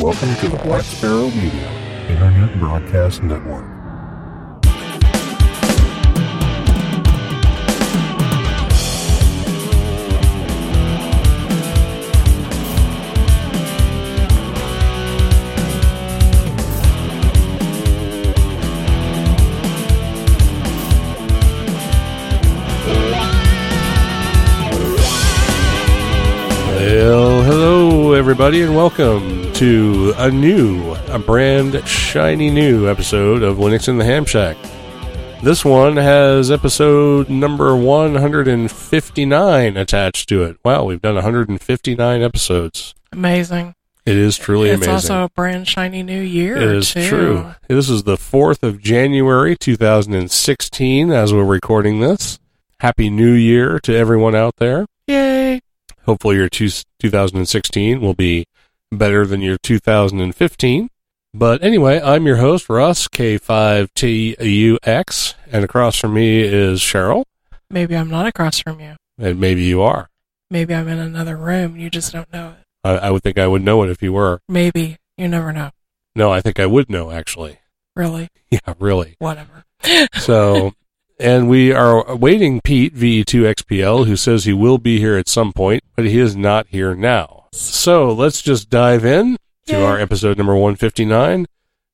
Welcome 0.00 0.34
to 0.36 0.48
the 0.48 0.56
Black 0.64 0.82
Sparrow 0.82 1.28
Media 1.28 1.70
Internet 2.08 2.58
Broadcast 2.58 3.22
Network. 3.22 3.66
Well, 26.74 27.42
hello 27.42 28.14
everybody, 28.14 28.62
and 28.62 28.74
welcome 28.74 29.39
to 29.60 30.12
a 30.16 30.30
new, 30.30 30.94
a 31.08 31.18
brand 31.18 31.86
shiny 31.86 32.50
new 32.50 32.88
episode 32.88 33.42
of 33.42 33.58
Linux 33.58 33.88
in 33.88 33.98
the 33.98 34.04
Ham 34.06 34.24
Shack. 34.24 34.56
This 35.42 35.66
one 35.66 35.98
has 35.98 36.50
episode 36.50 37.28
number 37.28 37.76
159 37.76 39.76
attached 39.76 40.30
to 40.30 40.44
it. 40.44 40.56
Wow, 40.64 40.84
we've 40.84 41.02
done 41.02 41.16
159 41.16 42.22
episodes. 42.22 42.94
Amazing. 43.12 43.74
It 44.06 44.16
is 44.16 44.38
truly 44.38 44.70
it's 44.70 44.78
amazing. 44.78 44.94
It's 44.94 45.10
also 45.10 45.24
a 45.24 45.28
brand 45.28 45.68
shiny 45.68 46.02
new 46.02 46.22
year. 46.22 46.56
It 46.56 46.76
is 46.76 46.94
too. 46.94 47.06
true. 47.06 47.54
This 47.68 47.90
is 47.90 48.04
the 48.04 48.16
4th 48.16 48.62
of 48.62 48.80
January 48.80 49.58
2016 49.58 51.12
as 51.12 51.34
we're 51.34 51.44
recording 51.44 52.00
this. 52.00 52.38
Happy 52.78 53.10
New 53.10 53.34
Year 53.34 53.78
to 53.80 53.94
everyone 53.94 54.34
out 54.34 54.56
there. 54.56 54.86
Yay. 55.06 55.60
Hopefully 56.06 56.36
your 56.36 56.48
two, 56.48 56.70
2016 56.98 58.00
will 58.00 58.14
be 58.14 58.46
better 58.90 59.24
than 59.26 59.40
your 59.40 59.56
2015. 59.62 60.88
But 61.32 61.62
anyway, 61.62 62.00
I'm 62.00 62.26
your 62.26 62.38
host, 62.38 62.68
Russ, 62.68 63.06
K5TUX, 63.08 65.34
and 65.52 65.64
across 65.64 65.96
from 65.96 66.14
me 66.14 66.40
is 66.40 66.80
Cheryl, 66.80 67.24
Maybe 67.72 67.96
I'm 67.96 68.10
not 68.10 68.26
across 68.26 68.58
from 68.58 68.80
you. 68.80 68.96
and 69.16 69.38
maybe 69.38 69.62
you 69.62 69.80
are. 69.80 70.08
Maybe 70.50 70.74
I'm 70.74 70.88
in 70.88 70.98
another 70.98 71.36
room. 71.36 71.76
You 71.76 71.88
just 71.88 72.12
don't 72.12 72.32
know 72.32 72.48
it. 72.58 72.64
I, 72.82 72.96
I 72.96 73.10
would 73.12 73.22
think 73.22 73.38
I 73.38 73.46
would 73.46 73.62
know 73.62 73.84
it 73.84 73.90
if 73.90 74.02
you 74.02 74.12
were. 74.12 74.40
Maybe. 74.48 74.96
You 75.16 75.28
never 75.28 75.52
know. 75.52 75.70
No, 76.16 76.32
I 76.32 76.40
think 76.40 76.58
I 76.58 76.66
would 76.66 76.90
know, 76.90 77.12
actually. 77.12 77.58
Really. 77.94 78.28
Yeah, 78.50 78.74
really. 78.80 79.14
Whatever. 79.20 79.62
So, 80.18 80.72
and 81.20 81.48
we 81.48 81.72
are 81.72 82.04
awaiting 82.08 82.60
Pete, 82.62 82.96
VE2XPL, 82.96 84.06
who 84.08 84.16
says 84.16 84.44
he 84.44 84.52
will 84.52 84.78
be 84.78 84.98
here 84.98 85.16
at 85.16 85.28
some 85.28 85.52
point, 85.52 85.84
but 85.94 86.06
he 86.06 86.18
is 86.18 86.34
not 86.34 86.66
here 86.68 86.96
now. 86.96 87.39
So 87.52 88.12
let's 88.12 88.42
just 88.42 88.70
dive 88.70 89.04
in 89.04 89.36
to 89.66 89.72
Yay. 89.72 89.84
our 89.84 89.98
episode 89.98 90.38
number 90.38 90.54
159. 90.54 91.46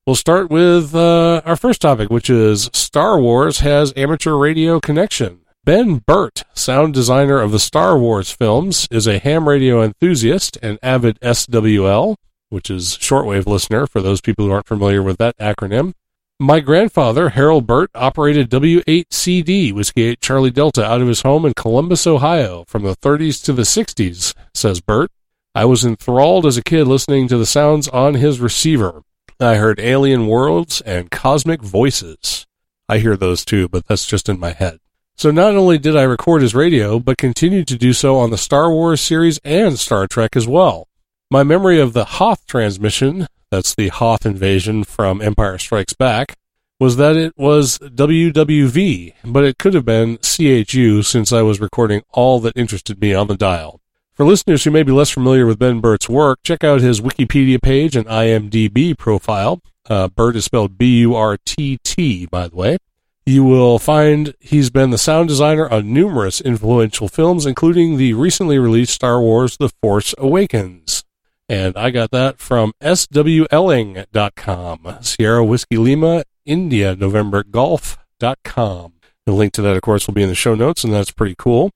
We'll 0.05 0.15
start 0.15 0.49
with 0.49 0.93
uh, 0.95 1.41
our 1.45 1.55
first 1.55 1.81
topic, 1.81 2.09
which 2.09 2.29
is 2.29 2.69
Star 2.73 3.19
Wars 3.19 3.59
has 3.59 3.91
amateur 3.97 4.35
radio 4.35 4.79
connection. 4.79 5.41
Ben 5.65 5.97
Burtt, 5.97 6.43
sound 6.53 6.93
designer 6.93 7.41
of 7.41 7.51
the 7.51 7.59
Star 7.59 7.97
Wars 7.97 8.31
films, 8.31 8.87
is 8.89 9.05
a 9.07 9.19
ham 9.19 9.49
radio 9.49 9.81
enthusiast 9.83 10.57
and 10.61 10.79
avid 10.81 11.19
SWL, 11.21 12.15
which 12.49 12.69
is 12.69 12.97
shortwave 12.97 13.47
listener 13.47 13.85
for 13.85 14.01
those 14.01 14.21
people 14.21 14.45
who 14.45 14.51
aren't 14.51 14.67
familiar 14.67 15.03
with 15.03 15.17
that 15.17 15.37
acronym. 15.39 15.91
My 16.39 16.59
grandfather, 16.59 17.29
Harold 17.29 17.65
Burtt, 17.65 17.89
operated 17.95 18.49
W8CD, 18.49 19.73
Whiskey 19.73 20.03
8 20.03 20.21
Charlie 20.21 20.51
Delta, 20.51 20.85
out 20.85 21.01
of 21.01 21.07
his 21.07 21.23
home 21.23 21.45
in 21.45 21.53
Columbus, 21.55 22.05
Ohio, 22.05 22.63
from 22.67 22.83
the 22.83 22.95
30s 22.95 23.43
to 23.43 23.53
the 23.53 23.63
60s, 23.63 24.33
says 24.53 24.79
Burtt. 24.79 25.09
I 25.57 25.65
was 25.65 25.83
enthralled 25.83 26.45
as 26.45 26.55
a 26.55 26.61
kid 26.61 26.85
listening 26.85 27.27
to 27.29 27.37
the 27.39 27.47
sounds 27.47 27.87
on 27.87 28.13
his 28.13 28.39
receiver. 28.39 29.01
I 29.39 29.55
heard 29.55 29.79
alien 29.79 30.27
worlds 30.27 30.81
and 30.81 31.09
cosmic 31.09 31.63
voices. 31.63 32.45
I 32.87 32.99
hear 32.99 33.17
those 33.17 33.43
too, 33.43 33.67
but 33.67 33.87
that's 33.87 34.05
just 34.05 34.29
in 34.29 34.39
my 34.39 34.51
head. 34.51 34.77
So 35.15 35.31
not 35.31 35.55
only 35.55 35.79
did 35.79 35.97
I 35.97 36.03
record 36.03 36.43
his 36.43 36.53
radio, 36.53 36.99
but 36.99 37.17
continued 37.17 37.67
to 37.69 37.75
do 37.75 37.91
so 37.91 38.19
on 38.19 38.29
the 38.29 38.37
Star 38.37 38.69
Wars 38.69 39.01
series 39.01 39.39
and 39.43 39.79
Star 39.79 40.05
Trek 40.05 40.35
as 40.35 40.47
well. 40.47 40.89
My 41.31 41.41
memory 41.41 41.79
of 41.79 41.93
the 41.93 42.05
Hoth 42.05 42.45
transmission, 42.45 43.25
that's 43.49 43.73
the 43.73 43.87
Hoth 43.87 44.27
invasion 44.27 44.83
from 44.83 45.23
Empire 45.23 45.57
Strikes 45.57 45.93
Back, 45.93 46.35
was 46.79 46.97
that 46.97 47.15
it 47.15 47.33
was 47.35 47.79
WWV, 47.79 49.15
but 49.25 49.43
it 49.43 49.57
could 49.57 49.73
have 49.73 49.85
been 49.85 50.19
CHU 50.19 51.01
since 51.01 51.33
I 51.33 51.41
was 51.41 51.59
recording 51.59 52.03
all 52.11 52.39
that 52.41 52.55
interested 52.55 53.01
me 53.01 53.15
on 53.15 53.25
the 53.25 53.35
dial. 53.35 53.81
For 54.17 54.25
listeners 54.25 54.63
who 54.63 54.71
may 54.71 54.81
be 54.81 54.91
less 54.91 55.11
familiar 55.11 55.45
with 55.45 55.59
Ben 55.59 55.79
Burtt's 55.79 56.09
work, 56.09 56.39
check 56.41 56.63
out 56.63 56.81
his 56.81 57.01
Wikipedia 57.01 57.61
page 57.61 57.95
and 57.95 58.07
IMDb 58.07 58.97
profile. 58.97 59.61
Uh, 59.87 60.07
Burtt 60.07 60.35
is 60.35 60.45
spelled 60.45 60.75
B-U-R-T-T, 60.75 62.25
by 62.25 62.47
the 62.47 62.55
way. 62.55 62.79
You 63.27 63.43
will 63.43 63.77
find 63.77 64.33
he's 64.39 64.71
been 64.71 64.89
the 64.89 64.97
sound 64.97 65.29
designer 65.29 65.69
on 65.69 65.93
numerous 65.93 66.41
influential 66.41 67.07
films, 67.07 67.45
including 67.45 67.97
the 67.97 68.15
recently 68.15 68.57
released 68.57 68.95
Star 68.95 69.21
Wars 69.21 69.55
The 69.57 69.69
Force 69.83 70.15
Awakens. 70.17 71.03
And 71.47 71.77
I 71.77 71.91
got 71.91 72.09
that 72.09 72.39
from 72.39 72.73
swling.com. 72.81 73.97
Sierra 75.01 75.45
Whiskey 75.45 75.77
Lima, 75.77 76.23
India, 76.43 76.95
November 76.95 77.43
Golf.com. 77.43 78.93
The 79.27 79.31
link 79.31 79.53
to 79.53 79.61
that, 79.61 79.75
of 79.75 79.83
course, 79.83 80.07
will 80.07 80.15
be 80.15 80.23
in 80.23 80.29
the 80.29 80.33
show 80.33 80.55
notes, 80.55 80.83
and 80.83 80.91
that's 80.91 81.11
pretty 81.11 81.35
cool. 81.37 81.69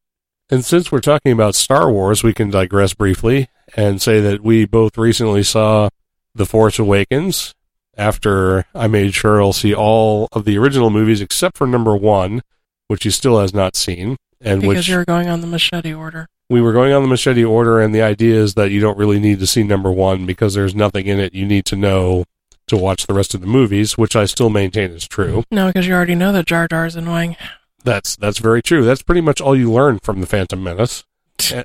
And 0.52 0.66
since 0.66 0.92
we're 0.92 1.00
talking 1.00 1.32
about 1.32 1.56
Star 1.56 1.90
Wars, 1.90 2.24
we 2.24 2.34
can 2.34 2.50
digress 2.50 2.94
briefly 2.94 3.48
and 3.76 4.02
say 4.02 4.20
that 4.20 4.42
we 4.42 4.66
both 4.66 4.98
recently 4.98 5.44
saw 5.44 5.90
The 6.36 6.46
Force 6.46 6.78
Awakens 6.78 7.56
after 7.98 8.66
I 8.76 8.88
made 8.88 9.14
sure 9.14 9.42
I'll 9.42 9.54
see 9.54 9.74
all 9.74 10.28
of 10.34 10.44
the 10.44 10.58
original 10.58 10.90
movies 10.90 11.22
except 11.22 11.58
for 11.58 11.66
number 11.66 11.96
one, 11.96 12.42
which 12.90 13.04
he 13.04 13.12
still 13.12 13.40
has 13.40 13.54
not 13.54 13.78
seen, 13.78 14.18
and 14.42 14.62
Because 14.62 14.76
which 14.76 14.88
you're 14.90 15.06
going 15.06 15.30
on 15.30 15.40
the 15.40 15.48
machete 15.48 15.94
order. 15.94 16.28
we 16.50 16.60
were 16.62 16.74
going 16.74 16.92
on 16.92 17.02
the 17.02 17.08
machete 17.08 17.46
order, 17.46 17.80
and 17.80 17.96
the 17.96 18.02
idea 18.02 18.36
is 18.36 18.56
that 18.56 18.72
you 18.72 18.82
don't 18.82 18.98
really 18.98 19.20
need 19.20 19.40
to 19.40 19.48
see 19.48 19.64
number 19.64 19.92
one 19.92 20.26
because 20.26 20.54
there's 20.54 20.76
nothing 20.76 21.06
in 21.08 21.20
it 21.20 21.34
you 21.34 21.46
need 21.46 21.64
to 21.66 21.78
know 21.78 22.26
to 22.68 22.76
watch 22.76 23.08
the 23.08 23.14
rest 23.14 23.34
of 23.34 23.40
the 23.42 23.48
movies, 23.48 23.98
which 23.98 24.16
I 24.18 24.26
still 24.26 24.50
maintain 24.50 24.92
is 24.92 25.08
true. 25.08 25.44
No, 25.50 25.68
because 25.68 25.88
you 25.88 25.94
already 25.94 26.16
know 26.16 26.34
that 26.34 26.46
Jar 26.46 26.68
Jar 26.68 26.86
is 26.86 26.96
annoying. 26.98 27.38
That's 27.84 28.16
that's 28.16 28.40
very 28.40 28.62
true. 28.62 28.84
That's 28.84 29.02
pretty 29.02 29.22
much 29.22 29.42
all 29.42 29.56
you 29.56 29.72
learn 29.72 30.00
from 30.00 30.22
the 30.22 30.28
Phantom 30.28 30.62
Menace. 30.62 31.04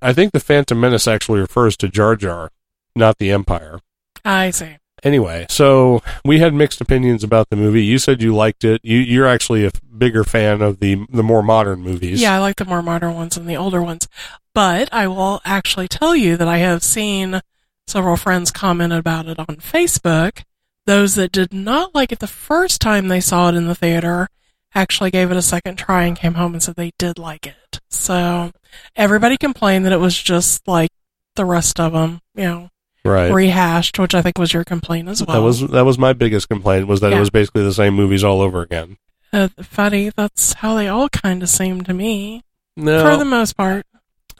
I 0.00 0.12
think 0.12 0.32
the 0.32 0.40
Phantom 0.40 0.80
Menace 0.80 1.06
actually 1.06 1.40
refers 1.40 1.76
to 1.78 1.88
Jar 1.88 2.16
Jar, 2.16 2.50
not 2.94 3.18
the 3.18 3.30
Empire. 3.30 3.80
I 4.24 4.50
see. 4.50 4.76
Anyway, 5.02 5.46
so 5.50 6.02
we 6.24 6.38
had 6.38 6.54
mixed 6.54 6.80
opinions 6.80 7.22
about 7.22 7.50
the 7.50 7.56
movie. 7.56 7.84
You 7.84 7.98
said 7.98 8.22
you 8.22 8.34
liked 8.34 8.64
it. 8.64 8.80
You, 8.82 8.98
you're 8.98 9.26
actually 9.26 9.66
a 9.66 9.70
bigger 9.96 10.24
fan 10.24 10.62
of 10.62 10.80
the 10.80 11.06
the 11.10 11.22
more 11.22 11.42
modern 11.42 11.80
movies. 11.80 12.20
Yeah, 12.20 12.34
I 12.34 12.38
like 12.38 12.56
the 12.56 12.64
more 12.64 12.82
modern 12.82 13.14
ones 13.14 13.34
than 13.34 13.46
the 13.46 13.56
older 13.56 13.82
ones. 13.82 14.08
But 14.54 14.88
I 14.92 15.06
will 15.06 15.42
actually 15.44 15.86
tell 15.86 16.16
you 16.16 16.36
that 16.38 16.48
I 16.48 16.58
have 16.58 16.82
seen 16.82 17.42
several 17.86 18.16
friends 18.16 18.50
comment 18.50 18.92
about 18.92 19.26
it 19.26 19.38
on 19.38 19.56
Facebook. 19.56 20.44
Those 20.86 21.14
that 21.16 21.32
did 21.32 21.52
not 21.52 21.94
like 21.94 22.10
it 22.10 22.20
the 22.20 22.26
first 22.26 22.80
time 22.80 23.08
they 23.08 23.20
saw 23.20 23.50
it 23.50 23.54
in 23.54 23.66
the 23.66 23.74
theater 23.74 24.28
actually 24.76 25.10
gave 25.10 25.30
it 25.30 25.36
a 25.36 25.42
second 25.42 25.76
try 25.76 26.04
and 26.04 26.16
came 26.16 26.34
home 26.34 26.52
and 26.52 26.62
said 26.62 26.76
they 26.76 26.92
did 26.98 27.18
like 27.18 27.46
it. 27.46 27.80
So 27.88 28.52
everybody 28.94 29.36
complained 29.36 29.84
that 29.86 29.92
it 29.92 30.00
was 30.00 30.20
just 30.20 30.68
like 30.68 30.90
the 31.34 31.44
rest 31.44 31.80
of 31.80 31.92
them, 31.92 32.20
you 32.34 32.44
know, 32.44 32.70
right. 33.04 33.32
rehashed, 33.32 33.98
which 33.98 34.14
I 34.14 34.22
think 34.22 34.38
was 34.38 34.52
your 34.52 34.64
complaint 34.64 35.08
as 35.08 35.24
well. 35.24 35.40
That 35.40 35.44
was 35.44 35.60
that 35.68 35.84
was 35.84 35.98
my 35.98 36.12
biggest 36.12 36.48
complaint 36.48 36.86
was 36.86 37.00
that 37.00 37.12
it 37.12 37.18
was 37.18 37.30
basically 37.30 37.64
the 37.64 37.72
same 37.72 37.94
movies 37.94 38.22
all 38.22 38.40
over 38.40 38.62
again. 38.62 38.98
uh, 39.32 39.48
funny. 39.62 40.10
That's 40.14 40.54
how 40.54 40.74
they 40.74 40.88
all 40.88 41.08
kind 41.08 41.42
of 41.42 41.48
seem 41.48 41.82
to 41.84 41.94
me, 41.94 42.42
No, 42.76 43.02
for 43.02 43.16
the 43.16 43.24
most 43.24 43.56
part. 43.56 43.86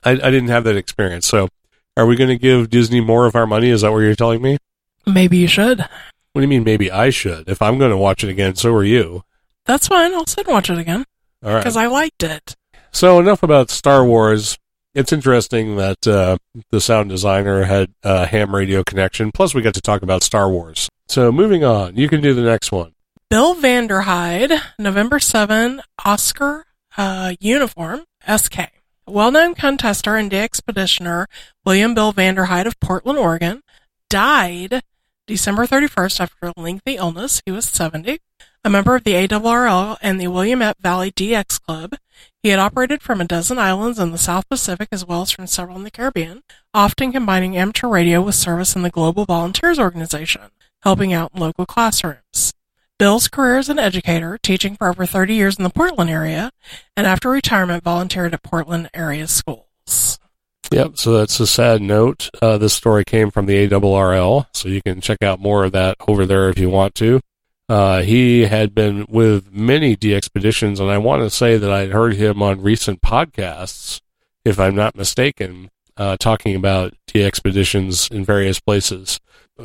I, 0.05 0.13
I 0.13 0.31
didn't 0.31 0.49
have 0.49 0.65
that 0.65 0.77
experience. 0.77 1.27
So, 1.27 1.49
are 1.97 2.07
we 2.07 2.15
going 2.15 2.29
to 2.29 2.39
give 2.39 2.71
Disney 2.71 3.01
more 3.01 3.27
of 3.27 3.35
our 3.35 3.47
money? 3.47 3.71
Is 3.71 3.81
that 3.81 3.91
what 3.91 3.99
you're 3.99 4.15
telling 4.15 4.43
me? 4.43 4.59
Maybe 5.07 5.39
you 5.39 5.49
should. 5.49 5.81
What 5.81 6.41
do 6.41 6.43
you 6.43 6.49
mean? 6.49 6.65
Maybe 6.65 6.91
I 6.91 7.11
should. 7.11 7.49
If 7.49 7.63
I'm 7.63 7.79
going 7.79 7.91
to 7.91 7.97
watch 7.97 8.23
it 8.23 8.29
again, 8.29 8.55
so 8.55 8.73
are 8.75 8.85
you. 8.85 9.25
That's 9.67 9.89
fine. 9.89 10.15
I'll 10.15 10.27
sit 10.27 10.47
and 10.47 10.55
watch 10.55 10.71
it 10.71 10.79
again 10.79 11.05
All 11.45 11.53
right. 11.53 11.61
because 11.61 11.77
I 11.77 11.87
liked 11.87 12.23
it. 12.23 12.55
So 12.93 13.19
enough 13.21 13.43
about 13.43 13.71
Star 13.71 14.05
Wars. 14.05 14.59
It's 14.95 15.13
interesting 15.13 15.77
that 15.77 16.07
uh, 16.07 16.39
the 16.71 16.81
sound 16.81 17.11
designer 17.11 17.65
had 17.65 17.93
a 18.03 18.27
ham 18.27 18.55
radio 18.55 18.83
connection. 18.83 19.31
Plus, 19.31 19.55
we 19.55 19.61
got 19.61 19.75
to 19.75 19.83
talk 19.83 20.03
about 20.03 20.23
Star 20.23 20.49
Wars. 20.49 20.89
So 21.09 21.31
moving 21.31 21.63
on, 21.65 21.97
you 21.97 22.09
can 22.09 22.23
do 22.23 22.33
the 22.33 22.41
next 22.43 22.73
one. 22.73 22.93
Bill 23.29 23.55
Vanderheide, 23.55 24.59
November 24.79 25.19
7, 25.19 25.83
Oscar 26.05 26.65
uh, 26.97 27.35
uniform, 27.41 28.05
SK. 28.27 28.71
Well-known 29.07 29.55
contester 29.55 30.19
and 30.19 30.31
DXpeditioner 30.31 31.27
William 31.65 31.95
Bill 31.95 32.13
Vanderheide 32.13 32.67
of 32.67 32.79
Portland, 32.81 33.19
Oregon, 33.19 33.63
died 34.09 34.81
December 35.27 35.67
31st 35.67 36.21
after 36.21 36.37
a 36.47 36.53
lengthy 36.57 36.97
illness. 36.97 37.43
He 37.45 37.53
was 37.53 37.67
70. 37.67 38.19
A 38.67 38.69
member 38.69 38.97
of 38.97 39.05
the 39.05 39.13
ARRL 39.13 39.97
and 40.03 40.21
the 40.21 40.27
Willamette 40.27 40.79
Valley 40.81 41.13
DX 41.13 41.63
Club, 41.63 41.95
He 42.43 42.49
had 42.49 42.59
operated 42.59 43.01
from 43.01 43.21
a 43.21 43.25
dozen 43.25 43.61
islands 43.61 44.01
in 44.01 44.11
the 44.11 44.19
South 44.19 44.49
Pacific 44.49 44.89
as 44.91 45.07
well 45.07 45.23
as 45.23 45.31
from 45.31 45.47
several 45.47 45.77
in 45.77 45.85
the 45.85 45.91
Caribbean, 45.93 46.43
often 46.75 47.13
combining 47.13 47.57
amateur 47.57 47.87
radio 47.87 48.21
with 48.21 48.35
service 48.35 48.75
in 48.75 48.83
the 48.83 48.91
Global 48.91 49.25
Volunteers 49.25 49.79
Organization, 49.79 50.51
helping 50.83 51.13
out 51.13 51.31
in 51.33 51.41
local 51.43 51.65
classrooms. 51.65 52.55
Bill's 52.99 53.29
career 53.29 53.59
as 53.59 53.69
an 53.69 53.79
educator, 53.79 54.37
teaching 54.37 54.75
for 54.75 54.89
over 54.89 55.07
30 55.07 55.33
years 55.33 55.57
in 55.59 55.63
the 55.63 55.71
Portland 55.71 56.11
area, 56.11 56.51
and 56.97 57.07
after 57.07 57.31
retirement 57.31 57.85
volunteered 57.85 58.35
at 58.35 58.43
Portland 58.43 58.91
area 58.93 59.29
schools. 59.29 60.19
Yep, 60.73 60.99
so 60.99 61.17
that's 61.17 61.39
a 61.39 61.47
sad 61.47 61.83
note. 61.83 62.31
Uh, 62.43 62.59
this 62.59 62.75
story 62.75 63.05
came 63.05 63.31
from 63.31 63.47
the 63.47 63.69
ARRL, 63.69 64.49
so 64.53 64.69
you 64.69 64.83
can 64.83 65.01
check 65.01 65.23
out 65.23 65.39
more 65.39 65.63
of 65.63 65.71
that 65.71 65.97
over 66.09 66.27
there 66.27 66.49
if 66.49 66.59
you 66.59 66.69
want 66.69 66.97
to. 66.97 67.21
Uh, 67.69 68.03
he 68.03 68.43
had 68.43 68.75
been 68.75 69.07
with 69.09 69.53
many 69.53 69.97
DXpeditions, 69.97 70.79
and 70.79 70.91
I 70.91 70.99
want 70.99 71.23
to 71.23 71.31
say 71.31 71.57
that 71.57 71.71
I'd 71.71 71.91
heard 71.91 72.15
him 72.15 72.43
on 72.43 72.63
recent 72.63 73.03
podcasts, 73.03 74.01
if 74.45 74.61
I'm 74.61 74.77
not 74.77 74.95
mistaken, 74.95 75.71
uh, 75.97 76.17
talking 76.17 76.55
about 76.55 76.95
DXpeditions 77.09 78.11
in 78.11 78.25
various 78.25 78.61
places. 78.61 79.19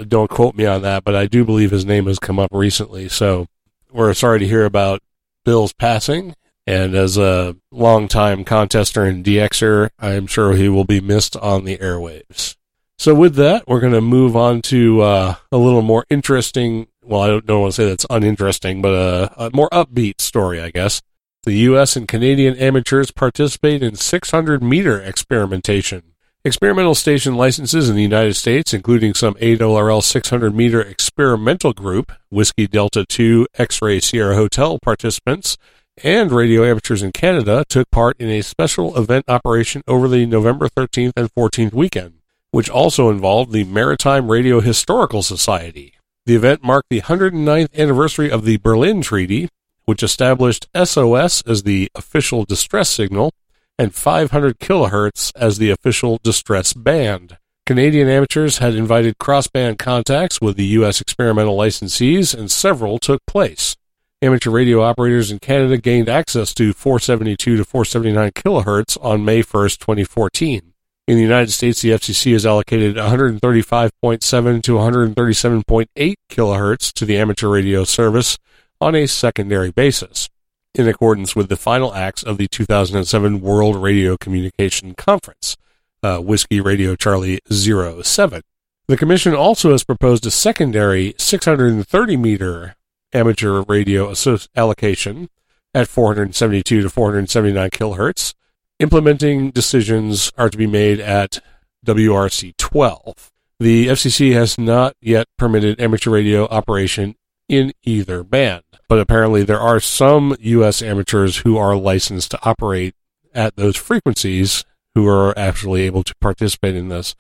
Don't 0.08 0.30
quote 0.30 0.56
me 0.56 0.66
on 0.66 0.82
that, 0.82 1.04
but 1.04 1.16
I 1.16 1.28
do 1.28 1.44
believe 1.44 1.72
his 1.72 1.86
name 1.86 2.08
has 2.08 2.18
come 2.18 2.40
up 2.40 2.50
recently. 2.52 3.10
So 3.10 3.48
we're 3.92 4.14
sorry 4.14 4.40
to 4.40 4.48
hear 4.48 4.66
about 4.66 5.02
Bill's 5.44 5.74
passing. 5.74 6.36
And 6.66 6.96
as 6.96 7.18
a 7.18 7.56
longtime 7.72 8.46
contester 8.46 9.08
and 9.08 9.26
DXer, 9.26 9.90
I'm 10.00 10.28
sure 10.28 10.54
he 10.54 10.70
will 10.70 10.86
be 10.86 11.02
missed 11.02 11.36
on 11.36 11.66
the 11.66 11.78
airwaves. 11.78 12.56
So 12.98 13.16
with 13.16 13.36
that, 13.36 13.68
we're 13.68 13.80
going 13.80 13.94
to 13.94 14.02
move 14.02 14.36
on 14.36 14.62
to 14.64 15.02
uh, 15.02 15.36
a 15.52 15.58
little 15.58 15.82
more 15.82 16.06
interesting. 16.10 16.88
Well, 17.04 17.22
I 17.22 17.28
don't, 17.28 17.62
want 17.62 17.74
to 17.74 17.82
say 17.82 17.90
that's 17.90 18.06
uninteresting, 18.10 18.82
but 18.82 18.94
a, 18.94 19.46
a 19.46 19.52
more 19.54 19.70
upbeat 19.70 20.22
story, 20.22 20.62
I 20.62 20.70
guess. 20.70 21.02
The 21.44 21.54
U.S. 21.54 21.96
and 21.96 22.08
Canadian 22.08 22.56
amateurs 22.58 23.10
participate 23.10 23.82
in 23.82 23.96
600 23.96 24.62
meter 24.62 25.02
experimentation. 25.02 26.04
Experimental 26.46 26.94
station 26.94 27.36
licenses 27.36 27.90
in 27.90 27.96
the 27.96 28.04
United 28.04 28.36
States, 28.36 28.74
including 28.74 29.16
some 29.16 29.34
ARRL 29.36 30.04
600 30.04 30.56
meter 30.56 30.82
experimental 30.82 31.74
group, 31.74 32.12
Whiskey 32.30 32.68
Delta 32.68 33.06
2 33.06 33.48
X 33.58 33.82
Ray 33.82 34.00
Sierra 34.00 34.36
Hotel 34.36 34.78
participants, 34.80 35.58
and 36.04 36.32
radio 36.32 36.64
amateurs 36.64 37.04
in 37.04 37.12
Canada 37.12 37.64
took 37.68 37.90
part 37.92 38.16
in 38.20 38.30
a 38.30 38.42
special 38.42 38.98
event 38.98 39.26
operation 39.28 39.82
over 39.88 40.08
the 40.08 40.26
November 40.26 40.68
13th 40.68 41.14
and 41.16 41.34
14th 41.34 41.74
weekend, 41.74 42.14
which 42.52 42.70
also 42.70 43.10
involved 43.10 43.52
the 43.52 43.64
Maritime 43.64 44.30
Radio 44.30 44.62
Historical 44.62 45.24
Society. 45.24 45.94
The 46.26 46.36
event 46.36 46.64
marked 46.64 46.90
the 46.90 47.02
109th 47.02 47.74
anniversary 47.76 48.30
of 48.30 48.46
the 48.46 48.58
Berlin 48.58 49.02
Treaty, 49.02 49.50
which 49.86 50.04
established 50.04 50.68
SOS 50.76 51.42
as 51.48 51.64
the 51.64 51.90
official 51.96 52.46
distress 52.46 52.90
signal 52.90 53.34
and 53.80 53.96
500 53.96 54.60
kilohertz 54.60 55.32
as 55.36 55.58
the 55.58 55.72
official 55.72 56.20
distress 56.22 56.74
band. 56.74 57.38
Canadian 57.66 58.08
amateurs 58.08 58.60
had 58.60 58.76
invited 58.76 59.18
cross-band 59.18 59.80
contacts 59.80 60.40
with 60.40 60.58
the 60.58 60.66
U.S. 60.66 61.02
experimental 61.02 61.58
licensees, 61.58 62.38
and 62.38 62.52
several 62.52 63.00
took 63.00 63.26
place. 63.26 63.76
Amateur 64.22 64.52
radio 64.52 64.84
operators 64.84 65.32
in 65.32 65.40
Canada 65.40 65.78
gained 65.78 66.10
access 66.10 66.54
to 66.54 66.74
472 66.74 67.58
to 67.58 67.66
479 67.66 68.32
kilohertz 68.32 68.98
on 69.04 69.26
May 69.26 69.42
1st, 69.42 69.80
2014. 69.80 70.71
In 71.08 71.16
the 71.18 71.24
United 71.24 71.52
States, 71.52 71.82
the 71.82 71.90
FCC 71.90 72.34
has 72.34 72.46
allocated 72.46 72.96
135.7 72.96 74.64
to 74.64 74.74
137.8 74.74 76.14
kilohertz 76.30 76.94
to 76.94 77.06
the 77.06 77.18
amateur 77.18 77.50
radio 77.50 77.84
service 77.84 78.38
on 78.80 78.96
a 78.96 79.08
secondary 79.08 79.72
basis, 79.72 80.30
in 80.74 80.88
accordance 80.88 81.36
with 81.36 81.50
the 81.50 81.58
final 81.58 81.94
acts 81.94 82.24
of 82.24 82.38
the 82.38 82.48
2007 82.48 83.42
World 83.42 83.76
Radio 83.76 84.16
Communication 84.16 84.94
Conference, 84.94 85.58
uh, 86.04 86.20
Whiskey 86.20 86.62
Radio 86.62 86.96
Charlie 86.96 87.40
07. 87.50 88.42
The 88.88 88.98
Commission 88.98 89.34
also 89.34 89.72
has 89.72 89.84
proposed 89.84 90.26
a 90.26 90.32
secondary 90.32 91.16
630 91.18 92.18
meter 92.18 92.76
amateur 93.14 93.62
radio 93.64 94.14
allocation 94.56 95.30
at 95.74 95.88
472 95.88 96.82
to 96.82 96.90
479 96.90 97.70
kilohertz. 97.70 98.34
Implementing 98.82 99.52
decisions 99.52 100.32
are 100.40 100.50
to 100.50 100.58
be 100.58 100.66
made 100.66 101.00
at 101.00 101.38
WRC 101.86 102.58
12. 102.58 103.32
The 103.60 103.86
FCC 103.90 104.34
has 104.34 104.58
not 104.58 104.96
yet 105.00 105.28
permitted 105.38 105.80
amateur 105.80 106.10
radio 106.10 106.48
operation 106.48 107.14
in 107.48 107.74
either 107.84 108.24
band, 108.24 108.64
but 108.90 108.98
apparently 108.98 109.44
there 109.44 109.60
are 109.60 109.80
some 109.80 110.36
U.S. 110.40 110.82
amateurs 110.82 111.38
who 111.38 111.60
are 111.60 111.76
licensed 111.76 112.32
to 112.32 112.40
operate 112.42 112.96
at 113.36 113.56
those 113.56 113.78
frequencies 113.78 114.66
who 114.96 115.08
are 115.08 115.38
actually 115.38 115.84
able 115.84 116.02
to 116.02 116.16
participate 116.20 116.76
in 116.76 116.90
this. 116.90 117.14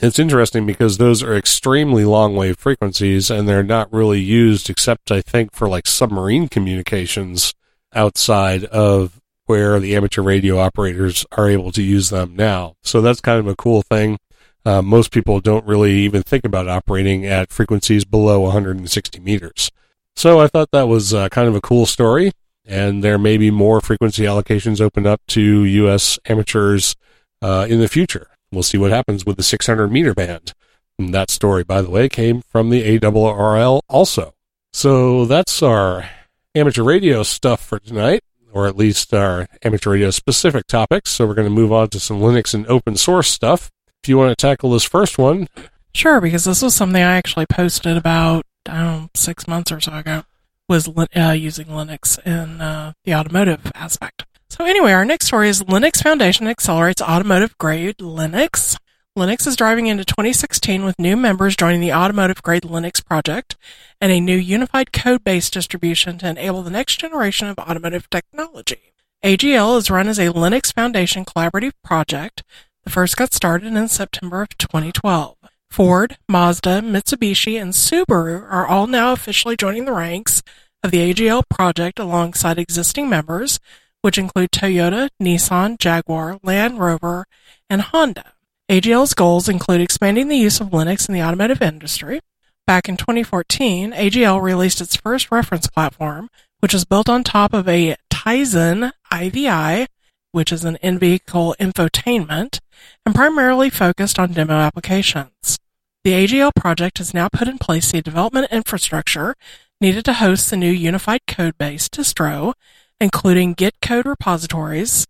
It's 0.00 0.18
interesting 0.18 0.66
because 0.66 0.98
those 0.98 1.22
are 1.22 1.34
extremely 1.34 2.04
long 2.04 2.36
wave 2.36 2.58
frequencies 2.58 3.30
and 3.30 3.48
they're 3.48 3.62
not 3.62 3.90
really 3.90 4.20
used 4.20 4.68
except, 4.68 5.10
I 5.10 5.22
think, 5.22 5.54
for 5.54 5.66
like 5.66 5.86
submarine 5.86 6.48
communications 6.48 7.54
outside 7.94 8.64
of 8.66 9.18
where 9.46 9.80
the 9.80 9.96
amateur 9.96 10.22
radio 10.22 10.58
operators 10.58 11.24
are 11.32 11.48
able 11.48 11.72
to 11.72 11.82
use 11.82 12.10
them 12.10 12.36
now. 12.36 12.74
So 12.82 13.00
that's 13.00 13.20
kind 13.20 13.38
of 13.38 13.46
a 13.46 13.56
cool 13.56 13.82
thing. 13.82 14.18
Uh, 14.64 14.82
most 14.82 15.12
people 15.12 15.40
don't 15.40 15.66
really 15.66 15.92
even 15.92 16.22
think 16.22 16.44
about 16.44 16.68
operating 16.68 17.24
at 17.24 17.52
frequencies 17.52 18.04
below 18.04 18.40
160 18.40 19.20
meters. 19.20 19.70
So 20.16 20.40
I 20.40 20.48
thought 20.48 20.70
that 20.72 20.88
was 20.88 21.14
uh, 21.14 21.28
kind 21.28 21.48
of 21.48 21.54
a 21.54 21.60
cool 21.60 21.86
story, 21.86 22.32
and 22.64 23.04
there 23.04 23.18
may 23.18 23.36
be 23.36 23.50
more 23.50 23.80
frequency 23.80 24.24
allocations 24.24 24.80
open 24.80 25.06
up 25.06 25.20
to 25.28 25.64
U.S. 25.64 26.18
amateurs 26.26 26.96
uh, 27.40 27.66
in 27.68 27.80
the 27.80 27.88
future. 27.88 28.28
We'll 28.50 28.62
see 28.62 28.78
what 28.78 28.90
happens 28.90 29.24
with 29.24 29.36
the 29.36 29.42
600 29.42 29.88
meter 29.88 30.14
band. 30.14 30.52
And 30.98 31.12
that 31.14 31.30
story, 31.30 31.62
by 31.62 31.82
the 31.82 31.90
way, 31.90 32.08
came 32.08 32.40
from 32.40 32.70
the 32.70 32.98
ARRL 32.98 33.82
also. 33.88 34.34
So 34.72 35.26
that's 35.26 35.62
our 35.62 36.08
amateur 36.54 36.82
radio 36.82 37.22
stuff 37.22 37.60
for 37.60 37.78
tonight 37.78 38.20
or 38.56 38.66
at 38.66 38.74
least 38.74 39.12
our 39.12 39.46
amateur 39.62 39.90
radio 39.90 40.10
specific 40.10 40.66
topics. 40.66 41.10
So 41.10 41.26
we're 41.26 41.34
going 41.34 41.46
to 41.46 41.54
move 41.54 41.72
on 41.72 41.90
to 41.90 42.00
some 42.00 42.20
Linux 42.20 42.54
and 42.54 42.66
open 42.68 42.96
source 42.96 43.28
stuff. 43.28 43.70
If 44.02 44.08
you 44.08 44.16
want 44.16 44.30
to 44.30 44.34
tackle 44.34 44.70
this 44.70 44.82
first 44.82 45.18
one. 45.18 45.48
Sure, 45.94 46.22
because 46.22 46.44
this 46.44 46.62
was 46.62 46.74
something 46.74 47.02
I 47.02 47.16
actually 47.16 47.44
posted 47.44 47.98
about, 47.98 48.46
know, 48.66 49.10
six 49.14 49.46
months 49.46 49.70
or 49.70 49.80
so 49.82 49.92
ago, 49.92 50.22
was 50.70 50.88
uh, 50.88 51.32
using 51.32 51.66
Linux 51.66 52.18
in 52.26 52.62
uh, 52.62 52.94
the 53.04 53.14
automotive 53.14 53.70
aspect. 53.74 54.24
So 54.48 54.64
anyway, 54.64 54.92
our 54.92 55.04
next 55.04 55.26
story 55.26 55.50
is 55.50 55.62
Linux 55.62 56.02
Foundation 56.02 56.46
accelerates 56.48 57.02
automotive 57.02 57.58
grade 57.58 57.98
Linux. 57.98 58.78
Linux 59.16 59.46
is 59.46 59.56
driving 59.56 59.86
into 59.86 60.04
2016 60.04 60.84
with 60.84 60.98
new 60.98 61.16
members 61.16 61.56
joining 61.56 61.80
the 61.80 61.92
automotive 61.92 62.42
grade 62.42 62.64
Linux 62.64 63.02
project 63.02 63.56
and 63.98 64.12
a 64.12 64.20
new 64.20 64.36
unified 64.36 64.92
code 64.92 65.24
base 65.24 65.48
distribution 65.48 66.18
to 66.18 66.28
enable 66.28 66.62
the 66.62 66.70
next 66.70 67.00
generation 67.00 67.48
of 67.48 67.58
automotive 67.58 68.10
technology. 68.10 68.92
AGL 69.24 69.78
is 69.78 69.90
run 69.90 70.06
as 70.06 70.18
a 70.18 70.26
Linux 70.34 70.70
Foundation 70.70 71.24
collaborative 71.24 71.72
project. 71.82 72.42
The 72.84 72.90
first 72.90 73.16
got 73.16 73.32
started 73.32 73.72
in 73.72 73.88
September 73.88 74.42
of 74.42 74.58
2012. 74.58 75.38
Ford, 75.70 76.18
Mazda, 76.28 76.82
Mitsubishi, 76.82 77.58
and 77.58 77.72
Subaru 77.72 78.42
are 78.50 78.66
all 78.66 78.86
now 78.86 79.12
officially 79.12 79.56
joining 79.56 79.86
the 79.86 79.94
ranks 79.94 80.42
of 80.82 80.90
the 80.90 81.10
AGL 81.10 81.44
project 81.48 81.98
alongside 81.98 82.58
existing 82.58 83.08
members, 83.08 83.60
which 84.02 84.18
include 84.18 84.50
Toyota, 84.50 85.08
Nissan, 85.22 85.78
Jaguar, 85.78 86.38
Land 86.42 86.78
Rover, 86.78 87.24
and 87.70 87.80
Honda. 87.80 88.34
AGL's 88.68 89.14
goals 89.14 89.48
include 89.48 89.80
expanding 89.80 90.26
the 90.26 90.36
use 90.36 90.60
of 90.60 90.70
Linux 90.70 91.08
in 91.08 91.14
the 91.14 91.22
automotive 91.22 91.62
industry. 91.62 92.18
Back 92.66 92.88
in 92.88 92.96
2014, 92.96 93.92
AGL 93.92 94.42
released 94.42 94.80
its 94.80 94.96
first 94.96 95.30
reference 95.30 95.68
platform, 95.68 96.28
which 96.58 96.74
is 96.74 96.84
built 96.84 97.08
on 97.08 97.22
top 97.22 97.54
of 97.54 97.68
a 97.68 97.94
Tizen 98.10 98.90
IVI, 99.14 99.86
which 100.32 100.50
is 100.50 100.64
an 100.64 100.78
in-vehicle 100.82 101.54
infotainment, 101.60 102.58
and 103.04 103.14
primarily 103.14 103.70
focused 103.70 104.18
on 104.18 104.32
demo 104.32 104.54
applications. 104.54 105.58
The 106.02 106.26
AGL 106.26 106.50
project 106.56 106.98
has 106.98 107.14
now 107.14 107.28
put 107.28 107.46
in 107.46 107.58
place 107.58 107.92
the 107.92 108.02
development 108.02 108.48
infrastructure 108.50 109.36
needed 109.80 110.04
to 110.06 110.14
host 110.14 110.50
the 110.50 110.56
new 110.56 110.72
unified 110.72 111.20
code 111.28 111.56
base 111.56 111.88
distro, 111.88 112.54
including 113.00 113.52
Git 113.52 113.74
code 113.80 114.06
repositories, 114.06 115.06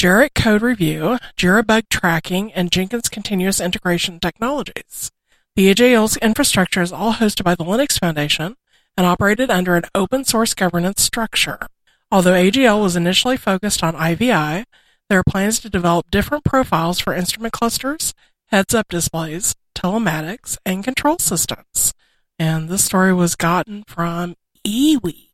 Gerrit 0.00 0.34
Code 0.34 0.62
Review, 0.62 1.18
Jira 1.36 1.66
Bug 1.66 1.84
Tracking, 1.90 2.54
and 2.54 2.72
Jenkins 2.72 3.10
Continuous 3.10 3.60
Integration 3.60 4.18
Technologies. 4.18 5.12
The 5.56 5.74
AGL's 5.74 6.16
infrastructure 6.16 6.80
is 6.80 6.90
all 6.90 7.12
hosted 7.12 7.44
by 7.44 7.54
the 7.54 7.64
Linux 7.64 8.00
Foundation 8.00 8.56
and 8.96 9.06
operated 9.06 9.50
under 9.50 9.76
an 9.76 9.84
open 9.94 10.24
source 10.24 10.54
governance 10.54 11.02
structure. 11.02 11.66
Although 12.10 12.32
AGL 12.32 12.82
was 12.82 12.96
initially 12.96 13.36
focused 13.36 13.84
on 13.84 13.94
IVI, 13.94 14.64
there 15.10 15.18
are 15.18 15.22
plans 15.28 15.60
to 15.60 15.68
develop 15.68 16.10
different 16.10 16.44
profiles 16.44 16.98
for 16.98 17.12
instrument 17.12 17.52
clusters, 17.52 18.14
heads 18.46 18.74
up 18.74 18.88
displays, 18.88 19.54
telematics, 19.74 20.56
and 20.64 20.82
control 20.82 21.18
systems. 21.18 21.92
And 22.38 22.70
this 22.70 22.86
story 22.86 23.12
was 23.12 23.36
gotten 23.36 23.84
from 23.86 24.36
eWeek. 24.66 25.29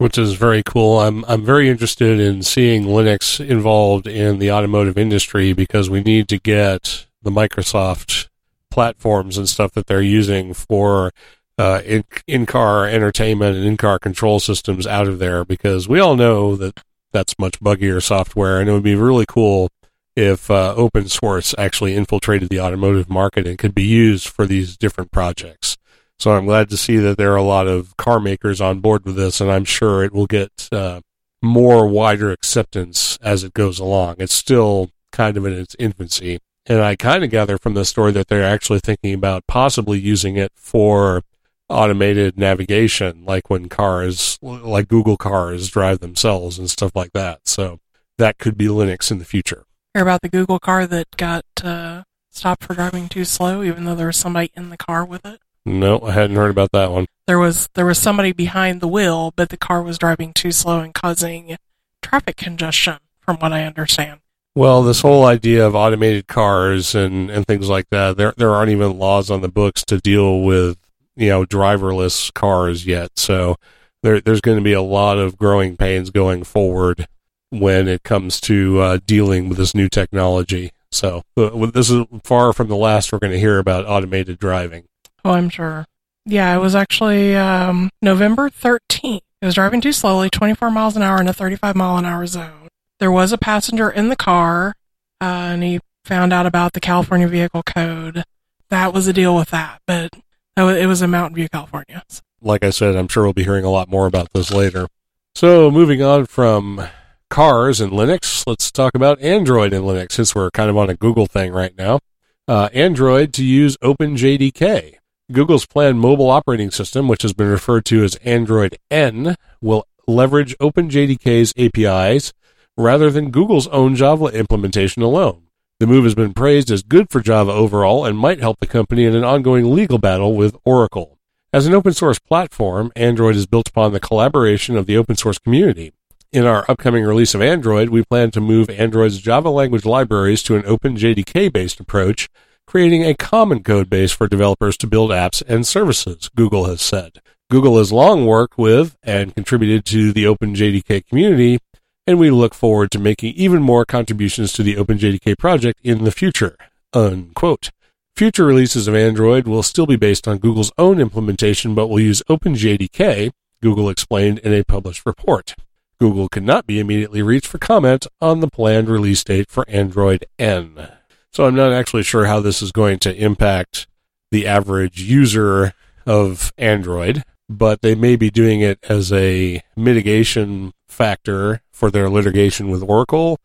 Which 0.00 0.16
is 0.16 0.32
very 0.32 0.62
cool. 0.62 0.98
I'm 0.98 1.26
I'm 1.26 1.44
very 1.44 1.68
interested 1.68 2.18
in 2.18 2.42
seeing 2.42 2.84
Linux 2.84 3.38
involved 3.38 4.06
in 4.06 4.38
the 4.38 4.50
automotive 4.50 4.96
industry 4.96 5.52
because 5.52 5.90
we 5.90 6.00
need 6.00 6.26
to 6.30 6.38
get 6.38 7.06
the 7.22 7.30
Microsoft 7.30 8.28
platforms 8.70 9.36
and 9.36 9.46
stuff 9.46 9.72
that 9.72 9.88
they're 9.88 10.00
using 10.00 10.54
for 10.54 11.12
uh, 11.58 11.82
in 11.84 12.04
in 12.26 12.46
car 12.46 12.86
entertainment 12.86 13.58
and 13.58 13.66
in 13.66 13.76
car 13.76 13.98
control 13.98 14.40
systems 14.40 14.86
out 14.86 15.06
of 15.06 15.18
there 15.18 15.44
because 15.44 15.86
we 15.86 16.00
all 16.00 16.16
know 16.16 16.56
that 16.56 16.82
that's 17.12 17.38
much 17.38 17.60
buggier 17.60 18.02
software 18.02 18.58
and 18.58 18.70
it 18.70 18.72
would 18.72 18.82
be 18.82 18.94
really 18.94 19.26
cool 19.28 19.68
if 20.16 20.50
uh, 20.50 20.72
open 20.76 21.10
source 21.10 21.54
actually 21.58 21.94
infiltrated 21.94 22.48
the 22.48 22.60
automotive 22.60 23.10
market 23.10 23.46
and 23.46 23.58
could 23.58 23.74
be 23.74 23.84
used 23.84 24.28
for 24.28 24.46
these 24.46 24.78
different 24.78 25.10
projects. 25.10 25.76
So 26.20 26.32
I'm 26.32 26.44
glad 26.44 26.68
to 26.68 26.76
see 26.76 26.98
that 26.98 27.16
there 27.16 27.32
are 27.32 27.36
a 27.36 27.42
lot 27.42 27.66
of 27.66 27.96
car 27.96 28.20
makers 28.20 28.60
on 28.60 28.80
board 28.80 29.06
with 29.06 29.16
this, 29.16 29.40
and 29.40 29.50
I'm 29.50 29.64
sure 29.64 30.04
it 30.04 30.12
will 30.12 30.26
get 30.26 30.68
uh, 30.70 31.00
more 31.40 31.88
wider 31.88 32.30
acceptance 32.30 33.16
as 33.22 33.42
it 33.42 33.54
goes 33.54 33.78
along. 33.78 34.16
It's 34.18 34.34
still 34.34 34.90
kind 35.12 35.38
of 35.38 35.46
in 35.46 35.54
its 35.54 35.74
infancy. 35.78 36.38
And 36.66 36.82
I 36.82 36.94
kind 36.94 37.24
of 37.24 37.30
gather 37.30 37.56
from 37.56 37.72
the 37.72 37.86
story 37.86 38.12
that 38.12 38.28
they're 38.28 38.44
actually 38.44 38.80
thinking 38.80 39.14
about 39.14 39.46
possibly 39.46 39.98
using 39.98 40.36
it 40.36 40.52
for 40.54 41.22
automated 41.70 42.36
navigation, 42.36 43.24
like 43.24 43.48
when 43.48 43.70
cars, 43.70 44.38
like 44.42 44.88
Google 44.88 45.16
cars, 45.16 45.70
drive 45.70 46.00
themselves 46.00 46.58
and 46.58 46.68
stuff 46.68 46.92
like 46.94 47.12
that. 47.14 47.48
So 47.48 47.80
that 48.18 48.36
could 48.36 48.58
be 48.58 48.66
Linux 48.66 49.10
in 49.10 49.20
the 49.20 49.24
future. 49.24 49.64
Hear 49.94 50.02
about 50.02 50.20
the 50.20 50.28
Google 50.28 50.58
car 50.58 50.86
that 50.86 51.16
got 51.16 51.46
uh, 51.64 52.02
stopped 52.30 52.64
for 52.64 52.74
driving 52.74 53.08
too 53.08 53.24
slow, 53.24 53.62
even 53.62 53.86
though 53.86 53.94
there 53.94 54.08
was 54.08 54.18
somebody 54.18 54.50
in 54.54 54.68
the 54.68 54.76
car 54.76 55.02
with 55.02 55.24
it? 55.24 55.40
No, 55.78 56.00
I 56.00 56.12
hadn't 56.12 56.36
heard 56.36 56.50
about 56.50 56.72
that 56.72 56.90
one. 56.90 57.06
There 57.26 57.38
was 57.38 57.68
there 57.74 57.86
was 57.86 57.98
somebody 57.98 58.32
behind 58.32 58.80
the 58.80 58.88
wheel, 58.88 59.32
but 59.36 59.50
the 59.50 59.56
car 59.56 59.82
was 59.82 59.98
driving 59.98 60.32
too 60.32 60.52
slow 60.52 60.80
and 60.80 60.92
causing 60.92 61.56
traffic 62.02 62.36
congestion, 62.36 62.98
from 63.20 63.36
what 63.36 63.52
I 63.52 63.64
understand. 63.64 64.20
Well, 64.54 64.82
this 64.82 65.00
whole 65.00 65.24
idea 65.24 65.64
of 65.64 65.76
automated 65.76 66.26
cars 66.26 66.94
and, 66.94 67.30
and 67.30 67.46
things 67.46 67.68
like 67.68 67.88
that, 67.90 68.16
there 68.16 68.34
there 68.36 68.50
aren't 68.50 68.72
even 68.72 68.98
laws 68.98 69.30
on 69.30 69.42
the 69.42 69.48
books 69.48 69.84
to 69.84 69.98
deal 69.98 70.40
with 70.40 70.76
you 71.16 71.28
know 71.28 71.44
driverless 71.44 72.32
cars 72.34 72.84
yet. 72.84 73.10
So 73.16 73.56
there 74.02 74.20
there's 74.20 74.40
going 74.40 74.58
to 74.58 74.64
be 74.64 74.72
a 74.72 74.82
lot 74.82 75.18
of 75.18 75.36
growing 75.36 75.76
pains 75.76 76.10
going 76.10 76.42
forward 76.42 77.06
when 77.50 77.86
it 77.88 78.02
comes 78.02 78.40
to 78.40 78.80
uh, 78.80 78.98
dealing 79.06 79.48
with 79.48 79.58
this 79.58 79.74
new 79.74 79.88
technology. 79.88 80.72
So 80.90 81.22
uh, 81.36 81.66
this 81.66 81.90
is 81.90 82.04
far 82.24 82.52
from 82.52 82.68
the 82.68 82.76
last 82.76 83.12
we're 83.12 83.18
going 83.18 83.32
to 83.32 83.38
hear 83.38 83.58
about 83.58 83.86
automated 83.86 84.38
driving. 84.38 84.84
Oh, 85.24 85.32
I'm 85.32 85.48
sure. 85.48 85.86
Yeah, 86.26 86.54
it 86.54 86.60
was 86.60 86.74
actually 86.74 87.34
um, 87.36 87.90
November 88.02 88.50
13th. 88.50 89.20
It 89.42 89.46
was 89.46 89.54
driving 89.54 89.80
too 89.80 89.92
slowly, 89.92 90.28
24 90.28 90.70
miles 90.70 90.96
an 90.96 91.02
hour 91.02 91.20
in 91.20 91.28
a 91.28 91.32
35 91.32 91.74
mile 91.74 91.96
an 91.96 92.04
hour 92.04 92.26
zone. 92.26 92.68
There 92.98 93.10
was 93.10 93.32
a 93.32 93.38
passenger 93.38 93.90
in 93.90 94.08
the 94.08 94.16
car, 94.16 94.74
uh, 95.20 95.24
and 95.24 95.62
he 95.62 95.80
found 96.04 96.32
out 96.32 96.46
about 96.46 96.74
the 96.74 96.80
California 96.80 97.26
Vehicle 97.26 97.62
Code. 97.62 98.22
That 98.68 98.92
was 98.92 99.06
a 99.06 99.12
deal 99.12 99.34
with 99.34 99.50
that, 99.50 99.80
but 99.86 100.10
it 100.56 100.86
was 100.86 101.00
in 101.00 101.10
Mountain 101.10 101.36
View, 101.36 101.48
California. 101.48 102.02
Like 102.42 102.62
I 102.62 102.70
said, 102.70 102.96
I'm 102.96 103.08
sure 103.08 103.24
we'll 103.24 103.32
be 103.32 103.44
hearing 103.44 103.64
a 103.64 103.70
lot 103.70 103.88
more 103.88 104.06
about 104.06 104.32
this 104.34 104.50
later. 104.50 104.86
So, 105.34 105.70
moving 105.70 106.02
on 106.02 106.26
from 106.26 106.86
cars 107.30 107.80
and 107.80 107.92
Linux, 107.92 108.46
let's 108.46 108.70
talk 108.70 108.94
about 108.94 109.20
Android 109.20 109.72
and 109.72 109.84
Linux 109.84 110.12
since 110.12 110.34
we're 110.34 110.50
kind 110.50 110.68
of 110.68 110.76
on 110.76 110.90
a 110.90 110.94
Google 110.94 111.26
thing 111.26 111.52
right 111.52 111.76
now. 111.76 112.00
Uh, 112.46 112.68
Android 112.72 113.32
to 113.34 113.44
use 113.44 113.76
OpenJDK. 113.78 114.96
Google's 115.32 115.66
planned 115.66 116.00
mobile 116.00 116.28
operating 116.28 116.70
system, 116.70 117.06
which 117.06 117.22
has 117.22 117.32
been 117.32 117.48
referred 117.48 117.84
to 117.86 118.02
as 118.02 118.16
Android 118.16 118.76
N, 118.90 119.36
will 119.60 119.86
leverage 120.06 120.56
OpenJDK's 120.58 121.54
APIs 121.56 122.32
rather 122.76 123.10
than 123.10 123.30
Google's 123.30 123.68
own 123.68 123.94
Java 123.94 124.26
implementation 124.26 125.02
alone. 125.02 125.44
The 125.78 125.86
move 125.86 126.04
has 126.04 126.14
been 126.14 126.34
praised 126.34 126.70
as 126.70 126.82
good 126.82 127.10
for 127.10 127.20
Java 127.20 127.52
overall 127.52 128.04
and 128.04 128.18
might 128.18 128.40
help 128.40 128.58
the 128.60 128.66
company 128.66 129.04
in 129.04 129.14
an 129.14 129.24
ongoing 129.24 129.74
legal 129.74 129.98
battle 129.98 130.34
with 130.34 130.56
Oracle. 130.64 131.18
As 131.52 131.66
an 131.66 131.74
open 131.74 131.92
source 131.92 132.18
platform, 132.18 132.92
Android 132.94 133.36
is 133.36 133.46
built 133.46 133.68
upon 133.68 133.92
the 133.92 134.00
collaboration 134.00 134.76
of 134.76 134.86
the 134.86 134.96
open 134.96 135.16
source 135.16 135.38
community. 135.38 135.92
In 136.32 136.44
our 136.44 136.64
upcoming 136.68 137.04
release 137.04 137.34
of 137.34 137.42
Android, 137.42 137.88
we 137.88 138.04
plan 138.04 138.30
to 138.32 138.40
move 138.40 138.70
Android's 138.70 139.18
Java 139.18 139.50
language 139.50 139.84
libraries 139.84 140.42
to 140.44 140.54
an 140.54 140.62
OpenJDK 140.62 141.52
based 141.52 141.80
approach 141.80 142.28
creating 142.70 143.04
a 143.04 143.14
common 143.14 143.64
code 143.64 143.90
base 143.90 144.12
for 144.12 144.28
developers 144.28 144.76
to 144.76 144.86
build 144.86 145.10
apps 145.10 145.42
and 145.48 145.66
services, 145.66 146.30
Google 146.36 146.66
has 146.66 146.80
said. 146.80 147.20
Google 147.50 147.78
has 147.78 147.90
long 147.90 148.26
worked 148.26 148.56
with 148.56 148.96
and 149.02 149.34
contributed 149.34 149.84
to 149.86 150.12
the 150.12 150.22
OpenJDK 150.22 151.04
community, 151.08 151.58
and 152.06 152.16
we 152.16 152.30
look 152.30 152.54
forward 152.54 152.92
to 152.92 153.00
making 153.00 153.34
even 153.34 153.60
more 153.60 153.84
contributions 153.84 154.52
to 154.52 154.62
the 154.62 154.76
OpenJDK 154.76 155.36
project 155.36 155.80
in 155.82 156.04
the 156.04 156.12
future. 156.12 156.56
Unquote. 156.92 157.70
Future 158.14 158.44
releases 158.44 158.86
of 158.86 158.94
Android 158.94 159.48
will 159.48 159.64
still 159.64 159.86
be 159.86 159.96
based 159.96 160.28
on 160.28 160.38
Google's 160.38 160.70
own 160.78 161.00
implementation, 161.00 161.74
but 161.74 161.88
will 161.88 161.98
use 161.98 162.22
OpenJDK, 162.30 163.32
Google 163.60 163.90
explained 163.90 164.38
in 164.38 164.52
a 164.52 164.62
published 164.62 165.04
report. 165.04 165.56
Google 165.98 166.28
cannot 166.28 166.68
be 166.68 166.78
immediately 166.78 167.20
reached 167.20 167.48
for 167.48 167.58
comment 167.58 168.06
on 168.20 168.38
the 168.38 168.48
planned 168.48 168.88
release 168.88 169.24
date 169.24 169.50
for 169.50 169.68
Android 169.68 170.24
N. 170.38 170.99
So 171.32 171.46
I'm 171.46 171.54
not 171.54 171.72
actually 171.72 172.02
sure 172.02 172.26
how 172.26 172.40
this 172.40 172.60
is 172.60 172.72
going 172.72 172.98
to 173.00 173.14
impact 173.14 173.86
the 174.32 174.46
average 174.46 175.00
user 175.00 175.74
of 176.04 176.52
Android, 176.58 177.22
but 177.48 177.82
they 177.82 177.94
may 177.94 178.16
be 178.16 178.30
doing 178.30 178.60
it 178.60 178.78
as 178.88 179.12
a 179.12 179.62
mitigation 179.76 180.72
factor 180.88 181.62
for 181.70 181.90
their 181.90 182.10
litigation 182.10 182.68
with 182.68 182.82
Oracle, 182.82 183.38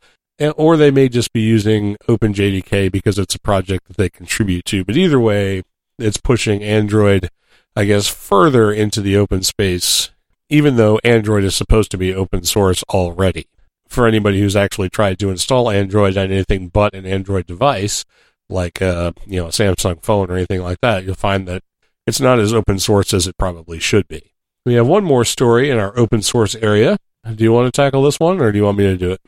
or 0.58 0.78
they 0.78 0.90
may 0.90 1.10
just 1.10 1.32
be 1.32 1.42
using 1.42 1.96
OpenJDK 2.08 2.92
because 2.92 3.20
it's 3.20 3.36
a 3.36 3.40
project 3.40 3.88
that 3.88 3.98
they 3.98 4.10
contribute 4.10 4.66
to. 4.66 4.84
But 4.84 4.98
either 4.98 5.20
way, 5.20 5.62
it's 6.00 6.18
pushing 6.18 6.64
Android, 6.64 7.30
I 7.76 7.86
guess, 7.86 8.08
further 8.08 8.72
into 8.72 9.00
the 9.00 9.16
open 9.16 9.44
space, 9.44 10.10
even 10.50 10.76
though 10.76 11.00
Android 11.04 11.44
is 11.44 11.56
supposed 11.56 11.92
to 11.92 11.98
be 11.98 12.16
open 12.16 12.44
source 12.44 12.84
already 12.90 13.48
for 13.96 14.08
anybody 14.08 14.40
who's 14.40 14.56
actually 14.56 14.90
tried 14.90 15.18
to 15.20 15.30
install 15.32 15.70
Android 15.70 16.18
on 16.18 16.32
anything 16.32 16.68
but 16.68 16.94
an 16.94 17.06
Android 17.06 17.48
device, 17.48 18.06
like 18.50 18.82
a 18.82 18.88
uh, 18.88 19.12
you 19.26 19.40
know 19.40 19.48
a 19.48 19.52
Samsung 19.52 20.04
phone 20.04 20.30
or 20.30 20.36
anything 20.36 20.62
like 20.62 20.80
that, 20.82 21.04
you'll 21.04 21.16
find 21.16 21.48
that 21.48 21.64
it's 22.06 22.20
not 22.20 22.40
as 22.40 22.54
open 22.54 22.78
source 22.78 23.14
as 23.14 23.26
it 23.26 23.38
probably 23.38 23.80
should 23.80 24.08
be. 24.08 24.34
We 24.66 24.76
have 24.76 24.88
one 24.88 25.04
more 25.04 25.26
story 25.26 25.70
in 25.70 25.80
our 25.80 25.98
open 25.98 26.22
source 26.22 26.56
area. 26.56 26.98
Do 27.34 27.44
you 27.44 27.52
want 27.52 27.66
to 27.66 27.72
tackle 27.72 28.04
this 28.04 28.20
one, 28.20 28.40
or 28.40 28.52
do 28.52 28.58
you 28.60 28.66
want 28.66 28.78
me 28.78 28.86
to 28.86 28.98
do 28.98 29.12
it? 29.12 29.22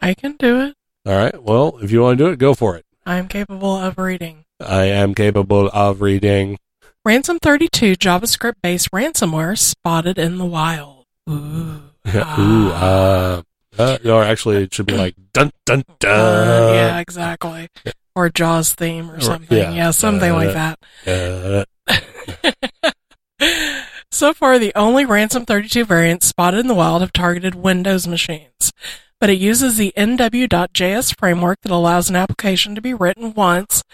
I 0.00 0.12
can 0.14 0.36
do 0.36 0.60
it. 0.60 0.74
All 1.06 1.16
right. 1.16 1.42
Well, 1.42 1.78
if 1.80 1.90
you 1.90 2.02
want 2.02 2.18
to 2.18 2.24
do 2.24 2.30
it, 2.30 2.38
go 2.38 2.54
for 2.54 2.76
it. 2.76 2.84
I 3.06 3.16
am 3.16 3.28
capable 3.28 3.74
of 3.74 3.98
reading. 3.98 4.44
I 4.60 4.84
am 4.84 5.14
capable 5.14 5.70
of 5.72 6.02
reading. 6.02 6.58
Ransom 7.04 7.38
32 7.38 7.94
JavaScript 7.94 8.56
based 8.62 8.90
ransomware 8.90 9.56
spotted 9.56 10.18
in 10.18 10.36
the 10.36 10.44
wild. 10.44 11.06
Ooh. 11.30 11.82
Ooh, 12.14 12.70
uh, 12.70 13.42
uh, 13.76 13.98
or 14.04 14.22
actually, 14.22 14.62
it 14.62 14.72
should 14.72 14.86
be 14.86 14.96
like 14.96 15.14
dun 15.32 15.50
dun 15.66 15.84
dun. 15.98 16.20
Uh, 16.20 16.72
yeah, 16.72 16.98
exactly. 17.00 17.68
Or 18.14 18.28
Jaws 18.28 18.72
theme 18.72 19.10
or 19.10 19.20
something. 19.20 19.56
Or, 19.56 19.60
yeah. 19.60 19.72
yeah. 19.72 19.90
something 19.90 20.30
uh, 20.30 20.34
like 20.34 20.76
that. 21.06 22.94
So 24.10 24.32
far, 24.32 24.58
the 24.58 24.72
only 24.74 25.04
Ransom 25.04 25.44
32 25.44 25.84
variants 25.84 26.26
spotted 26.26 26.60
in 26.60 26.66
the 26.66 26.74
wild 26.74 27.02
have 27.02 27.12
targeted 27.12 27.54
Windows 27.54 28.08
machines, 28.08 28.72
but 29.20 29.28
it 29.28 29.38
uses 29.38 29.76
the 29.76 29.92
nw.js 29.96 31.16
framework 31.18 31.60
that 31.62 31.70
allows 31.70 32.08
an 32.08 32.16
application 32.16 32.74
to 32.74 32.80
be 32.80 32.94
written 32.94 33.34
once, 33.34 33.84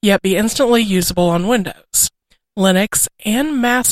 yet 0.00 0.22
be 0.22 0.36
instantly 0.36 0.82
usable 0.82 1.28
on 1.28 1.48
Windows, 1.48 2.10
Linux, 2.56 3.08
and 3.24 3.60
Mac 3.60 3.86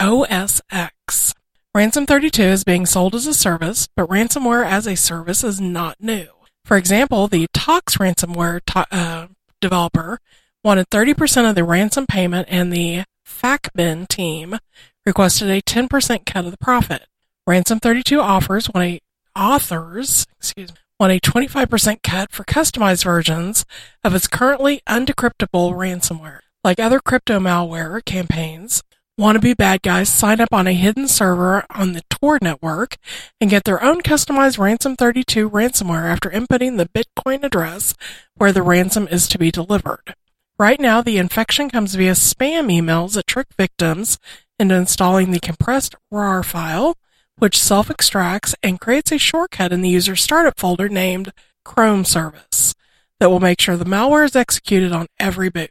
OS 0.00 0.60
X. 0.70 1.32
Ransom 1.76 2.06
32 2.06 2.40
is 2.40 2.62
being 2.62 2.86
sold 2.86 3.16
as 3.16 3.26
a 3.26 3.34
service, 3.34 3.88
but 3.96 4.08
ransomware 4.08 4.64
as 4.64 4.86
a 4.86 4.94
service 4.94 5.42
is 5.42 5.60
not 5.60 6.00
new. 6.00 6.28
For 6.64 6.76
example, 6.76 7.26
the 7.26 7.48
Tox 7.52 7.96
ransomware 7.96 8.60
to- 8.66 8.86
uh, 8.96 9.26
developer 9.60 10.20
wanted 10.62 10.88
30% 10.90 11.48
of 11.48 11.56
the 11.56 11.64
ransom 11.64 12.06
payment 12.06 12.46
and 12.48 12.72
the 12.72 13.02
Fakben 13.26 14.06
team 14.06 14.56
requested 15.04 15.50
a 15.50 15.60
10% 15.62 16.24
cut 16.24 16.44
of 16.44 16.52
the 16.52 16.58
profit. 16.58 17.08
Ransom 17.44 17.80
32 17.80 18.20
offers 18.20 18.66
when 18.66 18.84
a 18.84 19.00
authors, 19.34 20.26
excuse 20.38 20.70
me, 20.70 20.78
want 21.00 21.12
a 21.12 21.18
25% 21.18 22.04
cut 22.04 22.30
for 22.30 22.44
customized 22.44 23.02
versions 23.02 23.64
of 24.04 24.14
its 24.14 24.28
currently 24.28 24.80
undecryptable 24.88 25.72
ransomware. 25.72 26.38
Like 26.62 26.78
other 26.78 27.00
crypto 27.00 27.40
malware 27.40 28.02
campaigns, 28.04 28.84
Wannabe 29.18 29.56
bad 29.56 29.82
guys 29.82 30.08
sign 30.08 30.40
up 30.40 30.52
on 30.52 30.66
a 30.66 30.72
hidden 30.72 31.06
server 31.06 31.64
on 31.70 31.92
the 31.92 32.02
Tor 32.10 32.40
network 32.42 32.96
and 33.40 33.48
get 33.48 33.62
their 33.62 33.80
own 33.80 34.00
customized 34.02 34.58
Ransom32 34.58 35.48
ransomware 35.52 36.10
after 36.10 36.28
inputting 36.30 36.78
the 36.78 36.88
Bitcoin 36.88 37.44
address 37.44 37.94
where 38.34 38.50
the 38.50 38.62
ransom 38.62 39.06
is 39.06 39.28
to 39.28 39.38
be 39.38 39.52
delivered. 39.52 40.16
Right 40.58 40.80
now, 40.80 41.00
the 41.00 41.18
infection 41.18 41.70
comes 41.70 41.94
via 41.94 42.12
spam 42.12 42.66
emails 42.66 43.14
that 43.14 43.28
trick 43.28 43.46
victims 43.56 44.18
into 44.58 44.74
installing 44.74 45.30
the 45.30 45.38
compressed 45.38 45.94
RAR 46.10 46.42
file, 46.42 46.96
which 47.38 47.62
self 47.62 47.90
extracts 47.90 48.56
and 48.64 48.80
creates 48.80 49.12
a 49.12 49.18
shortcut 49.18 49.72
in 49.72 49.82
the 49.82 49.90
user's 49.90 50.24
startup 50.24 50.58
folder 50.58 50.88
named 50.88 51.32
Chrome 51.64 52.04
service 52.04 52.74
that 53.20 53.30
will 53.30 53.38
make 53.38 53.60
sure 53.60 53.76
the 53.76 53.84
malware 53.84 54.24
is 54.24 54.34
executed 54.34 54.90
on 54.90 55.06
every 55.20 55.50
boot. 55.50 55.70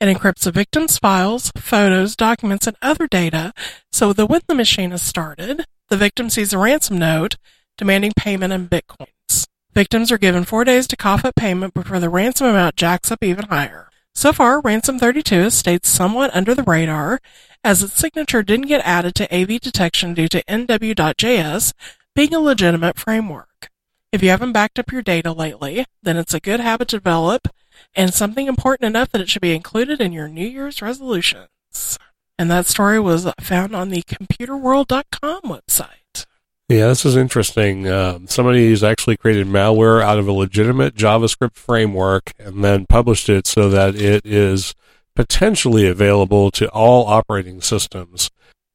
It 0.00 0.06
encrypts 0.06 0.44
the 0.44 0.52
victim's 0.52 0.96
files, 0.96 1.52
photos, 1.58 2.16
documents, 2.16 2.66
and 2.66 2.76
other 2.80 3.06
data 3.06 3.52
so 3.92 4.14
that 4.14 4.26
when 4.26 4.40
the 4.46 4.54
machine 4.54 4.92
is 4.92 5.02
started, 5.02 5.66
the 5.90 5.96
victim 5.98 6.30
sees 6.30 6.52
a 6.52 6.58
ransom 6.58 6.98
note 6.98 7.36
demanding 7.76 8.12
payment 8.16 8.52
in 8.52 8.68
bitcoins. 8.68 9.46
Victims 9.74 10.10
are 10.10 10.18
given 10.18 10.44
four 10.44 10.64
days 10.64 10.86
to 10.86 10.96
cough 10.96 11.24
up 11.24 11.34
payment 11.36 11.74
before 11.74 12.00
the 12.00 12.08
ransom 12.08 12.46
amount 12.46 12.76
jacks 12.76 13.10
up 13.10 13.22
even 13.22 13.46
higher. 13.46 13.88
So 14.14 14.32
far, 14.32 14.60
Ransom 14.60 14.98
32 14.98 15.34
has 15.34 15.54
stayed 15.54 15.86
somewhat 15.86 16.34
under 16.34 16.54
the 16.54 16.64
radar, 16.64 17.20
as 17.62 17.82
its 17.82 17.94
signature 17.94 18.42
didn't 18.42 18.66
get 18.66 18.84
added 18.84 19.14
to 19.16 19.34
AV 19.34 19.60
detection 19.60 20.14
due 20.14 20.28
to 20.28 20.42
NW.js 20.44 21.72
being 22.14 22.34
a 22.34 22.40
legitimate 22.40 22.98
framework. 22.98 23.70
If 24.12 24.22
you 24.22 24.30
haven't 24.30 24.52
backed 24.52 24.78
up 24.78 24.90
your 24.90 25.02
data 25.02 25.32
lately, 25.32 25.86
then 26.02 26.16
it's 26.16 26.34
a 26.34 26.40
good 26.40 26.60
habit 26.60 26.88
to 26.88 26.96
develop 26.96 27.48
and 27.94 28.14
something 28.14 28.46
important 28.46 28.86
enough 28.86 29.10
that 29.10 29.20
it 29.20 29.28
should 29.28 29.42
be 29.42 29.54
included 29.54 30.00
in 30.00 30.12
your 30.12 30.28
New 30.28 30.46
Year's 30.46 30.82
resolutions. 30.82 31.98
And 32.38 32.50
that 32.50 32.66
story 32.66 32.98
was 32.98 33.30
found 33.40 33.74
on 33.74 33.90
the 33.90 34.02
computerworld.com 34.02 35.42
website. 35.42 36.26
Yeah, 36.70 36.86
this 36.86 37.04
is 37.04 37.16
interesting. 37.16 37.88
Um, 37.88 38.28
somebody 38.28 38.70
has 38.70 38.84
actually 38.84 39.16
created 39.16 39.48
malware 39.48 40.02
out 40.02 40.18
of 40.20 40.28
a 40.28 40.32
legitimate 40.32 40.94
JavaScript 40.94 41.56
framework 41.56 42.32
and 42.38 42.62
then 42.62 42.86
published 42.86 43.28
it 43.28 43.48
so 43.48 43.68
that 43.70 43.96
it 43.96 44.24
is 44.24 44.74
potentially 45.16 45.88
available 45.88 46.52
to 46.52 46.70
all 46.70 47.06
operating 47.06 47.60
systems. 47.60 48.30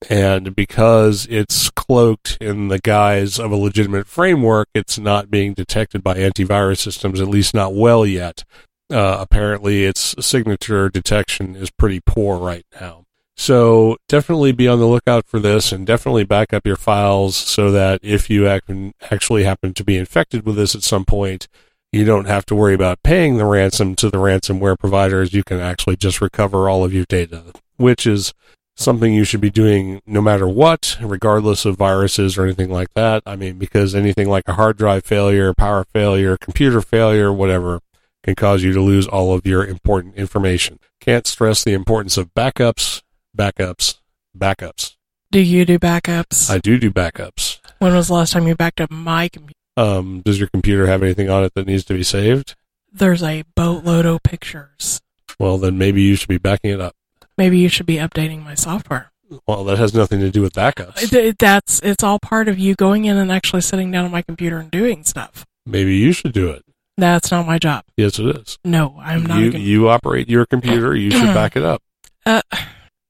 And 0.09 0.55
because 0.55 1.25
it's 1.29 1.69
cloaked 1.69 2.37
in 2.41 2.67
the 2.67 2.79
guise 2.79 3.39
of 3.39 3.51
a 3.51 3.55
legitimate 3.55 4.07
framework, 4.07 4.67
it's 4.73 4.99
not 4.99 5.31
being 5.31 5.53
detected 5.53 6.03
by 6.03 6.17
antivirus 6.17 6.79
systems, 6.79 7.21
at 7.21 7.29
least 7.29 7.53
not 7.53 7.73
well 7.73 8.05
yet. 8.05 8.43
Uh, 8.91 9.17
apparently, 9.19 9.83
its 9.83 10.15
signature 10.19 10.89
detection 10.89 11.55
is 11.55 11.71
pretty 11.71 11.99
poor 11.99 12.37
right 12.37 12.65
now. 12.79 13.05
So 13.37 13.97
definitely 14.07 14.53
be 14.53 14.67
on 14.67 14.79
the 14.79 14.85
lookout 14.85 15.25
for 15.27 15.39
this 15.39 15.71
and 15.71 15.85
definitely 15.85 16.23
back 16.23 16.53
up 16.53 16.65
your 16.65 16.77
files 16.77 17.35
so 17.35 17.69
that 17.71 17.99
if 18.01 18.29
you 18.29 18.47
actually 18.47 19.43
happen 19.43 19.73
to 19.73 19.83
be 19.83 19.97
infected 19.97 20.45
with 20.45 20.55
this 20.55 20.73
at 20.73 20.83
some 20.83 21.03
point, 21.03 21.47
you 21.91 22.05
don't 22.05 22.25
have 22.25 22.45
to 22.47 22.55
worry 22.55 22.73
about 22.73 23.03
paying 23.03 23.37
the 23.37 23.45
ransom 23.45 23.95
to 23.95 24.09
the 24.09 24.17
ransomware 24.17 24.79
providers. 24.79 25.33
You 25.33 25.43
can 25.43 25.59
actually 25.59 25.97
just 25.97 26.21
recover 26.21 26.69
all 26.69 26.85
of 26.85 26.93
your 26.93 27.05
data, 27.05 27.53
which 27.75 28.07
is 28.07 28.33
something 28.77 29.13
you 29.13 29.23
should 29.23 29.41
be 29.41 29.49
doing 29.49 30.01
no 30.05 30.21
matter 30.21 30.47
what, 30.47 30.97
regardless 31.01 31.65
of 31.65 31.77
viruses 31.77 32.37
or 32.37 32.43
anything 32.43 32.69
like 32.69 32.93
that. 32.93 33.23
I 33.25 33.35
mean, 33.35 33.57
because 33.57 33.95
anything 33.95 34.29
like 34.29 34.47
a 34.47 34.53
hard 34.53 34.77
drive 34.77 35.05
failure, 35.05 35.53
power 35.53 35.85
failure, 35.93 36.37
computer 36.37 36.81
failure, 36.81 37.31
whatever, 37.31 37.79
can 38.25 38.35
cause 38.35 38.63
you 38.63 38.73
to 38.73 38.81
lose 38.81 39.07
all 39.07 39.33
of 39.33 39.45
your 39.45 39.65
important 39.65 40.15
information. 40.15 40.79
Can't 40.99 41.27
stress 41.27 41.63
the 41.63 41.73
importance 41.73 42.17
of 42.17 42.33
backups 42.33 43.03
backups, 43.35 43.99
backups. 44.37 44.95
Do 45.31 45.39
you 45.39 45.65
do 45.65 45.77
backups? 45.77 46.49
I 46.49 46.59
do 46.59 46.77
do 46.77 46.91
backups. 46.91 47.59
When 47.79 47.93
was 47.93 48.07
the 48.07 48.13
last 48.13 48.33
time 48.33 48.47
you 48.47 48.55
backed 48.55 48.81
up 48.81 48.89
my 48.89 49.27
computer? 49.27 49.53
Um, 49.77 50.21
does 50.21 50.39
your 50.39 50.47
computer 50.47 50.87
have 50.87 51.03
anything 51.03 51.29
on 51.29 51.43
it 51.43 51.53
that 51.55 51.67
needs 51.67 51.83
to 51.85 51.93
be 51.93 52.03
saved? 52.03 52.55
There's 52.91 53.21
a 53.21 53.43
boatload 53.55 54.05
of 54.05 54.23
pictures. 54.23 55.01
Well, 55.37 55.57
then 55.57 55.77
maybe 55.77 56.01
you 56.01 56.15
should 56.15 56.29
be 56.29 56.37
backing 56.37 56.71
it 56.71 56.79
up. 56.79 56.95
Maybe 57.37 57.57
you 57.57 57.67
should 57.67 57.85
be 57.85 57.97
updating 57.97 58.43
my 58.43 58.55
software. 58.55 59.11
Well, 59.45 59.65
that 59.65 59.77
has 59.77 59.93
nothing 59.93 60.21
to 60.21 60.31
do 60.31 60.41
with 60.41 60.53
backups. 60.53 61.37
That's 61.37 61.81
it's 61.83 62.03
all 62.03 62.19
part 62.19 62.47
of 62.47 62.57
you 62.57 62.75
going 62.75 63.05
in 63.05 63.17
and 63.17 63.31
actually 63.31 63.61
sitting 63.61 63.91
down 63.91 64.05
on 64.05 64.11
my 64.11 64.21
computer 64.21 64.59
and 64.59 64.71
doing 64.71 65.03
stuff. 65.03 65.45
Maybe 65.65 65.97
you 65.97 66.13
should 66.13 66.31
do 66.31 66.51
it. 66.51 66.63
That's 66.97 67.31
not 67.31 67.45
my 67.45 67.59
job. 67.59 67.83
Yes, 67.97 68.19
it 68.19 68.37
is. 68.37 68.57
No, 68.63 68.97
I'm 68.99 69.25
not. 69.25 69.39
You, 69.39 69.51
you 69.51 69.89
operate 69.89 70.29
your 70.29 70.45
computer. 70.45 70.95
You 70.95 71.11
should 71.11 71.33
back 71.33 71.55
it 71.55 71.63
up. 71.63 71.81
Uh, 72.25 72.41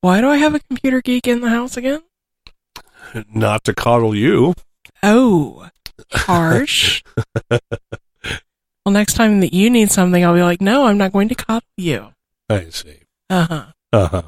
why 0.02 0.22
do 0.22 0.30
I 0.30 0.38
have 0.38 0.56
a 0.56 0.60
computer 0.60 1.02
geek 1.02 1.28
in 1.28 1.42
the 1.42 1.50
house 1.50 1.78
again? 1.78 2.02
Not 3.34 3.64
to 3.66 3.74
coddle 3.74 4.16
you. 4.16 4.56
Oh, 5.04 5.70
harsh. 6.12 7.04
well, 7.50 7.60
next 8.88 9.14
time 9.14 9.40
that 9.42 9.54
you 9.54 9.70
need 9.70 9.92
something, 9.92 10.24
I'll 10.26 10.34
be 10.34 10.42
like, 10.42 10.62
no, 10.62 10.86
I'm 10.86 10.98
not 10.98 11.14
going 11.14 11.30
to 11.30 11.36
coddle 11.36 11.68
you. 11.78 12.10
I 12.50 12.70
see. 12.70 13.02
Uh 13.30 13.46
huh. 13.48 13.66
Uh 13.94 14.08
huh. 14.08 14.22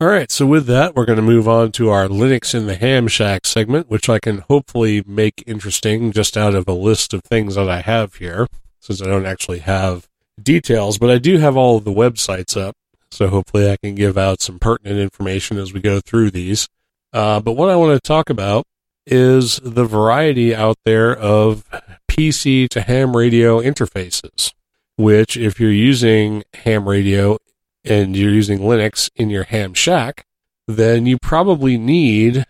All 0.00 0.08
right. 0.08 0.30
So 0.30 0.44
with 0.44 0.66
that, 0.66 0.94
we're 0.94 1.06
going 1.06 1.16
to 1.16 1.22
move 1.22 1.48
on 1.48 1.72
to 1.72 1.88
our 1.88 2.08
Linux 2.08 2.54
in 2.54 2.66
the 2.66 2.74
Ham 2.74 3.08
Shack 3.08 3.46
segment, 3.46 3.88
which 3.88 4.08
I 4.08 4.18
can 4.18 4.38
hopefully 4.38 5.02
make 5.06 5.42
interesting 5.46 6.12
just 6.12 6.36
out 6.36 6.54
of 6.54 6.68
a 6.68 6.72
list 6.72 7.14
of 7.14 7.22
things 7.22 7.54
that 7.54 7.70
I 7.70 7.80
have 7.80 8.16
here, 8.16 8.46
since 8.84 9.00
I 9.00 9.06
don't 9.06 9.24
actually 9.24 9.60
have 9.60 10.06
details, 10.40 10.98
but 10.98 11.10
I 11.10 11.16
do 11.16 11.38
have 11.38 11.56
all 11.56 11.78
of 11.78 11.84
the 11.84 11.92
websites 11.92 12.60
up. 12.60 12.76
So 13.10 13.28
hopefully 13.28 13.70
I 13.70 13.76
can 13.76 13.94
give 13.94 14.18
out 14.18 14.42
some 14.42 14.58
pertinent 14.58 14.98
information 14.98 15.56
as 15.56 15.72
we 15.72 15.80
go 15.80 16.00
through 16.00 16.32
these. 16.32 16.68
Uh, 17.12 17.40
but 17.40 17.52
what 17.52 17.70
I 17.70 17.76
want 17.76 17.94
to 17.94 18.06
talk 18.06 18.28
about 18.28 18.66
is 19.06 19.58
the 19.62 19.84
variety 19.84 20.54
out 20.54 20.76
there 20.84 21.16
of 21.16 21.64
PC 22.10 22.68
to 22.70 22.82
ham 22.82 23.16
radio 23.16 23.60
interfaces, 23.60 24.52
which 24.96 25.36
if 25.36 25.58
you're 25.58 25.70
using 25.70 26.42
ham 26.52 26.86
radio 26.86 27.38
and 27.84 28.14
you're 28.14 28.32
using 28.32 28.58
Linux 28.58 29.08
in 29.16 29.30
your 29.30 29.44
ham 29.44 29.72
shack, 29.72 30.26
then 30.66 31.06
you 31.06 31.18
probably 31.18 31.78
need 31.78 32.44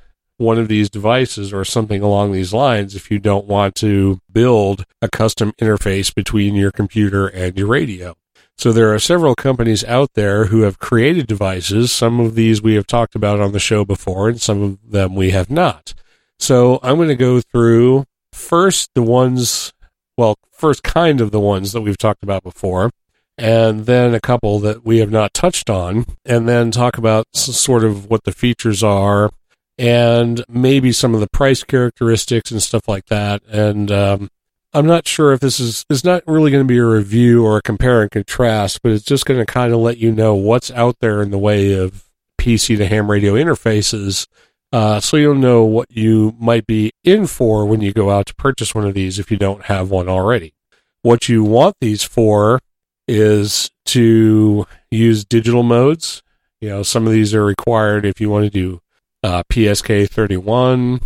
one 0.45 0.59
of 0.59 0.69
these 0.69 0.91
devices 0.91 1.53
or 1.53 1.65
something 1.65 2.03
along 2.03 2.33
these 2.33 2.53
lines 2.53 2.95
if 2.95 3.11
you 3.11 3.19
don't 3.19 3.47
want 3.47 3.75
to 3.77 4.21
build 4.31 4.85
a 5.03 5.09
custom 5.09 5.53
interface 5.61 6.15
between 6.15 6.55
your 6.55 6.71
computer 6.71 7.27
and 7.27 7.59
your 7.59 7.67
radio. 7.67 8.15
So 8.57 8.73
there 8.73 8.95
are 8.95 9.01
several 9.01 9.35
companies 9.35 9.83
out 9.85 10.11
there 10.15 10.47
who 10.47 10.61
have 10.61 10.79
created 10.79 11.27
devices. 11.27 11.91
Some 11.91 12.21
of 12.21 12.35
these 12.35 12.63
we 12.63 12.75
have 12.75 12.87
talked 12.87 13.15
about 13.15 13.41
on 13.41 13.53
the 13.53 13.59
show 13.59 13.85
before, 13.85 14.29
and 14.29 14.41
some 14.41 14.63
of 14.63 14.91
them 14.91 15.15
we 15.15 15.31
have 15.31 15.51
not. 15.51 15.93
So 16.39 16.79
I'm 16.83 16.97
going 16.97 17.09
to 17.09 17.17
go 17.17 17.41
through 17.41 18.05
first 18.33 18.91
the 18.95 19.03
ones, 19.03 19.73
well, 20.17 20.37
first 20.53 20.83
kind 20.83 21.21
of 21.21 21.31
the 21.31 21.41
ones 21.41 21.73
that 21.73 21.81
we've 21.81 21.99
talked 21.99 22.23
about 22.23 22.45
before, 22.45 22.91
and 23.37 23.87
then 23.87 24.15
a 24.15 24.21
couple 24.21 24.61
that 24.61 24.85
we 24.85 24.99
have 24.99 25.11
not 25.11 25.35
touched 25.35 25.69
on, 25.69 26.07
and 26.25 26.49
then 26.49 26.71
talk 26.71 26.97
about 26.97 27.27
sort 27.35 27.83
of 27.83 28.09
what 28.09 28.23
the 28.23 28.33
features 28.33 28.83
are 28.83 29.31
and 29.79 30.45
maybe 30.49 30.93
some 30.93 31.15
of 31.15 31.21
the 31.21 31.29
price 31.29 31.65
characteristics 31.65 32.51
and 32.51 32.63
stuff 32.63 32.89
like 32.89 33.07
that. 33.07 33.43
And 33.49 33.91
um, 33.91 34.31
I'm 34.73 34.87
not 34.87 35.07
sure 35.07 35.33
if 35.33 35.41
this 35.41 35.61
is 35.61 35.85
it's 35.89 36.05
not 36.05 36.23
really 36.27 36.51
going 36.51 36.65
to 36.65 36.69
be 36.69 36.79
a 36.79 36.85
review 36.85 37.45
or 37.45 37.59
a 37.59 37.63
compare 37.63 38.03
and 38.03 38.11
contrast, 38.11 38.83
but 38.83 38.93
it's 38.93 39.05
just 39.05 39.27
going 39.27 39.41
to 39.41 39.47
kind 39.47 39.73
of 39.73 39.81
let 39.81 39.99
you 39.99 40.13
know 40.13 40.35
what's 40.35 40.71
out 40.71 40.97
there 41.01 41.23
in 41.23 41.31
the 41.31 41.39
way 41.39 41.73
of 41.73 42.05
PC 42.39 42.77
to 42.77 42.87
ham 42.87 43.11
radio 43.11 43.35
interfaces, 43.35 44.27
uh, 44.73 44.99
so 44.99 45.17
you'll 45.17 45.37
know 45.37 45.63
what 45.63 45.91
you 45.91 46.35
might 46.39 46.67
be 46.67 46.91
in 47.05 47.27
for 47.29 47.65
when 47.65 47.81
you 47.81 47.93
go 47.93 48.11
out 48.11 48.27
to 48.27 48.35
purchase 48.35 48.75
one 48.75 48.85
of 48.85 48.93
these 48.95 49.21
if 49.21 49.31
you 49.31 49.37
don't 49.37 49.67
have 49.67 49.91
one 49.91 50.09
already. 50.09 50.53
What 51.03 51.29
you 51.29 51.45
want 51.45 51.77
these 51.81 52.03
for 52.03 52.59
is 53.07 53.71
to 53.87 54.67
use 54.91 55.25
digital 55.25 55.63
modes. 55.63 56.23
You 56.61 56.71
know, 56.71 56.83
some 56.83 57.07
of 57.07 57.13
these 57.13 57.35
are 57.35 57.45
required 57.45 58.05
if 58.05 58.21
you 58.21 58.29
want 58.29 58.47
to 58.47 58.51
do 58.51 58.81
uh, 59.25 59.43
PSK 59.51 60.09
31 60.09 61.01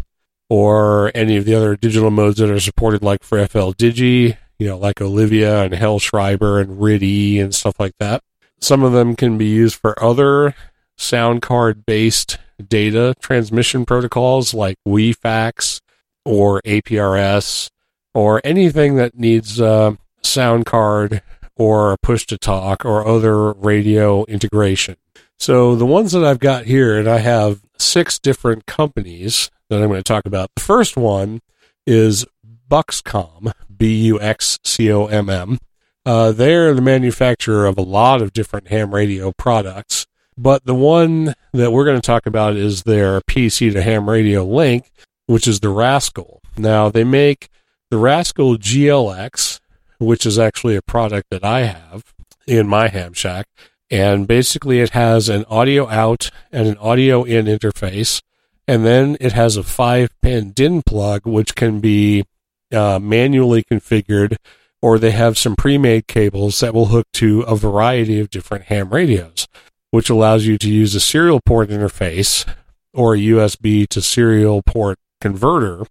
or 0.51 1.13
any 1.15 1.37
of 1.37 1.45
the 1.45 1.55
other 1.55 1.77
digital 1.77 2.11
modes 2.11 2.39
that 2.39 2.51
are 2.51 2.59
supported, 2.59 3.03
like 3.03 3.23
for 3.23 3.47
FL 3.47 3.71
Digi, 3.71 4.37
you 4.59 4.67
know, 4.67 4.77
like 4.77 5.01
Olivia 5.01 5.63
and 5.63 5.73
Hell 5.73 6.01
Schreiber 6.01 6.59
and 6.59 6.79
RTTY 6.81 7.41
and 7.41 7.55
stuff 7.55 7.79
like 7.79 7.97
that. 8.01 8.23
Some 8.61 8.83
of 8.83 8.93
them 8.93 9.15
can 9.15 9.39
be 9.39 9.47
used 9.47 9.77
for 9.77 10.03
other 10.03 10.55
sound 10.97 11.43
card 11.43 11.87
based 11.87 12.39
data 12.67 13.15
transmission 13.21 13.87
protocols 13.87 14.53
like 14.53 14.77
WeFax 14.87 15.81
or 16.25 16.61
APRS 16.63 17.71
or 18.15 18.41
anything 18.43 18.97
that 18.97 19.17
needs 19.17 19.61
a 19.61 19.97
sound 20.23 20.67
card 20.67 21.23
or 21.55 21.93
a 21.93 21.99
push 21.99 22.27
to 22.27 22.37
talk 22.37 22.85
or 22.85 23.07
other 23.07 23.53
radio 23.53 24.25
integration. 24.25 24.97
So 25.39 25.77
the 25.77 25.87
ones 25.87 26.11
that 26.13 26.25
I've 26.25 26.41
got 26.41 26.65
here, 26.65 26.99
and 26.99 27.07
I 27.07 27.19
have 27.19 27.61
six 27.79 28.19
different 28.19 28.67
companies 28.67 29.51
that 29.69 29.81
I'm 29.81 29.89
going 29.89 30.01
to 30.01 30.03
talk 30.03 30.27
about. 30.27 30.51
The 30.55 30.63
first 30.63 30.97
one 30.97 31.41
is 31.87 32.27
Buxcomm, 32.71 33.53
B 33.75 34.05
U 34.07 34.21
X 34.21 34.59
C 34.65 34.93
O 34.93 35.07
M 35.07 35.31
M. 35.31 35.59
Uh, 36.05 36.33
they're 36.33 36.75
the 36.75 36.83
manufacturer 36.83 37.67
of 37.67 37.77
a 37.77 37.83
lot 37.83 38.23
of 38.23 38.33
different 38.33 38.69
ham 38.69 38.95
radio 38.95 39.33
products, 39.33 40.07
but 40.37 40.65
the 40.65 40.75
one 40.75 41.35
that 41.53 41.71
we're 41.71 41.85
going 41.85 42.01
to 42.01 42.07
talk 42.07 42.27
about 42.27 42.57
is 42.57 42.85
their 42.85 43.21
PC 43.23 43.73
to 43.73 43.83
ham 43.83 44.09
radio 44.09 44.45
link, 44.45 44.91
which 45.27 45.47
is 45.47 45.61
the 45.61 45.69
Rascal. 45.69 46.41
Now, 46.57 46.89
they 46.89 47.05
make 47.05 47.49
the 47.91 47.99
Rascal 47.99 48.57
GLX, 48.57 49.61
which 49.99 50.25
is 50.25 50.39
actually 50.39 50.77
a 50.77 50.83
product 50.83 51.27
that 51.31 51.45
I 51.45 51.65
have 51.65 52.15
in 52.47 52.67
my 52.67 52.89
ham 52.89 53.13
shack. 53.13 53.47
And 53.91 54.27
basically, 54.27 54.81
it 54.81 54.91
has 54.91 55.29
an 55.29 55.45
audio 55.49 55.89
out 55.89 56.31
and 56.53 56.69
an 56.69 56.77
audio 56.79 57.25
in 57.25 57.47
interface. 57.47 58.23
And 58.67 58.85
then 58.85 59.17
it 59.21 59.33
has 59.33 59.57
a 59.57 59.63
five 59.63 60.11
pin 60.21 60.53
DIN 60.53 60.83
plug, 60.83 61.27
which 61.27 61.55
can 61.55 61.81
be 61.81 62.25
uh, 62.73 62.99
manually 62.99 63.65
configured, 63.65 64.37
or 64.83 64.99
they 64.99 65.13
have 65.13 65.39
some 65.39 65.57
pre 65.57 65.79
made 65.79 66.07
cables 66.07 66.61
that 66.61 66.75
will 66.75 66.87
hook 66.87 67.07
to 67.15 67.41
a 67.43 67.57
variety 67.57 68.21
of 68.21 68.29
different 68.29 68.65
ham 68.65 68.91
radios, 68.91 69.49
which 69.91 70.11
allows 70.11 70.47
you 70.47 70.59
to 70.59 70.69
use 70.69 70.95
a 70.95 71.01
serial 71.01 71.41
port 71.41 71.71
interface 71.71 72.47
or 72.93 73.15
a 73.15 73.19
USB 73.19 73.89
to 73.89 74.03
serial 74.03 74.63
port 74.63 74.99
converter 75.21 75.85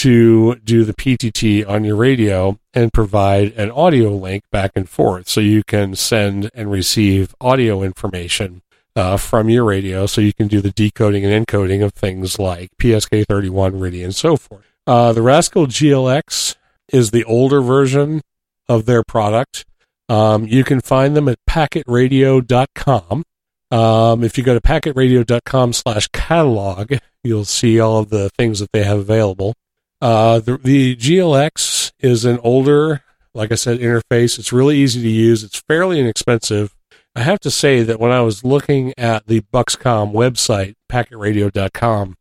to 0.00 0.54
do 0.64 0.82
the 0.86 0.94
PTT 0.94 1.68
on 1.68 1.84
your 1.84 1.96
radio 1.96 2.58
and 2.72 2.90
provide 2.90 3.52
an 3.52 3.70
audio 3.70 4.08
link 4.08 4.42
back 4.50 4.70
and 4.74 4.88
forth 4.88 5.28
so 5.28 5.42
you 5.42 5.62
can 5.62 5.94
send 5.94 6.50
and 6.54 6.70
receive 6.70 7.34
audio 7.38 7.82
information 7.82 8.62
uh, 8.96 9.18
from 9.18 9.50
your 9.50 9.62
radio 9.62 10.06
so 10.06 10.22
you 10.22 10.32
can 10.32 10.48
do 10.48 10.62
the 10.62 10.70
decoding 10.70 11.26
and 11.26 11.46
encoding 11.46 11.84
of 11.84 11.92
things 11.92 12.38
like 12.38 12.70
PSK31, 12.80 13.26
RTTY, 13.72 14.02
and 14.02 14.14
so 14.14 14.38
forth. 14.38 14.64
Uh, 14.86 15.12
the 15.12 15.20
Rascal 15.20 15.66
GLX 15.66 16.56
is 16.88 17.10
the 17.10 17.24
older 17.24 17.60
version 17.60 18.22
of 18.70 18.86
their 18.86 19.02
product. 19.02 19.66
Um, 20.08 20.46
you 20.46 20.64
can 20.64 20.80
find 20.80 21.14
them 21.14 21.28
at 21.28 21.36
packetradio.com. 21.46 23.24
Um, 23.70 24.24
if 24.24 24.38
you 24.38 24.44
go 24.44 24.54
to 24.54 24.62
packetradio.com 24.62 25.74
slash 25.74 26.08
catalog, 26.08 26.94
you'll 27.22 27.44
see 27.44 27.78
all 27.78 27.98
of 27.98 28.08
the 28.08 28.30
things 28.30 28.60
that 28.60 28.72
they 28.72 28.82
have 28.84 28.98
available. 28.98 29.52
Uh, 30.00 30.40
the, 30.40 30.56
the 30.58 30.96
GLX 30.96 31.92
is 32.00 32.24
an 32.24 32.38
older, 32.42 33.02
like 33.34 33.52
I 33.52 33.56
said, 33.56 33.80
interface. 33.80 34.38
It's 34.38 34.52
really 34.52 34.76
easy 34.76 35.02
to 35.02 35.08
use. 35.08 35.44
It's 35.44 35.60
fairly 35.60 36.00
inexpensive. 36.00 36.74
I 37.14 37.22
have 37.22 37.40
to 37.40 37.50
say 37.50 37.82
that 37.82 38.00
when 38.00 38.12
I 38.12 38.20
was 38.20 38.44
looking 38.44 38.94
at 38.96 39.26
the 39.26 39.42
Buxcomm 39.52 40.12
website, 40.12 40.74
packetradio.com, 40.88 42.16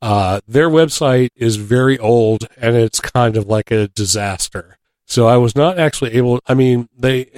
uh, 0.00 0.40
their 0.46 0.70
website 0.70 1.30
is 1.34 1.56
very 1.56 1.98
old 1.98 2.46
and 2.56 2.76
it's 2.76 3.00
kind 3.00 3.36
of 3.36 3.46
like 3.46 3.70
a 3.70 3.88
disaster. 3.88 4.78
So 5.06 5.26
I 5.26 5.36
was 5.36 5.56
not 5.56 5.78
actually 5.78 6.12
able, 6.12 6.40
I 6.46 6.54
mean, 6.54 6.88
they, 6.96 7.30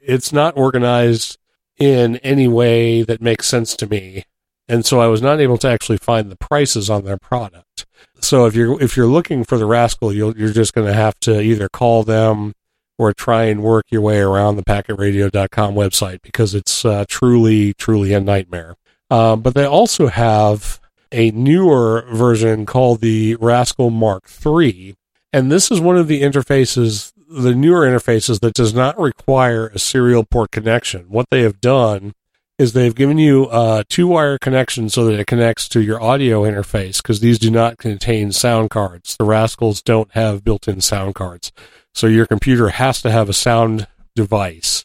it's 0.00 0.32
not 0.32 0.56
organized 0.56 1.38
in 1.78 2.16
any 2.18 2.48
way 2.48 3.02
that 3.02 3.20
makes 3.20 3.46
sense 3.46 3.74
to 3.76 3.86
me. 3.86 4.24
And 4.68 4.84
so 4.84 5.00
I 5.00 5.06
was 5.06 5.22
not 5.22 5.40
able 5.40 5.58
to 5.58 5.68
actually 5.68 5.98
find 5.98 6.30
the 6.30 6.36
prices 6.36 6.90
on 6.90 7.04
their 7.04 7.18
product. 7.18 7.86
So 8.20 8.46
if 8.46 8.54
you're, 8.54 8.80
if 8.82 8.96
you're 8.96 9.06
looking 9.06 9.44
for 9.44 9.58
the 9.58 9.66
Rascal, 9.66 10.12
you'll, 10.12 10.36
you're 10.36 10.52
just 10.52 10.74
going 10.74 10.86
to 10.86 10.94
have 10.94 11.18
to 11.20 11.40
either 11.40 11.68
call 11.68 12.02
them 12.02 12.52
or 12.98 13.12
try 13.12 13.44
and 13.44 13.62
work 13.62 13.84
your 13.90 14.00
way 14.00 14.18
around 14.18 14.56
the 14.56 14.64
packetradio.com 14.64 15.74
website 15.74 16.22
because 16.22 16.54
it's 16.54 16.84
uh, 16.84 17.04
truly, 17.08 17.74
truly 17.74 18.12
a 18.12 18.20
nightmare. 18.20 18.74
Um, 19.10 19.42
but 19.42 19.54
they 19.54 19.64
also 19.64 20.08
have 20.08 20.80
a 21.12 21.30
newer 21.30 22.06
version 22.12 22.66
called 22.66 23.00
the 23.00 23.36
Rascal 23.36 23.90
Mark 23.90 24.28
III. 24.44 24.94
And 25.32 25.52
this 25.52 25.70
is 25.70 25.80
one 25.80 25.96
of 25.96 26.08
the 26.08 26.22
interfaces, 26.22 27.12
the 27.28 27.54
newer 27.54 27.86
interfaces 27.86 28.40
that 28.40 28.54
does 28.54 28.74
not 28.74 28.98
require 28.98 29.68
a 29.68 29.78
serial 29.78 30.24
port 30.24 30.50
connection. 30.50 31.04
What 31.08 31.26
they 31.30 31.42
have 31.42 31.60
done 31.60 32.14
is 32.58 32.72
they've 32.72 32.94
given 32.94 33.18
you 33.18 33.48
a 33.50 33.84
two 33.88 34.06
wire 34.06 34.38
connection 34.38 34.88
so 34.88 35.04
that 35.04 35.20
it 35.20 35.26
connects 35.26 35.68
to 35.68 35.82
your 35.82 36.02
audio 36.02 36.42
interface 36.42 36.98
because 36.98 37.20
these 37.20 37.38
do 37.38 37.50
not 37.50 37.76
contain 37.78 38.32
sound 38.32 38.70
cards. 38.70 39.16
The 39.18 39.24
Rascals 39.24 39.82
don't 39.82 40.10
have 40.12 40.44
built 40.44 40.66
in 40.66 40.80
sound 40.80 41.14
cards. 41.14 41.52
So 41.94 42.06
your 42.06 42.26
computer 42.26 42.70
has 42.70 43.02
to 43.02 43.10
have 43.10 43.28
a 43.28 43.34
sound 43.34 43.86
device 44.14 44.84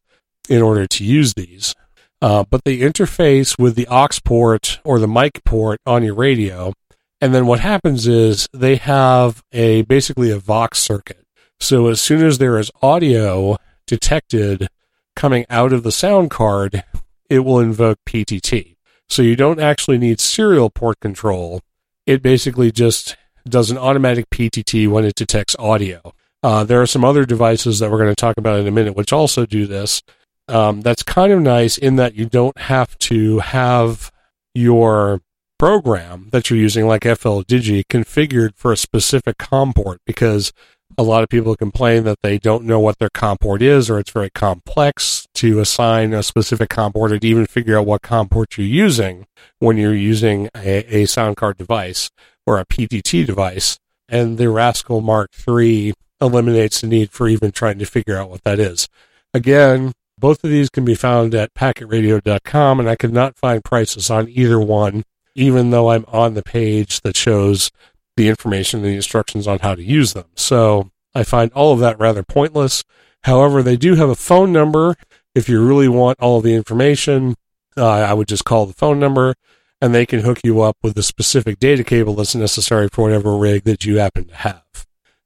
in 0.49 0.61
order 0.61 0.85
to 0.85 1.03
use 1.05 1.33
these. 1.33 1.73
Uh, 2.21 2.43
but 2.49 2.63
they 2.65 2.77
interface 2.77 3.57
with 3.57 3.75
the 3.75 3.87
aux 3.87 4.19
port 4.23 4.79
or 4.83 4.99
the 4.99 5.07
mic 5.07 5.43
port 5.43 5.79
on 5.85 6.03
your 6.03 6.13
radio. 6.13 6.73
And 7.19 7.33
then 7.33 7.47
what 7.47 7.59
happens 7.61 8.07
is 8.07 8.47
they 8.53 8.75
have 8.75 9.43
a 9.51 9.83
basically 9.83 10.29
a 10.29 10.37
Vox 10.37 10.79
circuit. 10.79 11.25
So 11.59 11.87
as 11.87 12.01
soon 12.01 12.23
as 12.25 12.37
there 12.37 12.57
is 12.59 12.71
audio 12.81 13.57
detected 13.87 14.67
coming 15.15 15.45
out 15.49 15.73
of 15.73 15.83
the 15.83 15.91
sound 15.91 16.31
card, 16.31 16.83
it 17.31 17.45
will 17.45 17.61
invoke 17.61 17.97
PTT. 18.05 18.75
So 19.07 19.21
you 19.21 19.37
don't 19.37 19.59
actually 19.59 19.97
need 19.97 20.19
serial 20.19 20.69
port 20.69 20.99
control. 20.99 21.61
It 22.05 22.21
basically 22.21 22.73
just 22.73 23.15
does 23.47 23.71
an 23.71 23.77
automatic 23.77 24.29
PTT 24.29 24.89
when 24.89 25.05
it 25.05 25.15
detects 25.15 25.55
audio. 25.57 26.13
Uh, 26.43 26.65
there 26.65 26.81
are 26.81 26.87
some 26.87 27.05
other 27.05 27.23
devices 27.23 27.79
that 27.79 27.89
we're 27.89 27.99
going 27.99 28.09
to 28.09 28.15
talk 28.15 28.37
about 28.37 28.59
in 28.59 28.67
a 28.67 28.71
minute, 28.71 28.97
which 28.97 29.13
also 29.13 29.45
do 29.45 29.65
this. 29.65 30.03
Um, 30.49 30.81
that's 30.81 31.03
kind 31.03 31.31
of 31.31 31.39
nice 31.39 31.77
in 31.77 31.95
that 31.95 32.15
you 32.15 32.25
don't 32.25 32.57
have 32.57 32.97
to 32.99 33.39
have 33.39 34.11
your 34.53 35.21
program 35.57 36.27
that 36.33 36.49
you're 36.49 36.59
using, 36.59 36.85
like 36.85 37.03
FL 37.03 37.43
Digi, 37.43 37.85
configured 37.85 38.55
for 38.55 38.73
a 38.73 38.77
specific 38.77 39.37
COM 39.37 39.71
port 39.71 40.01
because 40.05 40.51
a 40.97 41.03
lot 41.03 41.23
of 41.23 41.29
people 41.29 41.55
complain 41.55 42.03
that 42.03 42.21
they 42.21 42.37
don't 42.37 42.65
know 42.65 42.79
what 42.79 42.99
their 42.99 43.09
COM 43.09 43.37
port 43.37 43.61
is 43.61 43.89
or 43.89 43.99
it's 43.99 44.11
very 44.11 44.29
complex 44.29 45.27
to 45.35 45.59
assign 45.59 46.13
a 46.13 46.23
specific 46.23 46.69
COM 46.69 46.93
port 46.93 47.11
or 47.11 47.19
to 47.19 47.27
even 47.27 47.45
figure 47.45 47.77
out 47.77 47.85
what 47.85 48.01
COM 48.01 48.29
port 48.29 48.57
you're 48.57 48.67
using 48.67 49.25
when 49.59 49.77
you're 49.77 49.95
using 49.95 50.49
a, 50.55 51.01
a 51.01 51.05
sound 51.05 51.37
card 51.37 51.57
device 51.57 52.09
or 52.45 52.59
a 52.59 52.65
PTT 52.65 53.25
device. 53.25 53.79
And 54.09 54.37
the 54.37 54.49
Rascal 54.49 55.01
Mark 55.01 55.31
III 55.47 55.93
eliminates 56.19 56.81
the 56.81 56.87
need 56.87 57.11
for 57.11 57.27
even 57.27 57.51
trying 57.51 57.79
to 57.79 57.85
figure 57.85 58.17
out 58.17 58.29
what 58.29 58.43
that 58.43 58.59
is. 58.59 58.87
Again, 59.33 59.93
both 60.17 60.43
of 60.43 60.49
these 60.49 60.69
can 60.69 60.85
be 60.85 60.93
found 60.93 61.33
at 61.33 61.53
packetradio.com, 61.55 62.79
and 62.79 62.89
I 62.89 62.95
could 62.95 63.13
not 63.13 63.37
find 63.37 63.63
prices 63.63 64.09
on 64.09 64.29
either 64.29 64.59
one, 64.59 65.03
even 65.33 65.71
though 65.71 65.89
I'm 65.89 66.05
on 66.07 66.35
the 66.35 66.43
page 66.43 67.01
that 67.01 67.17
shows 67.17 67.71
the 68.17 68.27
information 68.27 68.79
and 68.79 68.89
the 68.89 68.95
instructions 68.95 69.47
on 69.47 69.59
how 69.59 69.75
to 69.75 69.83
use 69.83 70.13
them. 70.13 70.25
So 70.35 70.91
I 71.13 71.23
find 71.23 71.51
all 71.53 71.73
of 71.73 71.79
that 71.79 71.99
rather 71.99 72.23
pointless. 72.23 72.83
However, 73.23 73.61
they 73.61 73.77
do 73.77 73.95
have 73.95 74.09
a 74.09 74.15
phone 74.15 74.51
number. 74.51 74.95
If 75.33 75.47
you 75.47 75.65
really 75.65 75.87
want 75.87 76.19
all 76.19 76.41
the 76.41 76.55
information, 76.55 77.35
uh, 77.77 77.87
I 77.87 78.13
would 78.13 78.27
just 78.27 78.45
call 78.45 78.65
the 78.65 78.73
phone 78.73 78.99
number 78.99 79.35
and 79.81 79.95
they 79.95 80.05
can 80.05 80.19
hook 80.19 80.39
you 80.43 80.61
up 80.61 80.77
with 80.83 80.93
the 80.95 81.03
specific 81.03 81.59
data 81.59 81.83
cable 81.83 82.13
that's 82.13 82.35
necessary 82.35 82.87
for 82.91 83.03
whatever 83.03 83.35
rig 83.35 83.63
that 83.63 83.85
you 83.85 83.97
happen 83.97 84.25
to 84.25 84.35
have. 84.35 84.63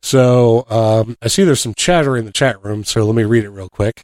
So 0.01 0.65
um, 0.69 1.17
I 1.21 1.27
see 1.27 1.43
there's 1.43 1.59
some 1.59 1.73
chatter 1.73 2.15
in 2.15 2.25
the 2.25 2.31
chat 2.31 2.63
room, 2.63 2.83
so 2.83 3.03
let 3.03 3.15
me 3.15 3.23
read 3.23 3.43
it 3.43 3.49
real 3.49 3.69
quick. 3.69 4.03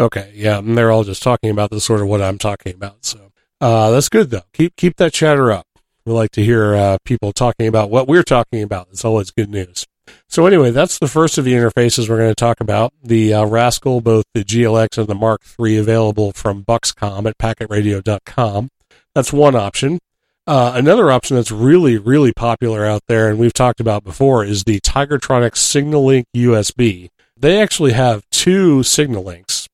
Okay, 0.00 0.32
yeah, 0.34 0.58
and 0.58 0.76
they're 0.76 0.90
all 0.90 1.04
just 1.04 1.22
talking 1.22 1.50
about 1.50 1.70
the 1.70 1.80
sort 1.80 2.00
of 2.00 2.08
what 2.08 2.20
I'm 2.20 2.38
talking 2.38 2.74
about. 2.74 3.04
So 3.04 3.30
uh, 3.60 3.90
that's 3.90 4.08
good 4.08 4.30
though. 4.30 4.42
Keep 4.52 4.76
keep 4.76 4.96
that 4.96 5.12
chatter 5.12 5.52
up. 5.52 5.65
We 6.06 6.12
like 6.12 6.30
to 6.32 6.44
hear 6.44 6.76
uh, 6.76 6.98
people 7.04 7.32
talking 7.32 7.66
about 7.66 7.90
what 7.90 8.06
we're 8.06 8.22
talking 8.22 8.62
about. 8.62 8.86
It's 8.92 9.04
always 9.04 9.32
good 9.32 9.50
news. 9.50 9.84
So 10.28 10.46
anyway, 10.46 10.70
that's 10.70 11.00
the 11.00 11.08
first 11.08 11.36
of 11.36 11.44
the 11.44 11.52
interfaces 11.52 12.08
we're 12.08 12.18
going 12.18 12.30
to 12.30 12.34
talk 12.36 12.60
about. 12.60 12.92
The 13.02 13.34
uh, 13.34 13.44
Rascal, 13.44 14.00
both 14.00 14.24
the 14.32 14.44
GLX 14.44 14.98
and 14.98 15.08
the 15.08 15.16
Mark 15.16 15.42
III, 15.58 15.78
available 15.78 16.30
from 16.30 16.64
Buxcomm 16.64 17.28
at 17.28 17.38
PacketRadio.com. 17.38 18.70
That's 19.16 19.32
one 19.32 19.56
option. 19.56 19.98
Uh, 20.46 20.72
another 20.76 21.10
option 21.10 21.34
that's 21.34 21.50
really, 21.50 21.98
really 21.98 22.32
popular 22.32 22.86
out 22.86 23.02
there, 23.08 23.28
and 23.28 23.36
we've 23.36 23.52
talked 23.52 23.80
about 23.80 24.04
before, 24.04 24.44
is 24.44 24.62
the 24.62 24.78
Tigertronic 24.78 25.54
SignalLink 25.54 26.26
USB. 26.36 27.08
They 27.36 27.60
actually 27.60 27.94
have 27.94 28.22
two 28.30 28.78
SignalLinks. 28.78 29.66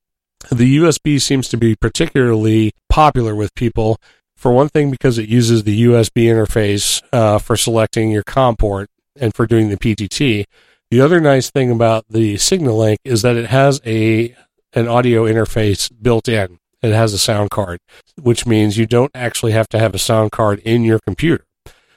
The 0.51 0.77
USB 0.77 1.21
seems 1.21 1.47
to 1.49 1.57
be 1.57 1.75
particularly 1.75 2.71
popular 2.89 3.35
with 3.35 3.53
people. 3.53 3.97
For 4.43 4.51
one 4.51 4.67
thing, 4.67 4.91
because 4.91 5.17
it 5.17 5.29
uses 5.29 5.63
the 5.63 5.85
USB 5.85 6.25
interface 6.25 7.01
uh, 7.13 7.39
for 7.39 7.55
selecting 7.55 8.11
your 8.11 8.23
COM 8.23 8.57
port 8.57 8.89
and 9.17 9.33
for 9.33 9.47
doing 9.47 9.69
the 9.69 9.77
PTT. 9.77 10.43
The 10.91 10.99
other 10.99 11.21
nice 11.21 11.49
thing 11.49 11.71
about 11.71 12.03
the 12.09 12.35
SignalLink 12.35 12.97
is 13.05 13.21
that 13.21 13.37
it 13.37 13.45
has 13.45 13.79
a 13.85 14.35
an 14.73 14.89
audio 14.89 15.23
interface 15.23 15.89
built 16.01 16.27
in 16.27 16.59
it 16.81 16.91
has 16.91 17.13
a 17.13 17.17
sound 17.17 17.51
card, 17.51 17.79
which 18.21 18.45
means 18.45 18.77
you 18.77 18.85
don't 18.85 19.11
actually 19.15 19.53
have 19.53 19.69
to 19.69 19.79
have 19.79 19.95
a 19.95 19.97
sound 19.97 20.33
card 20.33 20.59
in 20.65 20.83
your 20.83 20.99
computer. 20.99 21.45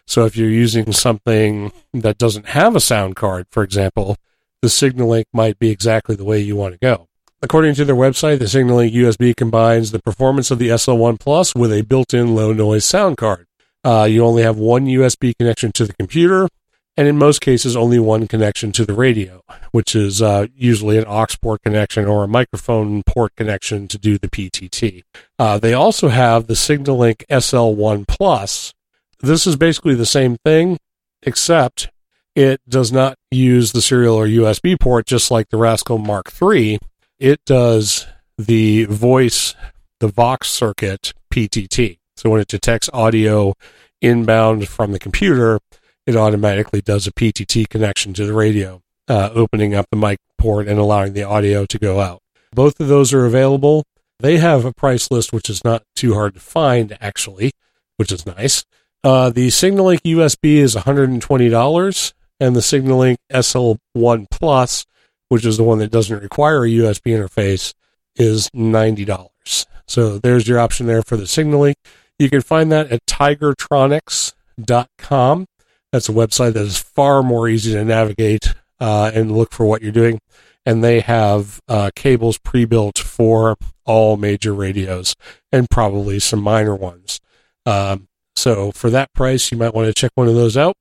So 0.06 0.24
if 0.24 0.36
you're 0.36 0.48
using 0.48 0.92
something 0.92 1.72
that 1.94 2.16
doesn't 2.16 2.46
have 2.50 2.76
a 2.76 2.80
sound 2.80 3.16
card, 3.16 3.48
for 3.50 3.64
example, 3.64 4.18
the 4.62 4.68
SignalLink 4.68 5.24
might 5.32 5.58
be 5.58 5.70
exactly 5.70 6.14
the 6.14 6.24
way 6.24 6.38
you 6.38 6.54
want 6.54 6.74
to 6.74 6.78
go. 6.78 7.08
According 7.46 7.76
to 7.76 7.84
their 7.84 7.94
website, 7.94 8.40
the 8.40 8.46
SignalLink 8.46 8.92
USB 8.92 9.36
combines 9.36 9.92
the 9.92 10.00
performance 10.00 10.50
of 10.50 10.58
the 10.58 10.70
SL1 10.70 11.20
Plus 11.20 11.54
with 11.54 11.72
a 11.72 11.82
built-in 11.82 12.34
low 12.34 12.52
noise 12.52 12.84
sound 12.84 13.18
card. 13.18 13.46
Uh, 13.84 14.02
you 14.02 14.24
only 14.24 14.42
have 14.42 14.56
one 14.56 14.86
USB 14.86 15.32
connection 15.38 15.70
to 15.70 15.84
the 15.84 15.92
computer, 15.92 16.48
and 16.96 17.06
in 17.06 17.16
most 17.16 17.40
cases 17.40 17.76
only 17.76 18.00
one 18.00 18.26
connection 18.26 18.72
to 18.72 18.84
the 18.84 18.94
radio, 18.94 19.42
which 19.70 19.94
is 19.94 20.20
uh, 20.20 20.48
usually 20.56 20.98
an 20.98 21.04
aux 21.06 21.36
port 21.40 21.62
connection 21.62 22.04
or 22.04 22.24
a 22.24 22.28
microphone 22.28 23.04
port 23.04 23.32
connection 23.36 23.86
to 23.86 23.96
do 23.96 24.18
the 24.18 24.28
PTT. 24.28 25.04
Uh, 25.38 25.56
they 25.56 25.72
also 25.72 26.08
have 26.08 26.48
the 26.48 26.54
SignalLink 26.54 27.24
SL1 27.30 28.08
Plus. 28.08 28.74
This 29.20 29.46
is 29.46 29.54
basically 29.54 29.94
the 29.94 30.04
same 30.04 30.36
thing, 30.44 30.78
except 31.22 31.90
it 32.34 32.60
does 32.68 32.90
not 32.90 33.16
use 33.30 33.70
the 33.70 33.82
serial 33.82 34.16
or 34.16 34.26
USB 34.26 34.76
port, 34.76 35.06
just 35.06 35.30
like 35.30 35.50
the 35.50 35.58
Rascal 35.58 35.98
Mark 35.98 36.32
III. 36.42 36.80
It 37.18 37.40
does 37.46 38.06
the 38.36 38.84
voice, 38.84 39.54
the 40.00 40.08
Vox 40.08 40.50
circuit 40.50 41.14
PTT. 41.32 41.98
So 42.16 42.30
when 42.30 42.40
it 42.40 42.48
detects 42.48 42.90
audio 42.92 43.54
inbound 44.02 44.68
from 44.68 44.92
the 44.92 44.98
computer, 44.98 45.58
it 46.06 46.14
automatically 46.14 46.82
does 46.82 47.06
a 47.06 47.12
PTT 47.12 47.68
connection 47.68 48.12
to 48.14 48.26
the 48.26 48.34
radio, 48.34 48.82
uh, 49.08 49.30
opening 49.34 49.74
up 49.74 49.86
the 49.90 49.96
mic 49.96 50.18
port 50.36 50.68
and 50.68 50.78
allowing 50.78 51.14
the 51.14 51.22
audio 51.22 51.64
to 51.66 51.78
go 51.78 52.00
out. 52.00 52.20
Both 52.52 52.80
of 52.80 52.88
those 52.88 53.12
are 53.14 53.24
available. 53.24 53.84
They 54.20 54.36
have 54.38 54.64
a 54.64 54.72
price 54.72 55.10
list 55.10 55.32
which 55.32 55.48
is 55.50 55.64
not 55.64 55.82
too 55.94 56.14
hard 56.14 56.34
to 56.34 56.40
find, 56.40 56.96
actually, 57.00 57.52
which 57.96 58.12
is 58.12 58.26
nice. 58.26 58.64
Uh, 59.02 59.30
the 59.30 59.48
Signalink 59.48 60.00
USB 60.04 60.56
is 60.56 60.74
$120, 60.74 62.12
and 62.40 62.56
the 62.56 62.60
Signalink 62.60 63.16
SL1 63.32 64.26
Plus, 64.30 64.86
which 65.28 65.44
is 65.44 65.56
the 65.56 65.64
one 65.64 65.78
that 65.78 65.90
doesn't 65.90 66.22
require 66.22 66.64
a 66.64 66.68
USB 66.68 67.12
interface, 67.12 67.74
is 68.16 68.50
$90. 68.50 69.66
So 69.86 70.18
there's 70.18 70.48
your 70.48 70.58
option 70.58 70.86
there 70.86 71.02
for 71.02 71.16
the 71.16 71.24
Signalink. 71.24 71.74
You 72.18 72.30
can 72.30 72.40
find 72.40 72.72
that 72.72 72.90
at 72.90 73.04
tigertronics.com. 73.06 75.46
That's 75.92 76.08
a 76.08 76.12
website 76.12 76.54
that 76.54 76.62
is 76.62 76.78
far 76.78 77.22
more 77.22 77.48
easy 77.48 77.72
to 77.72 77.84
navigate 77.84 78.54
uh, 78.80 79.12
and 79.14 79.36
look 79.36 79.52
for 79.52 79.66
what 79.66 79.82
you're 79.82 79.92
doing. 79.92 80.18
And 80.64 80.82
they 80.82 81.00
have 81.00 81.60
uh, 81.68 81.90
cables 81.94 82.38
pre 82.38 82.64
built 82.64 82.98
for 82.98 83.56
all 83.84 84.16
major 84.16 84.52
radios 84.52 85.14
and 85.52 85.70
probably 85.70 86.18
some 86.18 86.42
minor 86.42 86.74
ones. 86.74 87.20
Um, 87.64 88.08
so 88.34 88.72
for 88.72 88.90
that 88.90 89.14
price, 89.14 89.52
you 89.52 89.58
might 89.58 89.74
want 89.74 89.86
to 89.86 89.94
check 89.94 90.10
one 90.14 90.26
of 90.28 90.34
those 90.34 90.56
out. 90.56 90.74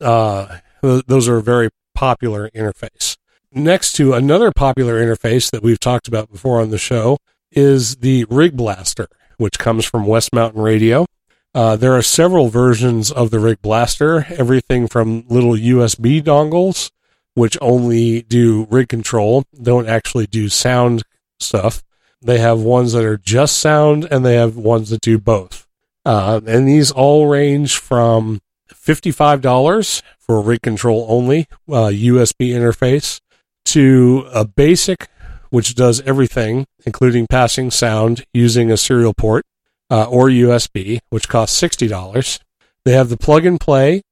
Uh, 0.00 0.58
those 0.82 1.28
are 1.28 1.36
a 1.36 1.42
very 1.42 1.68
popular 1.94 2.48
interface. 2.50 3.16
Next 3.52 3.92
to 3.94 4.12
another 4.12 4.50
popular 4.50 5.00
interface 5.00 5.50
that 5.50 5.62
we've 5.62 5.80
talked 5.80 6.08
about 6.08 6.30
before 6.30 6.60
on 6.60 6.70
the 6.70 6.78
show 6.78 7.18
is 7.52 7.96
the 7.96 8.24
Rig 8.28 8.56
Blaster, 8.56 9.08
which 9.38 9.58
comes 9.58 9.84
from 9.84 10.06
West 10.06 10.32
Mountain 10.32 10.60
Radio. 10.60 11.06
Uh, 11.54 11.76
there 11.76 11.94
are 11.94 12.02
several 12.02 12.48
versions 12.48 13.10
of 13.10 13.30
the 13.30 13.38
Rig 13.38 13.62
Blaster, 13.62 14.26
everything 14.30 14.88
from 14.88 15.24
little 15.28 15.54
USB 15.54 16.20
dongles, 16.22 16.90
which 17.34 17.56
only 17.60 18.22
do 18.22 18.66
rig 18.68 18.88
control, 18.88 19.44
don't 19.62 19.88
actually 19.88 20.26
do 20.26 20.48
sound 20.48 21.02
stuff. 21.38 21.82
They 22.20 22.38
have 22.38 22.60
ones 22.60 22.92
that 22.92 23.04
are 23.04 23.16
just 23.16 23.58
sound, 23.58 24.08
and 24.10 24.24
they 24.24 24.34
have 24.34 24.56
ones 24.56 24.90
that 24.90 25.02
do 25.02 25.18
both. 25.18 25.66
Uh, 26.04 26.40
and 26.46 26.66
these 26.66 26.90
all 26.90 27.26
range 27.26 27.76
from 27.76 28.40
$55 28.72 30.02
for 30.18 30.40
rig 30.40 30.62
control 30.62 31.06
only, 31.08 31.46
uh, 31.68 31.88
USB 31.88 32.50
interface, 32.50 33.20
to 33.66 34.26
a 34.32 34.44
basic, 34.44 35.08
which 35.50 35.74
does 35.74 36.00
everything, 36.02 36.66
including 36.84 37.26
passing 37.28 37.70
sound 37.70 38.24
using 38.32 38.70
a 38.70 38.76
serial 38.76 39.14
port 39.14 39.44
uh, 39.90 40.04
or 40.04 40.28
USB, 40.28 40.98
which 41.10 41.28
costs 41.28 41.60
$60. 41.60 42.38
They 42.84 42.92
have 42.92 43.08
the 43.08 43.16
plug 43.16 43.44
and 43.44 43.60
play, 43.60 44.02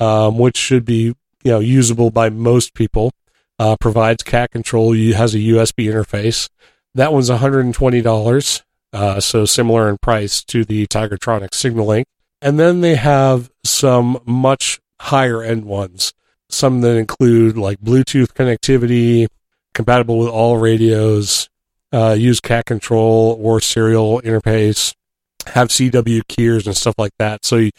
um, 0.00 0.38
which 0.38 0.56
should 0.56 0.84
be 0.84 1.14
you 1.44 1.52
know 1.52 1.60
usable 1.60 2.10
by 2.10 2.30
most 2.30 2.74
people. 2.74 3.12
Uh, 3.58 3.76
provides 3.76 4.22
cat 4.22 4.50
control. 4.50 4.94
Has 4.94 5.34
a 5.34 5.38
USB 5.38 5.86
interface. 5.86 6.48
That 6.94 7.12
one's 7.12 7.30
$120, 7.30 8.62
uh, 8.92 9.20
so 9.20 9.44
similar 9.44 9.88
in 9.88 9.98
price 9.98 10.42
to 10.44 10.64
the 10.64 10.86
Tigertronic 10.86 11.54
Signal 11.54 11.86
Link. 11.86 12.06
And 12.42 12.58
then 12.58 12.80
they 12.80 12.96
have 12.96 13.50
some 13.64 14.18
much 14.26 14.80
higher 15.00 15.42
end 15.42 15.64
ones 15.64 16.12
some 16.52 16.80
that 16.82 16.96
include 16.96 17.56
like 17.56 17.80
Bluetooth 17.80 18.32
connectivity, 18.32 19.26
compatible 19.74 20.18
with 20.18 20.28
all 20.28 20.58
radios, 20.58 21.48
uh, 21.92 22.16
use 22.18 22.40
cat 22.40 22.66
control 22.66 23.38
or 23.42 23.60
serial 23.60 24.20
interface, 24.22 24.94
have 25.48 25.68
CW 25.68 26.22
keys 26.28 26.66
and 26.66 26.76
stuff 26.76 26.94
like 26.98 27.12
that. 27.18 27.44
So 27.44 27.56
you, 27.56 27.70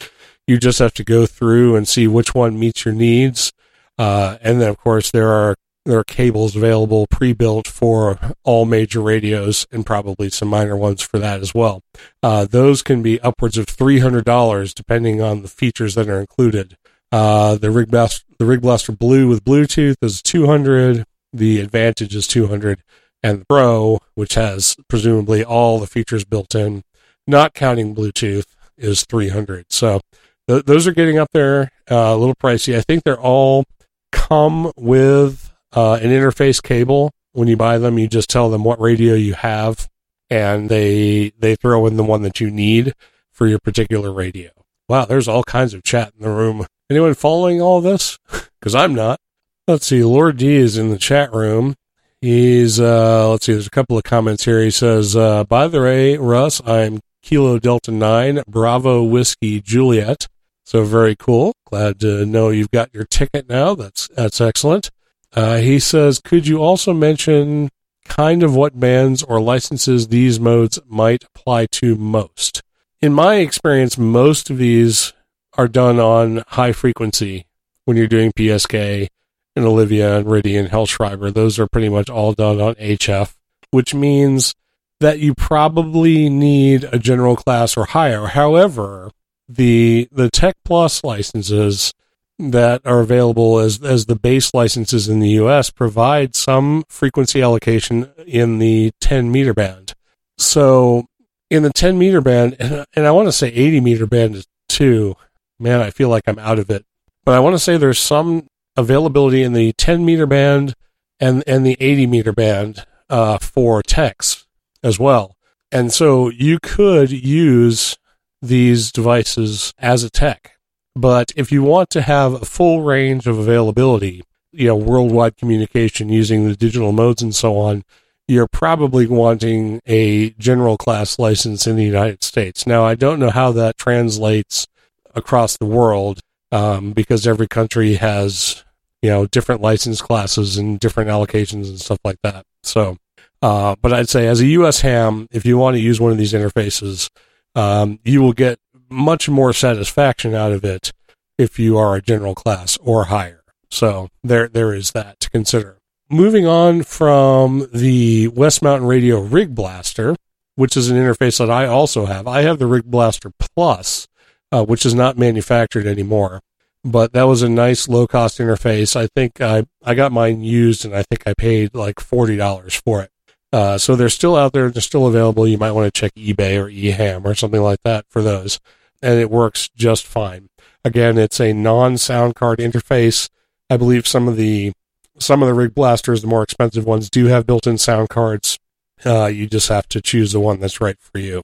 you 0.46 0.58
just 0.58 0.78
have 0.78 0.94
to 0.94 1.04
go 1.04 1.26
through 1.26 1.76
and 1.76 1.88
see 1.88 2.06
which 2.06 2.34
one 2.34 2.58
meets 2.58 2.84
your 2.84 2.94
needs. 2.94 3.52
Uh, 3.98 4.38
and 4.40 4.60
then 4.60 4.68
of 4.68 4.78
course 4.78 5.10
there 5.10 5.30
are 5.30 5.54
there 5.84 5.98
are 5.98 6.04
cables 6.04 6.56
available 6.56 7.06
pre-built 7.10 7.68
for 7.68 8.18
all 8.42 8.64
major 8.64 9.00
radios 9.00 9.66
and 9.70 9.84
probably 9.84 10.30
some 10.30 10.48
minor 10.48 10.76
ones 10.76 11.02
for 11.02 11.18
that 11.18 11.40
as 11.40 11.54
well. 11.54 11.82
Uh, 12.22 12.46
those 12.46 12.82
can 12.82 13.02
be 13.02 13.20
upwards 13.20 13.58
of 13.58 13.66
$300 13.66 14.74
depending 14.74 15.20
on 15.20 15.42
the 15.42 15.48
features 15.48 15.94
that 15.94 16.08
are 16.08 16.20
included. 16.20 16.78
Uh, 17.14 17.54
the 17.54 17.70
Rig 17.70 17.92
Blaster, 17.92 18.24
the 18.40 18.44
Rig 18.44 18.60
Blaster 18.60 18.90
Blue 18.90 19.28
with 19.28 19.44
Bluetooth 19.44 19.94
is 20.02 20.20
200. 20.20 21.04
The 21.32 21.60
Advantage 21.60 22.12
is 22.12 22.26
200, 22.26 22.82
and 23.22 23.40
the 23.40 23.44
Pro, 23.44 24.00
which 24.16 24.34
has 24.34 24.74
presumably 24.88 25.44
all 25.44 25.78
the 25.78 25.86
features 25.86 26.24
built 26.24 26.56
in, 26.56 26.82
not 27.24 27.54
counting 27.54 27.94
Bluetooth, 27.94 28.46
is 28.76 29.04
300. 29.04 29.66
So 29.70 30.00
th- 30.48 30.64
those 30.64 30.88
are 30.88 30.92
getting 30.92 31.16
up 31.16 31.28
there 31.32 31.70
uh, 31.88 31.94
a 31.94 32.16
little 32.16 32.34
pricey. 32.34 32.76
I 32.76 32.80
think 32.80 33.04
they're 33.04 33.16
all 33.16 33.62
come 34.10 34.72
with 34.76 35.52
uh, 35.72 36.00
an 36.02 36.10
interface 36.10 36.60
cable. 36.60 37.12
When 37.30 37.46
you 37.46 37.56
buy 37.56 37.78
them, 37.78 37.96
you 37.96 38.08
just 38.08 38.28
tell 38.28 38.50
them 38.50 38.64
what 38.64 38.80
radio 38.80 39.14
you 39.14 39.34
have, 39.34 39.88
and 40.30 40.68
they 40.68 41.30
they 41.38 41.54
throw 41.54 41.86
in 41.86 41.96
the 41.96 42.02
one 42.02 42.22
that 42.22 42.40
you 42.40 42.50
need 42.50 42.92
for 43.30 43.46
your 43.46 43.60
particular 43.60 44.12
radio. 44.12 44.50
Wow, 44.88 45.04
there's 45.04 45.28
all 45.28 45.44
kinds 45.44 45.74
of 45.74 45.84
chat 45.84 46.12
in 46.18 46.24
the 46.24 46.30
room. 46.34 46.66
Anyone 46.90 47.14
following 47.14 47.60
all 47.60 47.80
this? 47.80 48.18
Because 48.60 48.74
I'm 48.74 48.94
not. 48.94 49.20
Let's 49.68 49.84
see. 49.84 50.02
Lord 50.02 50.38
D 50.38 50.56
is 50.56 50.78
in 50.78 50.88
the 50.88 50.96
chat 50.96 51.30
room. 51.34 51.74
He's, 52.22 52.80
uh, 52.80 53.28
let's 53.28 53.44
see, 53.44 53.52
there's 53.52 53.66
a 53.66 53.70
couple 53.70 53.98
of 53.98 54.04
comments 54.04 54.46
here. 54.46 54.62
He 54.62 54.70
says, 54.70 55.14
uh, 55.14 55.44
by 55.44 55.68
the 55.68 55.82
way, 55.82 56.16
Russ, 56.16 56.62
I'm 56.64 57.00
Kilo 57.20 57.58
Delta 57.58 57.90
9, 57.90 58.42
Bravo 58.48 59.02
Whiskey 59.02 59.60
Juliet. 59.60 60.28
So 60.64 60.84
very 60.84 61.14
cool. 61.14 61.52
Glad 61.66 62.00
to 62.00 62.24
know 62.24 62.48
you've 62.48 62.70
got 62.70 62.94
your 62.94 63.04
ticket 63.04 63.50
now. 63.50 63.74
That's, 63.74 64.08
that's 64.08 64.40
excellent. 64.40 64.90
Uh, 65.34 65.58
he 65.58 65.78
says, 65.78 66.20
could 66.20 66.46
you 66.46 66.62
also 66.62 66.94
mention 66.94 67.68
kind 68.06 68.42
of 68.42 68.56
what 68.56 68.80
bands 68.80 69.22
or 69.22 69.42
licenses 69.42 70.08
these 70.08 70.40
modes 70.40 70.78
might 70.86 71.24
apply 71.24 71.66
to 71.72 71.96
most? 71.96 72.62
In 73.02 73.12
my 73.12 73.34
experience, 73.34 73.98
most 73.98 74.48
of 74.48 74.56
these 74.56 75.12
are 75.56 75.68
done 75.68 75.98
on 75.98 76.44
high 76.48 76.72
frequency 76.72 77.46
when 77.84 77.96
you're 77.96 78.06
doing 78.06 78.32
PSK 78.32 79.08
and 79.56 79.64
Olivia 79.64 80.18
and 80.18 80.26
Ridian, 80.26 80.68
Hellschreiber. 80.68 81.32
Those 81.32 81.58
are 81.58 81.68
pretty 81.68 81.88
much 81.88 82.10
all 82.10 82.32
done 82.32 82.60
on 82.60 82.74
HF, 82.74 83.34
which 83.70 83.94
means 83.94 84.54
that 85.00 85.18
you 85.18 85.34
probably 85.34 86.28
need 86.28 86.84
a 86.84 86.98
general 86.98 87.36
class 87.36 87.76
or 87.76 87.86
higher. 87.86 88.26
However, 88.26 89.10
the 89.48 90.08
the 90.10 90.30
Tech 90.30 90.56
Plus 90.64 91.04
licenses 91.04 91.92
that 92.38 92.80
are 92.84 93.00
available 93.00 93.58
as 93.58 93.82
as 93.82 94.06
the 94.06 94.16
base 94.16 94.52
licenses 94.54 95.08
in 95.08 95.20
the 95.20 95.30
US 95.30 95.70
provide 95.70 96.34
some 96.34 96.84
frequency 96.88 97.42
allocation 97.42 98.10
in 98.26 98.58
the 98.58 98.92
10 99.00 99.30
meter 99.30 99.54
band. 99.54 99.94
So 100.38 101.06
in 101.50 101.62
the 101.62 101.72
10 101.72 101.98
meter 101.98 102.20
band, 102.20 102.56
and, 102.58 102.84
and 102.94 103.06
I 103.06 103.12
want 103.12 103.28
to 103.28 103.32
say 103.32 103.48
80 103.48 103.80
meter 103.80 104.06
band 104.06 104.46
too, 104.68 105.16
man, 105.58 105.80
I 105.80 105.90
feel 105.90 106.08
like 106.08 106.24
I'm 106.26 106.38
out 106.38 106.58
of 106.58 106.70
it. 106.70 106.84
But 107.24 107.34
I 107.34 107.40
want 107.40 107.54
to 107.54 107.58
say 107.58 107.76
there's 107.76 107.98
some 107.98 108.48
availability 108.76 109.42
in 109.42 109.52
the 109.52 109.72
10 109.74 110.04
meter 110.04 110.26
band 110.26 110.74
and 111.20 111.44
and 111.46 111.64
the 111.64 111.76
80 111.80 112.06
meter 112.06 112.32
band 112.32 112.84
uh, 113.08 113.38
for 113.38 113.82
techs 113.82 114.46
as 114.82 114.98
well. 114.98 115.36
And 115.72 115.92
so 115.92 116.28
you 116.28 116.58
could 116.60 117.10
use 117.10 117.96
these 118.42 118.92
devices 118.92 119.72
as 119.78 120.04
a 120.04 120.10
tech. 120.10 120.52
But 120.94 121.32
if 121.34 121.50
you 121.50 121.62
want 121.62 121.90
to 121.90 122.02
have 122.02 122.34
a 122.34 122.44
full 122.44 122.82
range 122.82 123.26
of 123.26 123.38
availability, 123.38 124.22
you 124.52 124.68
know, 124.68 124.76
worldwide 124.76 125.36
communication 125.36 126.08
using 126.08 126.46
the 126.46 126.54
digital 126.54 126.92
modes 126.92 127.22
and 127.22 127.34
so 127.34 127.56
on, 127.58 127.84
you're 128.28 128.46
probably 128.46 129.06
wanting 129.06 129.80
a 129.86 130.30
general 130.30 130.76
class 130.76 131.18
license 131.18 131.66
in 131.66 131.76
the 131.76 131.84
United 131.84 132.22
States. 132.22 132.66
Now, 132.66 132.84
I 132.84 132.94
don't 132.94 133.18
know 133.18 133.30
how 133.30 133.50
that 133.52 133.76
translates 133.76 134.66
across 135.14 135.56
the 135.56 135.66
world 135.66 136.20
um, 136.52 136.92
because 136.92 137.26
every 137.26 137.48
country 137.48 137.94
has 137.94 138.64
you 139.02 139.10
know 139.10 139.26
different 139.26 139.60
license 139.60 140.00
classes 140.00 140.56
and 140.56 140.80
different 140.80 141.10
allocations 141.10 141.68
and 141.68 141.80
stuff 141.80 141.98
like 142.04 142.18
that. 142.22 142.46
So, 142.62 142.96
uh, 143.42 143.76
but 143.82 143.92
I'd 143.92 144.08
say 144.08 144.26
as 144.26 144.40
a 144.40 144.46
U.S. 144.46 144.80
ham, 144.80 145.28
if 145.30 145.44
you 145.44 145.58
want 145.58 145.74
to 145.76 145.80
use 145.80 146.00
one 146.00 146.12
of 146.12 146.18
these 146.18 146.32
interfaces, 146.32 147.10
um, 147.54 147.98
you 148.04 148.22
will 148.22 148.32
get 148.32 148.58
much 148.88 149.28
more 149.28 149.52
satisfaction 149.52 150.34
out 150.34 150.52
of 150.52 150.64
it 150.64 150.92
if 151.36 151.58
you 151.58 151.76
are 151.76 151.96
a 151.96 152.02
general 152.02 152.34
class 152.34 152.76
or 152.78 153.04
higher. 153.04 153.42
So 153.70 154.08
there 154.22 154.48
there 154.48 154.72
is 154.72 154.92
that 154.92 155.20
to 155.20 155.30
consider. 155.30 155.78
Moving 156.10 156.46
on 156.46 156.82
from 156.82 157.68
the 157.72 158.28
West 158.28 158.62
Mountain 158.62 158.86
Radio 158.86 159.20
Rig 159.20 159.54
Blaster, 159.54 160.14
which 160.54 160.76
is 160.76 160.90
an 160.90 160.96
interface 160.96 161.38
that 161.38 161.50
I 161.50 161.66
also 161.66 162.06
have. 162.06 162.26
I 162.28 162.42
have 162.42 162.58
the 162.58 162.66
Rig 162.66 162.84
Blaster 162.84 163.32
Plus, 163.38 164.06
uh, 164.54 164.64
which 164.64 164.86
is 164.86 164.94
not 164.94 165.18
manufactured 165.18 165.84
anymore. 165.84 166.40
But 166.84 167.12
that 167.12 167.24
was 167.24 167.42
a 167.42 167.48
nice 167.48 167.88
low 167.88 168.06
cost 168.06 168.38
interface. 168.38 168.94
I 168.94 169.08
think 169.16 169.40
I, 169.40 169.64
I 169.82 169.94
got 169.94 170.12
mine 170.12 170.42
used 170.42 170.84
and 170.84 170.94
I 170.94 171.02
think 171.02 171.26
I 171.26 171.34
paid 171.34 171.74
like 171.74 171.96
$40 171.96 172.80
for 172.84 173.02
it. 173.02 173.10
Uh, 173.52 173.78
so 173.78 173.96
they're 173.96 174.08
still 174.08 174.36
out 174.36 174.52
there. 174.52 174.70
They're 174.70 174.80
still 174.82 175.08
available. 175.08 175.48
You 175.48 175.58
might 175.58 175.72
want 175.72 175.92
to 175.92 176.00
check 176.00 176.12
eBay 176.14 176.56
or 176.56 176.70
eHam 176.70 177.24
or 177.24 177.34
something 177.34 177.62
like 177.62 177.80
that 177.82 178.04
for 178.08 178.22
those. 178.22 178.60
and 179.02 179.18
it 179.18 179.28
works 179.28 179.70
just 179.74 180.06
fine. 180.06 180.50
Again, 180.84 181.18
it's 181.18 181.40
a 181.40 181.52
non-sound 181.52 182.36
card 182.36 182.60
interface. 182.60 183.28
I 183.68 183.76
believe 183.76 184.06
some 184.06 184.28
of 184.28 184.36
the 184.36 184.72
some 185.18 185.42
of 185.42 185.48
the 185.48 185.54
rig 185.54 185.74
blasters, 185.74 186.22
the 186.22 186.28
more 186.28 186.42
expensive 186.42 186.84
ones, 186.84 187.08
do 187.08 187.26
have 187.26 187.46
built-in 187.46 187.78
sound 187.78 188.08
cards. 188.08 188.58
Uh, 189.04 189.26
you 189.26 189.46
just 189.46 189.68
have 189.68 189.88
to 189.88 190.00
choose 190.00 190.32
the 190.32 190.40
one 190.40 190.60
that's 190.60 190.80
right 190.80 190.98
for 190.98 191.18
you. 191.18 191.42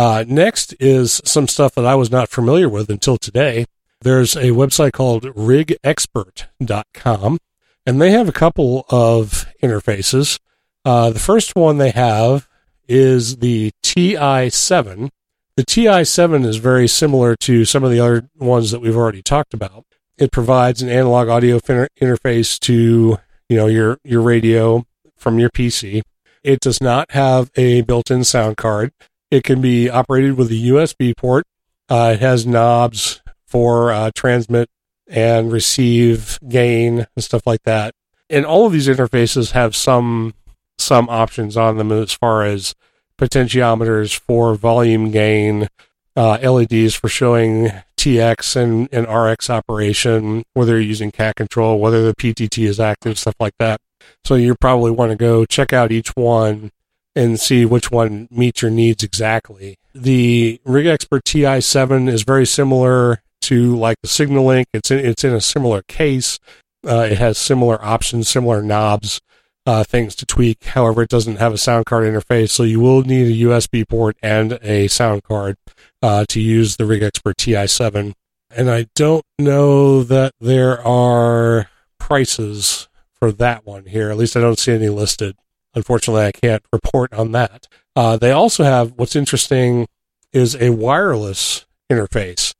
Uh, 0.00 0.24
next 0.26 0.74
is 0.80 1.20
some 1.26 1.46
stuff 1.46 1.74
that 1.74 1.84
I 1.84 1.94
was 1.94 2.10
not 2.10 2.30
familiar 2.30 2.70
with 2.70 2.88
until 2.88 3.18
today. 3.18 3.66
There's 4.00 4.34
a 4.34 4.44
website 4.44 4.92
called 4.92 5.24
rigexpert.com, 5.24 7.38
and 7.84 8.00
they 8.00 8.10
have 8.10 8.26
a 8.26 8.32
couple 8.32 8.86
of 8.88 9.46
interfaces. 9.62 10.38
Uh, 10.86 11.10
the 11.10 11.18
first 11.18 11.54
one 11.54 11.76
they 11.76 11.90
have 11.90 12.48
is 12.88 13.36
the 13.36 13.72
TI7. 13.82 15.10
The 15.56 15.66
TI7 15.66 16.46
is 16.46 16.56
very 16.56 16.88
similar 16.88 17.36
to 17.36 17.66
some 17.66 17.84
of 17.84 17.90
the 17.90 18.00
other 18.00 18.26
ones 18.38 18.70
that 18.70 18.80
we've 18.80 18.96
already 18.96 19.20
talked 19.20 19.52
about. 19.52 19.84
It 20.16 20.32
provides 20.32 20.80
an 20.80 20.88
analog 20.88 21.28
audio 21.28 21.58
interface 21.58 22.58
to 22.60 23.18
you 23.50 23.56
know 23.58 23.66
your 23.66 23.98
your 24.04 24.22
radio 24.22 24.86
from 25.18 25.38
your 25.38 25.50
PC. 25.50 26.00
It 26.42 26.60
does 26.60 26.80
not 26.80 27.10
have 27.10 27.50
a 27.54 27.82
built-in 27.82 28.24
sound 28.24 28.56
card. 28.56 28.92
It 29.30 29.44
can 29.44 29.60
be 29.60 29.88
operated 29.88 30.36
with 30.36 30.50
a 30.50 30.54
USB 30.54 31.16
port. 31.16 31.46
Uh, 31.88 32.12
it 32.14 32.20
has 32.20 32.46
knobs 32.46 33.20
for 33.46 33.92
uh, 33.92 34.10
transmit 34.14 34.68
and 35.06 35.52
receive 35.52 36.38
gain 36.48 37.06
and 37.14 37.24
stuff 37.24 37.42
like 37.46 37.62
that. 37.64 37.94
And 38.28 38.46
all 38.46 38.66
of 38.66 38.72
these 38.72 38.88
interfaces 38.88 39.52
have 39.52 39.74
some 39.74 40.34
some 40.78 41.08
options 41.10 41.56
on 41.56 41.76
them 41.76 41.92
as 41.92 42.12
far 42.12 42.42
as 42.42 42.74
potentiometers 43.18 44.18
for 44.18 44.54
volume 44.54 45.10
gain, 45.10 45.68
uh, 46.16 46.38
LEDs 46.42 46.94
for 46.94 47.08
showing 47.08 47.70
TX 47.98 48.56
and, 48.56 48.88
and 48.90 49.06
RX 49.06 49.50
operation, 49.50 50.44
whether 50.54 50.72
you're 50.72 50.80
using 50.80 51.10
cat 51.10 51.36
control, 51.36 51.78
whether 51.78 52.02
the 52.02 52.14
PTT 52.14 52.66
is 52.66 52.80
active, 52.80 53.18
stuff 53.18 53.34
like 53.38 53.52
that. 53.58 53.78
So 54.24 54.36
you 54.36 54.54
probably 54.54 54.90
want 54.90 55.10
to 55.10 55.16
go 55.16 55.44
check 55.44 55.74
out 55.74 55.92
each 55.92 56.16
one 56.16 56.70
and 57.14 57.40
see 57.40 57.64
which 57.64 57.90
one 57.90 58.28
meets 58.30 58.62
your 58.62 58.70
needs 58.70 59.02
exactly. 59.02 59.78
The 59.94 60.60
Rig 60.64 60.86
Expert 60.86 61.24
TI7 61.24 62.08
is 62.08 62.22
very 62.22 62.46
similar 62.46 63.22
to 63.42 63.76
like 63.76 63.96
the 64.02 64.08
SignaLink. 64.08 64.66
It's 64.72 64.90
in, 64.90 64.98
it's 64.98 65.24
in 65.24 65.34
a 65.34 65.40
similar 65.40 65.82
case. 65.82 66.38
Uh, 66.86 67.08
it 67.10 67.18
has 67.18 67.36
similar 67.36 67.82
options, 67.84 68.28
similar 68.28 68.62
knobs, 68.62 69.20
uh, 69.66 69.84
things 69.84 70.14
to 70.16 70.26
tweak. 70.26 70.64
However, 70.64 71.02
it 71.02 71.10
doesn't 71.10 71.36
have 71.36 71.52
a 71.52 71.58
sound 71.58 71.86
card 71.86 72.04
interface, 72.04 72.50
so 72.50 72.62
you 72.62 72.80
will 72.80 73.02
need 73.02 73.26
a 73.26 73.48
USB 73.48 73.86
port 73.88 74.16
and 74.22 74.58
a 74.62 74.88
sound 74.88 75.24
card 75.24 75.56
uh, 76.02 76.24
to 76.28 76.40
use 76.40 76.76
the 76.76 76.86
Rig 76.86 77.02
Expert 77.02 77.36
TI7. 77.36 78.14
And 78.54 78.70
I 78.70 78.86
don't 78.94 79.24
know 79.38 80.02
that 80.02 80.32
there 80.40 80.84
are 80.86 81.68
prices 81.98 82.88
for 83.14 83.30
that 83.32 83.66
one 83.66 83.86
here. 83.86 84.10
At 84.10 84.16
least 84.16 84.36
I 84.36 84.40
don't 84.40 84.58
see 84.58 84.72
any 84.72 84.88
listed. 84.88 85.36
Unfortunately, 85.74 86.24
I 86.24 86.32
can't 86.32 86.62
report 86.72 87.12
on 87.12 87.32
that. 87.32 87.68
Uh, 87.94 88.16
they 88.16 88.32
also 88.32 88.64
have 88.64 88.92
what's 88.96 89.16
interesting 89.16 89.86
is 90.32 90.56
a 90.56 90.70
wireless 90.70 91.66
interface. 91.90 92.54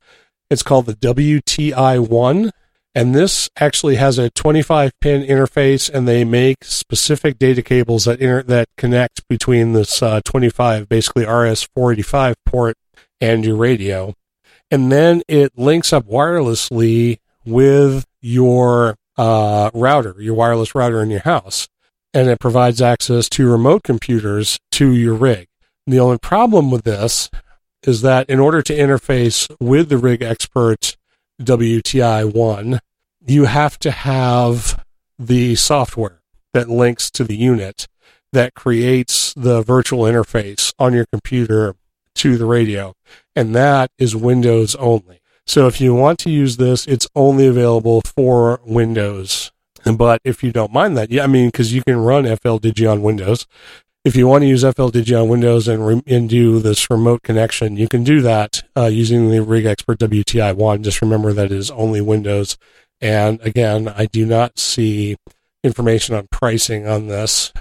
It's 0.49 0.63
called 0.63 0.85
the 0.85 0.95
WTI1, 0.95 2.51
and 2.93 3.15
this 3.15 3.49
actually 3.57 3.95
has 3.95 4.17
a 4.17 4.29
25 4.31 4.91
pin 4.99 5.23
interface, 5.23 5.89
and 5.89 6.07
they 6.07 6.23
make 6.25 6.63
specific 6.63 7.39
data 7.39 7.61
cables 7.61 8.05
that 8.05 8.19
inter- 8.19 8.43
that 8.43 8.67
connect 8.77 9.27
between 9.29 9.73
this 9.73 10.01
uh, 10.01 10.21
25, 10.25 10.89
basically 10.89 11.23
RS485 11.23 12.35
port, 12.45 12.77
and 13.21 13.45
your 13.45 13.55
radio. 13.55 14.13
And 14.69 14.91
then 14.91 15.21
it 15.27 15.57
links 15.57 15.91
up 15.93 16.05
wirelessly 16.05 17.19
with 17.45 18.05
your 18.21 18.95
uh, 19.17 19.69
router, 19.73 20.15
your 20.19 20.33
wireless 20.33 20.75
router 20.75 21.01
in 21.01 21.09
your 21.09 21.21
house 21.21 21.67
and 22.13 22.29
it 22.29 22.39
provides 22.39 22.81
access 22.81 23.29
to 23.29 23.49
remote 23.49 23.83
computers 23.83 24.59
to 24.71 24.91
your 24.91 25.13
rig. 25.13 25.47
The 25.87 25.99
only 25.99 26.17
problem 26.19 26.71
with 26.71 26.83
this 26.83 27.29
is 27.83 28.01
that 28.01 28.29
in 28.29 28.39
order 28.39 28.61
to 28.61 28.77
interface 28.77 29.53
with 29.59 29.89
the 29.89 29.97
Rig 29.97 30.21
Expert 30.21 30.95
WTI1, 31.41 32.79
you 33.25 33.45
have 33.45 33.79
to 33.79 33.91
have 33.91 34.83
the 35.17 35.55
software 35.55 36.21
that 36.53 36.69
links 36.69 37.09
to 37.11 37.23
the 37.23 37.35
unit 37.35 37.87
that 38.33 38.53
creates 38.53 39.33
the 39.33 39.61
virtual 39.61 40.03
interface 40.03 40.73
on 40.79 40.93
your 40.93 41.05
computer 41.11 41.75
to 42.15 42.37
the 42.37 42.45
radio. 42.45 42.93
And 43.35 43.55
that 43.55 43.91
is 43.97 44.15
Windows 44.15 44.75
only. 44.75 45.21
So 45.45 45.67
if 45.67 45.81
you 45.81 45.93
want 45.95 46.19
to 46.19 46.29
use 46.29 46.57
this, 46.57 46.85
it's 46.87 47.07
only 47.15 47.47
available 47.47 48.01
for 48.01 48.61
Windows 48.63 49.51
but 49.97 50.21
if 50.23 50.43
you 50.43 50.51
don't 50.51 50.73
mind 50.73 50.97
that, 50.97 51.11
yeah, 51.11 51.23
I 51.23 51.27
mean, 51.27 51.47
because 51.47 51.73
you 51.73 51.83
can 51.83 51.97
run 51.97 52.25
FLDigi 52.25 52.89
on 52.89 53.01
Windows. 53.01 53.47
If 54.03 54.15
you 54.15 54.27
want 54.27 54.41
to 54.41 54.47
use 54.47 54.63
FLDigi 54.63 55.19
on 55.19 55.29
Windows 55.29 55.67
and, 55.67 55.85
re- 55.85 56.03
and 56.07 56.27
do 56.27 56.59
this 56.59 56.89
remote 56.89 57.21
connection, 57.21 57.77
you 57.77 57.87
can 57.87 58.03
do 58.03 58.21
that 58.21 58.63
uh, 58.75 58.87
using 58.87 59.29
the 59.29 59.41
Rig 59.41 59.65
Expert 59.65 59.99
WTI 59.99 60.55
one. 60.55 60.81
Just 60.81 61.01
remember 61.01 61.33
that 61.33 61.45
it 61.45 61.51
is 61.51 61.69
only 61.71 62.01
Windows. 62.01 62.57
And 62.99 63.39
again, 63.41 63.87
I 63.87 64.05
do 64.05 64.25
not 64.25 64.57
see 64.57 65.17
information 65.63 66.15
on 66.15 66.27
pricing 66.31 66.87
on 66.87 67.07
this, 67.07 67.53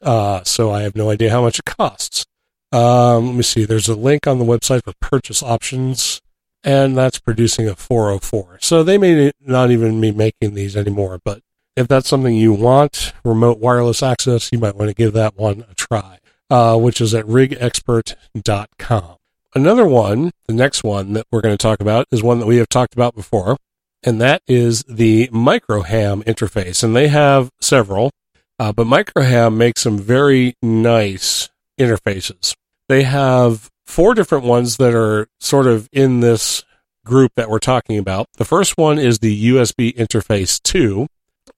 uh, 0.00 0.42
so 0.44 0.70
I 0.70 0.82
have 0.82 0.96
no 0.96 1.10
idea 1.10 1.30
how 1.30 1.42
much 1.42 1.58
it 1.58 1.64
costs. 1.64 2.24
Um, 2.72 3.26
let 3.26 3.34
me 3.36 3.42
see. 3.42 3.64
There's 3.64 3.88
a 3.88 3.94
link 3.94 4.26
on 4.26 4.38
the 4.38 4.44
website 4.44 4.84
for 4.84 4.92
purchase 5.00 5.42
options, 5.42 6.20
and 6.62 6.96
that's 6.96 7.18
producing 7.18 7.68
a 7.68 7.76
404. 7.76 8.58
So 8.60 8.82
they 8.82 8.98
may 8.98 9.32
not 9.40 9.70
even 9.70 10.00
be 10.00 10.12
making 10.12 10.54
these 10.54 10.76
anymore, 10.76 11.20
but 11.24 11.40
if 11.76 11.88
that's 11.88 12.08
something 12.08 12.34
you 12.34 12.52
want, 12.52 13.12
remote 13.24 13.58
wireless 13.58 14.02
access, 14.02 14.50
you 14.52 14.58
might 14.58 14.76
want 14.76 14.88
to 14.90 14.94
give 14.94 15.12
that 15.14 15.36
one 15.36 15.64
a 15.70 15.74
try, 15.74 16.18
uh, 16.50 16.76
which 16.78 17.00
is 17.00 17.14
at 17.14 17.24
rigexpert.com. 17.26 19.16
Another 19.56 19.86
one, 19.86 20.32
the 20.46 20.54
next 20.54 20.82
one 20.82 21.12
that 21.12 21.26
we're 21.30 21.40
going 21.40 21.56
to 21.56 21.62
talk 21.62 21.80
about 21.80 22.06
is 22.10 22.22
one 22.22 22.40
that 22.40 22.46
we 22.46 22.56
have 22.56 22.68
talked 22.68 22.94
about 22.94 23.14
before, 23.14 23.56
and 24.02 24.20
that 24.20 24.42
is 24.46 24.82
the 24.84 25.28
Microham 25.28 26.24
interface. 26.24 26.82
And 26.82 26.94
they 26.94 27.08
have 27.08 27.50
several, 27.60 28.10
uh, 28.58 28.72
but 28.72 28.86
Microham 28.86 29.56
makes 29.56 29.82
some 29.82 29.98
very 29.98 30.54
nice 30.62 31.50
interfaces. 31.78 32.54
They 32.88 33.04
have 33.04 33.70
four 33.86 34.14
different 34.14 34.44
ones 34.44 34.76
that 34.76 34.94
are 34.94 35.28
sort 35.40 35.66
of 35.66 35.88
in 35.92 36.20
this 36.20 36.64
group 37.04 37.32
that 37.36 37.50
we're 37.50 37.58
talking 37.58 37.98
about. 37.98 38.26
The 38.36 38.44
first 38.44 38.76
one 38.76 38.98
is 38.98 39.18
the 39.18 39.50
USB 39.50 39.94
interface 39.94 40.60
2, 40.62 41.06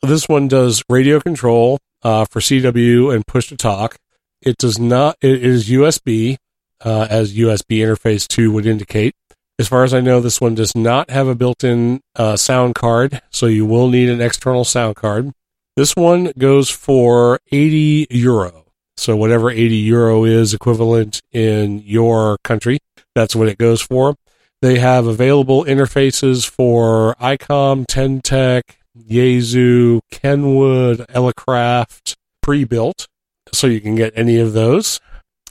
this 0.03 0.29
one 0.29 0.49
does 0.49 0.83
radio 0.89 1.21
control 1.21 1.79
uh, 2.03 2.25
for 2.31 2.41
CW 2.41 3.15
and 3.15 3.27
push 3.27 3.49
to 3.49 3.57
talk. 3.57 3.97
It 4.43 4.59
does 4.59 4.79
not. 4.79 5.17
It 5.21 5.43
is 5.43 5.69
USB, 5.69 6.37
uh, 6.85 7.07
as 7.09 7.35
USB 7.37 7.79
interface 7.79 8.27
two 8.27 8.53
would 8.53 8.67
indicate. 8.67 9.15
As 9.59 9.69
far 9.69 9.85
as 9.85 9.95
I 9.95 10.01
know, 10.01 10.21
this 10.21 10.41
one 10.41 10.55
does 10.55 10.77
not 10.77 11.09
have 11.11 11.29
a 11.29 11.35
built-in 11.35 12.03
uh, 12.15 12.37
sound 12.37 12.75
card, 12.75 13.23
so 13.31 13.47
you 13.47 13.65
will 13.65 13.89
need 13.89 14.11
an 14.11 14.21
external 14.21 14.65
sound 14.65 14.97
card. 14.97 15.33
This 15.77 15.97
one 15.97 16.33
goes 16.39 16.69
for 16.69 17.41
80 17.51 18.07
euro. 18.11 18.67
So 18.99 19.17
whatever 19.17 19.51
80 19.51 19.77
euro 19.77 20.25
is 20.25 20.55
equivalent 20.55 21.23
in 21.33 21.81
your 21.81 22.39
country, 22.45 22.79
that's 23.15 23.37
what 23.37 23.49
it 23.49 23.59
goes 23.59 23.81
for. 23.81 24.17
They 24.63 24.79
have 24.79 25.07
available 25.07 25.65
interfaces 25.65 26.49
for 26.49 27.15
ICOM, 27.21 27.87
Ten-Tec, 27.87 28.76
Yaesu, 28.97 30.01
Kenwood, 30.11 31.07
Elecraft 31.09 32.17
pre-built, 32.43 33.07
so 33.53 33.67
you 33.67 33.81
can 33.81 33.95
get 33.95 34.13
any 34.17 34.39
of 34.39 34.53
those 34.53 35.01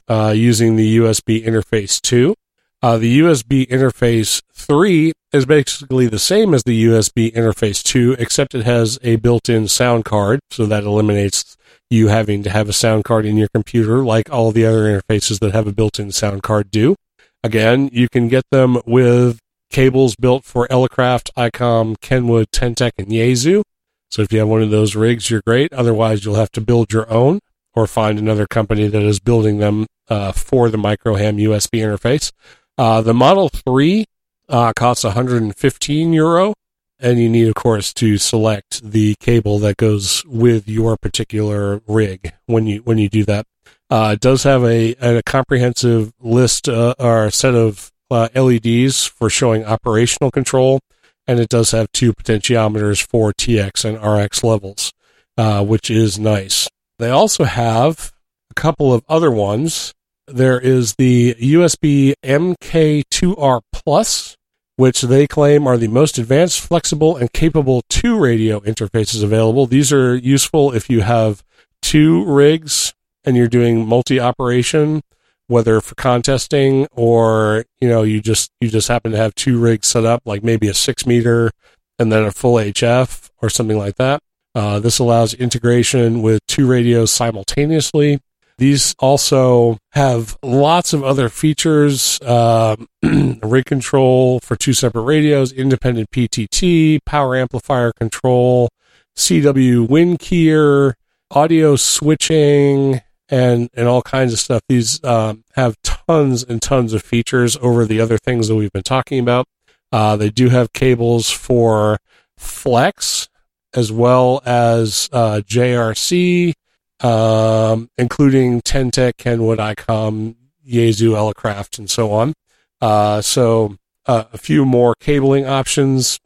uh, 0.07 0.33
using 0.35 0.75
the 0.75 0.97
USB 0.97 1.45
interface 1.45 2.01
2. 2.01 2.35
Uh, 2.81 2.97
the 2.97 3.19
USB 3.19 3.67
interface 3.67 4.41
3 4.53 5.11
is 5.33 5.45
basically 5.45 6.07
the 6.07 6.19
same 6.19 6.53
as 6.53 6.63
the 6.63 6.85
USB 6.85 7.33
interface 7.33 7.81
2, 7.83 8.15
except 8.19 8.53
it 8.53 8.65
has 8.65 8.99
a 9.01 9.15
built-in 9.17 9.67
sound 9.67 10.05
card, 10.05 10.39
so 10.51 10.65
that 10.65 10.83
eliminates 10.83 11.57
you 11.89 12.07
having 12.07 12.43
to 12.43 12.49
have 12.49 12.69
a 12.69 12.73
sound 12.73 13.03
card 13.03 13.25
in 13.25 13.37
your 13.37 13.47
computer 13.53 14.03
like 14.03 14.31
all 14.31 14.51
the 14.51 14.65
other 14.65 14.83
interfaces 14.83 15.39
that 15.39 15.53
have 15.53 15.67
a 15.67 15.73
built-in 15.73 16.11
sound 16.11 16.43
card 16.43 16.71
do. 16.71 16.95
Again, 17.43 17.89
you 17.91 18.07
can 18.09 18.27
get 18.27 18.43
them 18.51 18.81
with 18.85 19.39
cables 19.69 20.15
built 20.15 20.43
for 20.45 20.67
Elecraft, 20.67 21.29
ICOM, 21.37 21.99
Kenwood, 22.01 22.51
Ten-Tec, 22.51 22.93
and 22.97 23.07
Yaesu. 23.07 23.63
So 24.09 24.21
if 24.21 24.31
you 24.31 24.39
have 24.39 24.47
one 24.47 24.61
of 24.61 24.69
those 24.69 24.95
rigs, 24.95 25.29
you're 25.29 25.41
great. 25.45 25.73
Otherwise, 25.73 26.23
you'll 26.23 26.35
have 26.35 26.51
to 26.51 26.61
build 26.61 26.93
your 26.93 27.09
own 27.11 27.39
or 27.73 27.87
find 27.87 28.17
another 28.17 28.47
company 28.47 28.87
that 28.87 29.01
is 29.01 29.19
building 29.19 29.57
them 29.57 29.85
uh, 30.09 30.31
for 30.31 30.69
the 30.69 30.77
Microham 30.77 31.41
USB 31.41 31.79
interface. 31.81 32.31
Uh, 32.77 33.01
the 33.01 33.13
Model 33.13 33.49
3 33.49 34.05
uh, 34.49 34.73
costs 34.75 35.03
115 35.03 36.13
euro, 36.13 36.53
and 36.99 37.19
you 37.19 37.29
need, 37.29 37.47
of 37.47 37.55
course, 37.55 37.93
to 37.93 38.17
select 38.17 38.89
the 38.89 39.15
cable 39.19 39.59
that 39.59 39.77
goes 39.77 40.23
with 40.25 40.67
your 40.67 40.97
particular 40.97 41.81
rig 41.87 42.33
when 42.45 42.67
you 42.67 42.79
when 42.79 42.97
you 42.97 43.09
do 43.09 43.25
that. 43.25 43.45
Uh, 43.89 44.11
it 44.13 44.19
does 44.19 44.43
have 44.43 44.63
a, 44.63 44.95
a 44.95 45.21
comprehensive 45.23 46.13
list 46.19 46.67
uh, 46.67 46.95
or 46.99 47.29
set 47.29 47.53
of 47.53 47.91
uh, 48.11 48.29
LEDs 48.35 49.05
for 49.05 49.29
showing 49.29 49.65
operational 49.65 50.31
control, 50.31 50.79
and 51.27 51.39
it 51.39 51.49
does 51.49 51.71
have 51.71 51.91
two 51.91 52.13
potentiometers 52.13 53.05
for 53.05 53.33
TX 53.33 53.85
and 53.85 53.97
RX 54.01 54.43
levels, 54.43 54.91
uh, 55.37 55.63
which 55.63 55.89
is 55.89 56.19
nice. 56.19 56.67
They 56.99 57.09
also 57.09 57.43
have 57.43 58.13
a 58.51 58.53
couple 58.53 58.93
of 58.93 59.03
other 59.09 59.31
ones. 59.31 59.93
There 60.27 60.59
is 60.59 60.95
the 60.97 61.35
USB 61.35 62.13
MK2R 62.23 63.61
Plus, 63.73 64.35
which 64.77 65.01
they 65.01 65.27
claim 65.27 65.67
are 65.67 65.77
the 65.77 65.87
most 65.87 66.17
advanced, 66.17 66.59
flexible, 66.59 67.15
and 67.15 67.31
capable 67.31 67.83
two 67.89 68.17
radio 68.17 68.59
interfaces 68.61 69.23
available. 69.23 69.65
These 69.65 69.91
are 69.93 70.15
useful 70.15 70.71
if 70.71 70.89
you 70.89 71.01
have 71.01 71.43
two 71.81 72.25
rigs 72.25 72.93
and 73.23 73.35
you're 73.35 73.47
doing 73.47 73.87
multi 73.87 74.19
operation, 74.19 75.01
whether 75.47 75.81
for 75.81 75.95
contesting 75.95 76.87
or, 76.91 77.65
you 77.79 77.87
know, 77.87 78.03
you 78.03 78.21
just, 78.21 78.51
you 78.61 78.69
just 78.69 78.87
happen 78.87 79.11
to 79.11 79.17
have 79.17 79.35
two 79.35 79.59
rigs 79.59 79.87
set 79.87 80.05
up, 80.05 80.21
like 80.25 80.43
maybe 80.43 80.67
a 80.67 80.73
six 80.73 81.05
meter 81.05 81.51
and 81.99 82.11
then 82.11 82.23
a 82.23 82.31
full 82.31 82.55
HF 82.55 83.29
or 83.41 83.49
something 83.49 83.77
like 83.77 83.95
that. 83.95 84.21
Uh, 84.53 84.79
this 84.79 84.99
allows 84.99 85.33
integration 85.33 86.21
with 86.21 86.45
two 86.47 86.65
radios 86.65 87.11
simultaneously. 87.11 88.19
These 88.57 88.95
also 88.99 89.77
have 89.91 90.37
lots 90.41 90.93
of 90.93 91.03
other 91.03 91.27
features, 91.27 92.19
uh, 92.25 92.77
rig 93.03 93.65
control 93.65 94.39
for 94.39 94.55
two 94.55 94.71
separate 94.71 95.01
radios, 95.01 95.51
independent 95.51 96.09
PTT, 96.11 96.99
power 97.05 97.35
amplifier 97.35 97.91
control, 97.91 98.69
CW 99.17 99.87
WinKeyer, 99.87 100.93
audio 101.31 101.75
switching, 101.75 103.01
and, 103.29 103.69
and 103.73 103.87
all 103.87 104.01
kinds 104.01 104.33
of 104.33 104.39
stuff. 104.39 104.61
These 104.67 105.03
um, 105.03 105.43
have 105.55 105.77
tons 105.83 106.43
and 106.43 106.61
tons 106.61 106.93
of 106.93 107.01
features 107.03 107.57
over 107.61 107.85
the 107.85 107.99
other 107.99 108.17
things 108.17 108.47
that 108.47 108.55
we've 108.55 108.71
been 108.71 108.83
talking 108.83 109.19
about. 109.19 109.47
Uh, 109.91 110.15
they 110.15 110.29
do 110.29 110.49
have 110.49 110.73
cables 110.73 111.31
for 111.31 111.99
flex 112.37 113.29
as 113.73 113.91
well 113.91 114.41
as 114.45 115.09
uh, 115.11 115.41
JRC, 115.45 116.53
um, 117.01 117.89
including 117.97 118.61
Ten-Tec, 118.61 119.17
Kenwood, 119.17 119.59
ICOM, 119.59 120.35
Yaesu, 120.67 121.11
Elecraft, 121.11 121.77
and 121.77 121.89
so 121.89 122.11
on. 122.11 122.33
Uh, 122.81 123.21
so 123.21 123.77
uh, 124.05 124.25
a 124.33 124.37
few 124.37 124.65
more 124.65 124.95
cabling 124.99 125.45
options, 125.45 126.19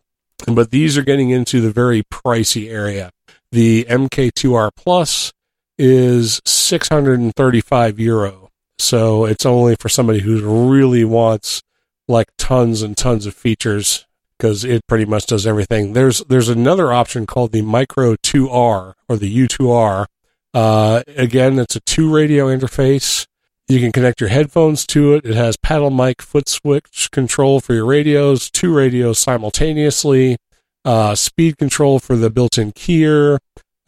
but 0.48 0.72
these 0.72 0.98
are 0.98 1.04
getting 1.04 1.32
into 1.32 1.60
the 1.60 1.72
very 1.72 2.04
pricey 2.04 2.70
area. 2.70 3.12
The 3.52 3.86
MK2R 3.86 4.70
Plus 4.76 5.34
is 5.80 6.42
635 6.46 8.00
euro. 8.00 8.52
So 8.78 9.26
it's 9.26 9.46
only 9.46 9.76
for 9.76 9.90
somebody 9.90 10.20
who 10.20 10.70
really 10.70 11.04
wants 11.04 11.64
like 12.08 12.28
tons 12.38 12.82
and 12.82 12.98
tons 12.98 13.26
of 13.26 13.34
features 13.34 14.06
because 14.38 14.64
it 14.64 14.86
pretty 14.88 15.06
much 15.06 15.26
does 15.26 15.48
everything. 15.48 15.94
There's 15.94 16.20
there's 16.26 16.50
another 16.50 16.92
option 16.94 17.26
called 17.26 17.52
the 17.52 17.62
Micro 17.62 18.16
2R 18.16 18.94
or 19.08 19.18
the 19.18 19.48
U2R. 19.48 20.06
Uh, 20.54 21.04
again, 21.16 21.60
it's 21.60 21.76
a 21.76 21.82
two 21.82 22.14
radio 22.14 22.48
interface. 22.48 23.26
You 23.68 23.80
can 23.80 23.92
connect 23.92 24.20
your 24.20 24.30
headphones 24.30 24.88
to 24.88 25.14
it. 25.14 25.26
It 25.26 25.36
has 25.36 25.56
paddle 25.58 25.92
mic, 25.92 26.22
foot 26.22 26.50
switch 26.50 27.10
control 27.12 27.60
for 27.60 27.74
your 27.74 27.86
radios, 27.86 28.50
two 28.50 28.74
radios 28.74 29.20
simultaneously, 29.20 30.38
uh, 30.84 31.14
speed 31.14 31.58
control 31.58 32.00
for 32.00 32.16
the 32.16 32.32
built-in 32.32 32.72
keyer. 32.72 33.38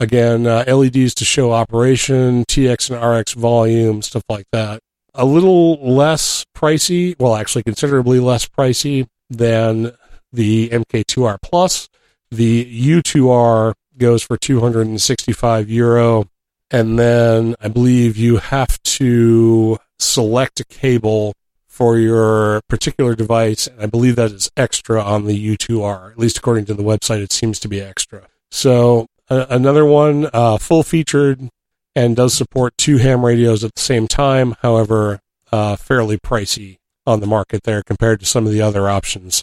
Again, 0.02 0.48
uh, 0.48 0.64
LEDs 0.66 1.14
to 1.14 1.24
show 1.24 1.52
operation, 1.52 2.44
TX 2.46 2.90
and 2.90 3.20
RX 3.20 3.34
volume, 3.34 4.02
stuff 4.02 4.24
like 4.28 4.46
that. 4.50 4.80
A 5.14 5.24
little 5.24 5.74
less 5.76 6.44
pricey, 6.56 7.14
well, 7.20 7.36
actually 7.36 7.62
considerably 7.62 8.18
less 8.18 8.44
pricey 8.44 9.06
than 9.30 9.92
the 10.32 10.70
MK2R 10.70 11.38
Plus. 11.40 11.88
The 12.32 12.90
U2R 12.90 13.74
goes 13.96 14.24
for 14.24 14.36
265 14.36 15.70
euro. 15.70 16.24
And 16.68 16.98
then 16.98 17.54
I 17.60 17.68
believe 17.68 18.16
you 18.16 18.38
have 18.38 18.82
to 18.82 19.78
select 20.00 20.58
a 20.58 20.64
cable 20.64 21.32
for 21.68 21.96
your 21.96 22.60
particular 22.68 23.14
device. 23.14 23.68
And 23.68 23.80
I 23.80 23.86
believe 23.86 24.16
that 24.16 24.32
is 24.32 24.50
extra 24.56 25.00
on 25.00 25.26
the 25.26 25.56
U2R. 25.56 26.10
At 26.10 26.18
least 26.18 26.38
according 26.38 26.64
to 26.64 26.74
the 26.74 26.82
website, 26.82 27.22
it 27.22 27.30
seems 27.30 27.60
to 27.60 27.68
be 27.68 27.80
extra. 27.80 28.26
So 28.50 29.06
another 29.28 29.84
one, 29.84 30.28
uh, 30.32 30.58
full 30.58 30.82
featured 30.82 31.48
and 31.94 32.16
does 32.16 32.34
support 32.34 32.76
two 32.78 32.96
ham 32.98 33.24
radios 33.24 33.64
at 33.64 33.74
the 33.74 33.80
same 33.80 34.06
time. 34.08 34.56
However, 34.62 35.20
uh, 35.50 35.76
fairly 35.76 36.18
pricey 36.18 36.76
on 37.06 37.20
the 37.20 37.26
market 37.26 37.62
there 37.64 37.82
compared 37.82 38.20
to 38.20 38.26
some 38.26 38.46
of 38.46 38.52
the 38.52 38.62
other 38.62 38.88
options. 38.88 39.42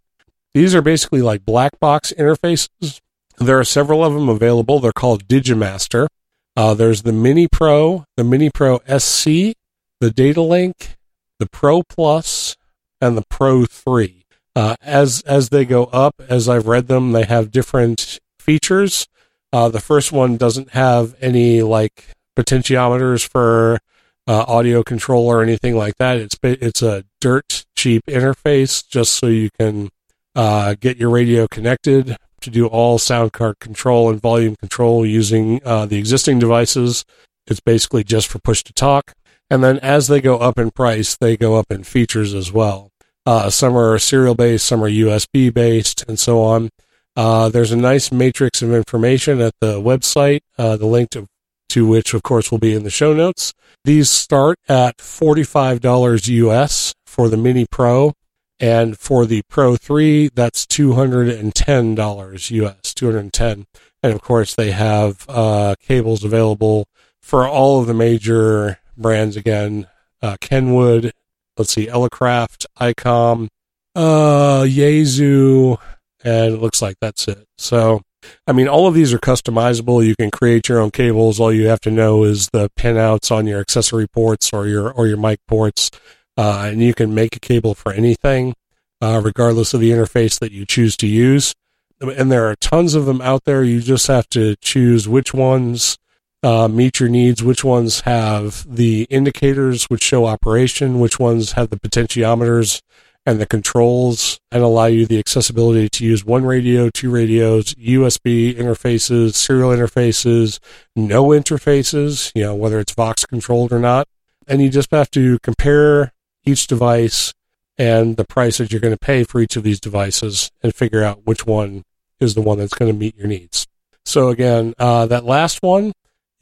These 0.53 0.75
are 0.75 0.81
basically 0.81 1.21
like 1.21 1.45
black 1.45 1.79
box 1.79 2.11
interfaces. 2.17 2.99
There 3.37 3.59
are 3.59 3.63
several 3.63 4.03
of 4.03 4.13
them 4.13 4.27
available. 4.29 4.79
They're 4.79 4.91
called 4.91 5.27
Digimaster. 5.27 6.07
Uh, 6.55 6.73
there's 6.73 7.03
the 7.03 7.13
Mini 7.13 7.47
Pro, 7.47 8.05
the 8.17 8.23
Mini 8.23 8.49
Pro 8.49 8.79
SC, 8.85 9.53
the 9.99 10.11
Data 10.13 10.41
Link, 10.41 10.95
the 11.39 11.47
Pro 11.47 11.83
Plus, 11.83 12.55
and 13.01 13.17
the 13.17 13.23
Pro 13.29 13.65
3. 13.65 14.22
Uh, 14.55 14.75
as 14.81 15.21
as 15.21 15.49
they 15.49 15.65
go 15.65 15.85
up, 15.85 16.15
as 16.29 16.47
I've 16.47 16.67
read 16.67 16.87
them, 16.87 17.11
they 17.11 17.23
have 17.23 17.51
different 17.51 18.19
features. 18.39 19.07
Uh, 19.51 19.69
the 19.69 19.79
first 19.79 20.11
one 20.11 20.37
doesn't 20.37 20.71
have 20.71 21.15
any 21.21 21.61
like 21.61 22.05
potentiometers 22.37 23.27
for 23.27 23.79
uh, 24.27 24.45
audio 24.47 24.83
control 24.83 25.27
or 25.27 25.41
anything 25.41 25.75
like 25.75 25.95
that. 25.97 26.17
It's 26.17 26.37
it's 26.43 26.81
a 26.81 27.05
dirt 27.19 27.65
cheap 27.75 28.05
interface 28.07 28.87
just 28.87 29.13
so 29.13 29.27
you 29.27 29.49
can 29.59 29.89
uh, 30.35 30.75
get 30.79 30.97
your 30.97 31.09
radio 31.09 31.47
connected 31.47 32.17
to 32.41 32.49
do 32.49 32.67
all 32.67 32.97
sound 32.97 33.33
card 33.33 33.59
control 33.59 34.09
and 34.09 34.21
volume 34.21 34.55
control 34.55 35.05
using 35.05 35.61
uh, 35.65 35.85
the 35.85 35.97
existing 35.97 36.39
devices. 36.39 37.05
It's 37.47 37.59
basically 37.59 38.03
just 38.03 38.27
for 38.27 38.39
push 38.39 38.63
to 38.63 38.73
talk. 38.73 39.13
And 39.49 39.63
then 39.63 39.79
as 39.79 40.07
they 40.07 40.21
go 40.21 40.37
up 40.37 40.57
in 40.57 40.71
price, 40.71 41.15
they 41.15 41.37
go 41.37 41.55
up 41.55 41.67
in 41.69 41.83
features 41.83 42.33
as 42.33 42.51
well. 42.51 42.89
Uh, 43.25 43.49
some 43.49 43.77
are 43.77 43.97
serial 43.99 44.35
based, 44.35 44.65
some 44.65 44.83
are 44.83 44.89
USB 44.89 45.53
based, 45.53 46.03
and 46.07 46.19
so 46.19 46.41
on. 46.41 46.69
Uh, 47.15 47.49
there's 47.49 47.71
a 47.71 47.77
nice 47.77 48.11
matrix 48.11 48.61
of 48.61 48.73
information 48.73 49.39
at 49.39 49.53
the 49.61 49.79
website, 49.79 50.41
uh, 50.57 50.75
the 50.75 50.85
link 50.85 51.09
to, 51.11 51.27
to 51.69 51.87
which, 51.87 52.13
of 52.13 52.23
course, 52.23 52.51
will 52.51 52.59
be 52.59 52.73
in 52.73 52.83
the 52.83 52.89
show 52.89 53.13
notes. 53.13 53.53
These 53.85 54.09
start 54.09 54.57
at 54.67 54.97
$45 54.97 56.27
US 56.27 56.93
for 57.05 57.29
the 57.29 57.37
Mini 57.37 57.65
Pro. 57.69 58.13
And 58.59 58.97
for 58.97 59.25
the 59.25 59.41
Pro 59.49 59.75
3, 59.75 60.29
that's 60.33 60.65
$210 60.65 62.51
US, 62.51 62.93
210 62.93 63.65
And 64.01 64.13
of 64.13 64.21
course, 64.21 64.55
they 64.55 64.71
have 64.71 65.25
uh, 65.27 65.75
cables 65.81 66.23
available 66.23 66.87
for 67.21 67.47
all 67.47 67.81
of 67.81 67.87
the 67.87 67.93
major 67.93 68.79
brands 68.95 69.35
again 69.35 69.87
uh, 70.21 70.37
Kenwood, 70.39 71.11
let's 71.57 71.73
see, 71.73 71.87
Elecraft, 71.87 72.65
ICOM, 72.79 73.47
uh, 73.95 74.61
Yaesu, 74.61 75.77
and 76.23 76.53
it 76.55 76.61
looks 76.61 76.81
like 76.81 76.97
that's 77.01 77.27
it. 77.27 77.45
So, 77.57 78.01
I 78.47 78.53
mean, 78.53 78.67
all 78.67 78.87
of 78.87 78.93
these 78.93 79.13
are 79.13 79.19
customizable. 79.19 80.05
You 80.05 80.15
can 80.15 80.31
create 80.31 80.69
your 80.69 80.79
own 80.79 80.91
cables. 80.91 81.39
All 81.39 81.51
you 81.51 81.67
have 81.67 81.81
to 81.81 81.91
know 81.91 82.23
is 82.23 82.49
the 82.53 82.69
pinouts 82.79 83.31
on 83.31 83.47
your 83.47 83.59
accessory 83.59 84.07
ports 84.07 84.51
or 84.53 84.67
your 84.67 84.91
or 84.91 85.07
your 85.07 85.17
mic 85.17 85.39
ports 85.47 85.91
uh, 86.37 86.63
and 86.67 86.81
you 86.81 86.93
can 86.93 87.13
make 87.13 87.35
a 87.35 87.39
cable 87.39 87.73
for 87.73 87.91
anything, 87.91 88.55
uh, 89.01 89.21
regardless 89.23 89.73
of 89.73 89.79
the 89.79 89.91
interface 89.91 90.39
that 90.39 90.51
you 90.51 90.65
choose 90.65 90.97
to 90.97 91.07
use. 91.07 91.53
And 92.01 92.31
there 92.31 92.49
are 92.49 92.55
tons 92.55 92.95
of 92.95 93.05
them 93.05 93.21
out 93.21 93.45
there. 93.45 93.63
You 93.63 93.79
just 93.79 94.07
have 94.07 94.27
to 94.29 94.55
choose 94.57 95.07
which 95.07 95.33
ones 95.33 95.97
uh, 96.43 96.67
meet 96.67 96.99
your 96.99 97.09
needs, 97.09 97.41
which 97.41 97.63
ones 97.63 98.01
have 98.01 98.65
the 98.69 99.07
indicators 99.09 99.85
which 99.85 100.03
show 100.03 100.25
operation, 100.25 100.99
which 100.99 101.19
ones 101.19 101.53
have 101.53 101.69
the 101.69 101.79
potentiometers 101.79 102.81
and 103.25 103.39
the 103.39 103.45
controls 103.45 104.39
and 104.51 104.61
allow 104.61 104.85
you 104.85 105.05
the 105.05 105.17
accessibility 105.17 105.87
to 105.87 106.05
use 106.05 106.25
one 106.25 106.45
radio, 106.45 106.89
two 106.89 107.09
radios, 107.09 107.73
USB 107.75 108.53
interfaces, 108.53 109.35
serial 109.35 109.69
interfaces, 109.69 110.59
no 110.95 111.27
interfaces, 111.27 112.31
you 112.35 112.43
know, 112.43 112.53
whether 112.53 112.79
it's 112.79 112.93
Vox 112.93 113.25
controlled 113.25 113.71
or 113.71 113.79
not. 113.79 114.07
and 114.45 114.61
you 114.61 114.69
just 114.69 114.91
have 114.91 115.09
to 115.09 115.39
compare 115.39 116.11
each 116.43 116.67
device 116.67 117.33
and 117.77 118.17
the 118.17 118.25
price 118.25 118.57
that 118.57 118.73
you're 118.73 118.81
going 118.81 118.93
to 118.93 118.99
pay 118.99 119.23
for 119.23 119.39
each 119.39 119.55
of 119.55 119.63
these 119.63 119.79
devices 119.79 120.51
and 120.61 120.75
figure 120.75 121.01
out 121.01 121.25
which 121.25 121.45
one 121.45 121.83
is 122.19 122.35
the 122.35 122.41
one 122.41 122.57
that's 122.57 122.73
going 122.73 122.91
to 122.91 122.97
meet 122.97 123.15
your 123.15 123.27
needs. 123.27 123.65
So 124.05 124.27
again, 124.27 124.73
uh, 124.77 125.05
that 125.05 125.23
last 125.23 125.63
one 125.63 125.93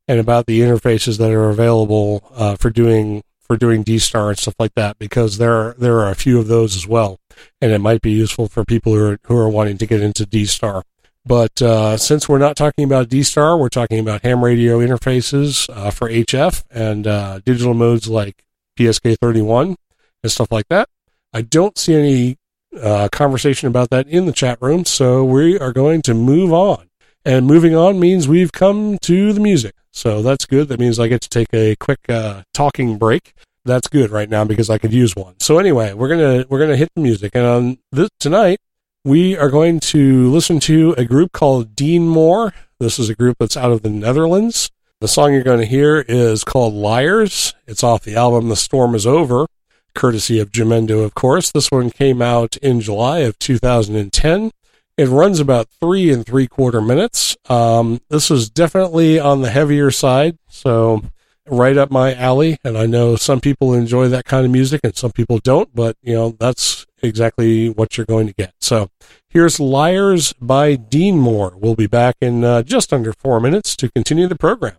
and 0.08 0.20
about 0.20 0.46
the 0.46 0.62
interfaces 0.62 1.18
that 1.18 1.32
are 1.32 1.50
available 1.50 2.32
uh, 2.36 2.56
for 2.56 2.70
doing 2.70 3.24
for 3.48 3.58
doing 3.58 3.84
D 3.84 4.00
Star 4.00 4.30
and 4.30 4.38
stuff 4.38 4.56
like 4.60 4.74
that, 4.76 5.00
because 5.00 5.38
there 5.38 5.54
are, 5.54 5.76
there 5.78 6.00
are 6.00 6.10
a 6.10 6.16
few 6.16 6.40
of 6.40 6.48
those 6.48 6.76
as 6.76 6.88
well, 6.88 7.20
and 7.62 7.72
it 7.72 7.80
might 7.80 8.02
be 8.02 8.12
useful 8.12 8.48
for 8.48 8.64
people 8.64 8.94
who 8.94 9.12
are 9.12 9.20
who 9.24 9.38
are 9.38 9.50
wanting 9.50 9.78
to 9.80 9.86
get 9.86 10.02
into 10.02 10.26
D 10.26 10.46
Star. 10.46 10.84
But 11.26 11.62
uh, 11.62 11.98
since 11.98 12.30
we're 12.30 12.38
not 12.38 12.56
talking 12.56 12.86
about 12.86 13.10
D 13.10 13.24
Star, 13.24 13.58
we're 13.58 13.70
talking 13.70 14.00
about 14.00 14.24
ham 14.24 14.44
radio 14.44 14.80
interfaces 14.80 15.70
uh, 15.76 15.92
for 15.92 16.10
HF 16.10 16.64
and 16.72 17.06
uh, 17.06 17.40
digital 17.46 17.74
modes 17.74 18.08
like 18.08 18.44
PSK31 18.80 19.76
and 20.24 20.32
stuff 20.32 20.52
like 20.52 20.68
that. 20.70 20.88
I 21.34 21.42
don't 21.42 21.78
see 21.78 21.96
any 21.96 22.38
uh, 22.82 23.10
conversation 23.12 23.68
about 23.68 23.90
that 23.90 24.08
in 24.08 24.26
the 24.26 24.32
chat 24.32 24.58
room, 24.62 24.86
so 24.86 25.24
we 25.24 25.60
are 25.60 25.74
going 25.74 26.02
to 26.04 26.14
move 26.14 26.54
on. 26.54 26.90
And 27.26 27.46
moving 27.46 27.76
on 27.76 28.00
means 28.00 28.28
we've 28.28 28.54
come 28.54 28.98
to 29.00 29.34
the 29.34 29.42
music. 29.42 29.76
So 29.98 30.22
that's 30.22 30.46
good. 30.46 30.68
That 30.68 30.80
means 30.80 31.00
I 31.00 31.08
get 31.08 31.22
to 31.22 31.30
take 31.30 31.52
a 31.56 31.76
quick 31.76 32.08
uh, 32.08 32.44
talking 32.54 33.00
break. 33.00 33.34
That's 33.66 33.88
good 33.88 34.12
right 34.12 34.30
now 34.30 34.46
because 34.46 34.70
I 34.70 34.78
could 34.78 34.94
use 34.94 35.16
one. 35.16 35.40
So 35.40 35.58
anyway, 35.58 35.94
we're 35.94 36.08
gonna 36.08 36.46
we're 36.48 36.60
gonna 36.60 36.78
hit 36.78 36.90
the 36.96 37.02
music, 37.02 37.32
and 37.34 37.46
on 37.46 37.78
this 37.92 38.10
tonight 38.20 38.60
we 39.04 39.36
are 39.36 39.50
going 39.50 39.80
to 39.80 40.30
listen 40.30 40.60
to 40.60 40.94
a 41.00 41.06
group 41.06 41.32
called 41.32 41.76
Dean 41.76 42.08
Moore. 42.08 42.54
This 42.80 43.00
is 43.00 43.10
a 43.10 43.16
group 43.16 43.38
that's 43.40 43.58
out 43.58 43.72
of 43.72 43.82
the 43.82 43.90
Netherlands. 43.90 44.70
The 45.02 45.08
song 45.08 45.34
you're 45.34 45.44
going 45.44 45.62
to 45.62 45.66
hear 45.66 46.06
is 46.08 46.44
called 46.44 46.76
Liars. 46.76 47.56
It's 47.66 47.84
off 47.84 48.04
the 48.04 48.16
album 48.16 48.50
The 48.50 48.56
Storm 48.56 48.94
is 48.94 49.08
Over, 49.08 49.48
courtesy 49.96 50.40
of 50.40 50.52
Jamendo, 50.52 51.04
of 51.04 51.16
course. 51.16 51.52
This 51.52 51.72
one 51.72 51.90
came 51.90 52.22
out 52.22 52.58
in 52.58 52.82
July 52.82 53.20
of 53.20 53.40
2010. 53.40 54.52
It 54.98 55.10
runs 55.10 55.40
about 55.40 55.68
three 55.80 56.12
and 56.12 56.26
three 56.26 56.48
quarter 56.48 56.82
minutes. 56.82 57.38
Um, 57.50 58.02
this 58.10 58.32
is 58.32 58.50
definitely 58.50 59.20
on 59.20 59.42
the 59.42 59.52
heavier 59.52 59.92
side, 59.92 60.38
so 60.50 61.04
right 61.48 61.78
up 61.78 61.92
my 61.92 62.14
alley. 62.14 62.58
And 62.64 62.78
I 62.78 62.88
know 62.88 63.16
some 63.16 63.40
people 63.40 63.74
enjoy 63.74 64.10
that 64.10 64.26
kind 64.26 64.46
of 64.46 64.52
music 64.52 64.82
and 64.84 64.96
some 64.96 65.12
people 65.12 65.38
don't, 65.40 65.74
but 65.74 65.96
you 66.02 66.14
know, 66.14 66.36
that's 66.40 66.86
exactly 67.02 67.70
what 67.70 67.96
you're 67.96 68.08
going 68.08 68.28
to 68.28 68.34
get. 68.34 68.54
So 68.60 68.90
Here's 69.38 69.60
Liars 69.60 70.34
by 70.42 70.76
Dean 70.76 71.20
Moore. 71.20 71.54
We'll 71.58 71.76
be 71.76 71.86
back 71.86 72.16
in 72.22 72.44
uh, 72.44 72.64
just 72.64 72.92
under 72.92 73.14
four 73.14 73.40
minutes 73.40 73.76
to 73.76 73.92
continue 73.92 74.28
the 74.28 74.36
program. 74.36 74.78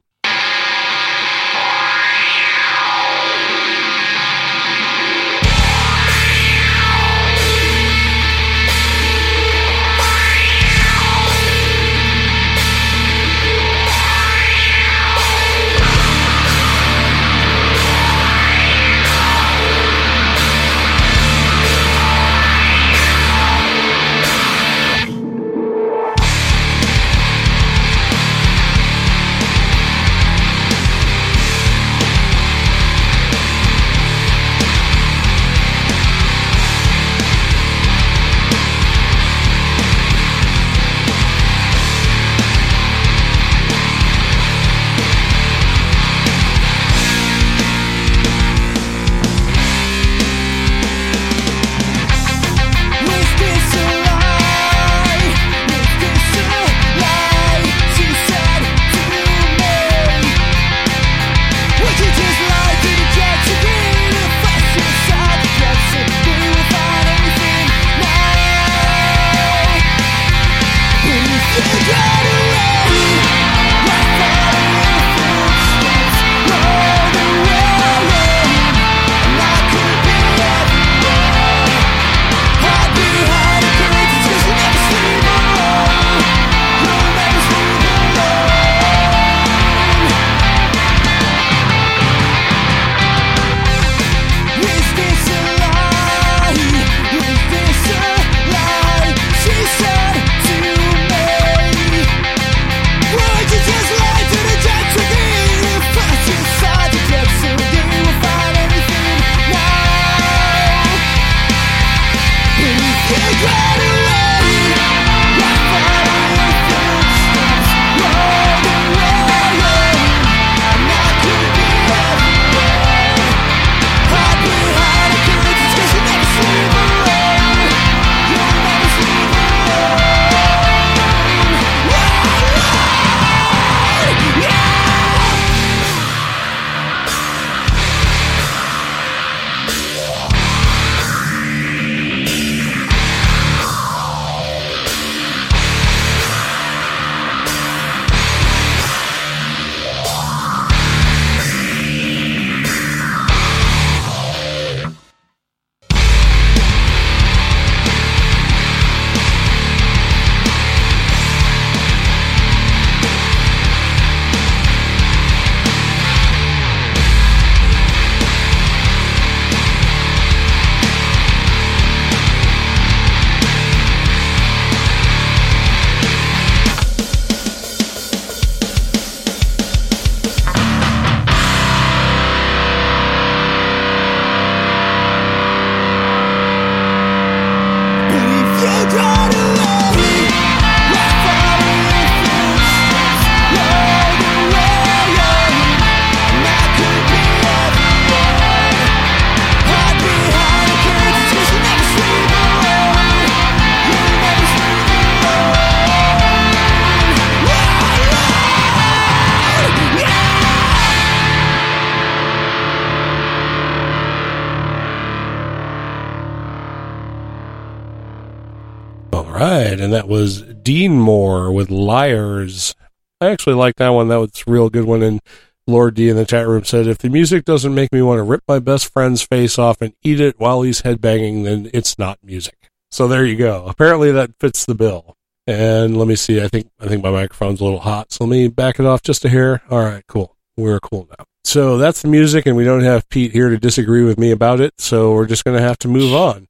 Right, 219.79 219.85
and 219.85 219.93
that 219.93 220.09
was 220.09 220.43
Dean 220.43 220.99
Moore 220.99 221.53
with 221.53 221.71
Liars. 221.71 222.75
I 223.21 223.31
actually 223.31 223.55
like 223.55 223.77
that 223.77 223.91
one. 223.91 224.09
That 224.09 224.21
was 224.21 224.45
a 224.47 224.51
real 224.51 224.71
good 224.71 224.85
one. 224.85 225.03
And 225.03 225.21
Lord 225.67 225.95
D 225.95 226.09
in 226.09 226.17
the 226.17 226.25
chat 226.25 226.47
room 226.47 226.65
said, 226.65 226.87
if 226.87 226.99
the 226.99 227.09
music 227.09 227.45
doesn't 227.45 227.75
make 227.75 227.93
me 227.93 228.03
want 228.03 228.19
to 228.19 228.23
rip 228.23 228.43
my 228.49 228.59
best 228.59 228.93
friend's 228.93 229.23
face 229.23 229.59
off 229.59 229.83
and 229.83 229.95
eat 230.03 230.21
it 230.21 230.39
while 230.39 230.63
he's 230.63 230.83
headbanging, 230.83 231.45
then 231.45 231.71
it's 231.75 231.99
not 231.99 232.19
music. 232.23 232.71
So 232.91 233.07
there 233.07 233.25
you 233.25 233.37
go. 233.37 233.67
Apparently 233.67 234.13
that 234.13 234.31
fits 234.41 234.65
the 234.65 234.75
bill. 234.75 235.17
And 235.47 235.97
let 235.97 236.07
me 236.07 236.17
see. 236.17 236.43
I 236.43 236.49
think 236.49 236.71
I 236.79 236.87
think 236.89 237.03
my 237.03 237.11
microphone's 237.11 237.61
a 237.61 237.65
little 237.65 237.81
hot, 237.81 238.13
so 238.13 238.25
let 238.25 238.31
me 238.31 238.49
back 238.49 238.79
it 238.79 238.85
off 238.85 239.01
just 239.01 239.25
a 239.25 239.31
hair. 239.31 239.63
All 239.71 239.83
right, 239.83 240.05
cool. 240.07 240.37
We're 240.59 240.79
cool 240.79 241.09
now. 241.19 241.25
So 241.43 241.79
that's 241.79 242.03
the 242.03 242.09
music, 242.09 242.45
and 242.45 242.55
we 242.55 242.65
don't 242.65 242.83
have 242.83 243.09
Pete 243.09 243.33
here 243.33 243.49
to 243.49 243.57
disagree 243.57 244.05
with 244.05 244.19
me 244.19 244.31
about 244.31 244.61
it. 244.61 244.75
So 244.79 245.15
we're 245.15 245.27
just 245.27 245.45
going 245.45 245.57
to 245.57 245.63
have 245.63 245.79
to 245.79 245.89
move 245.89 246.13
on. 246.13 246.49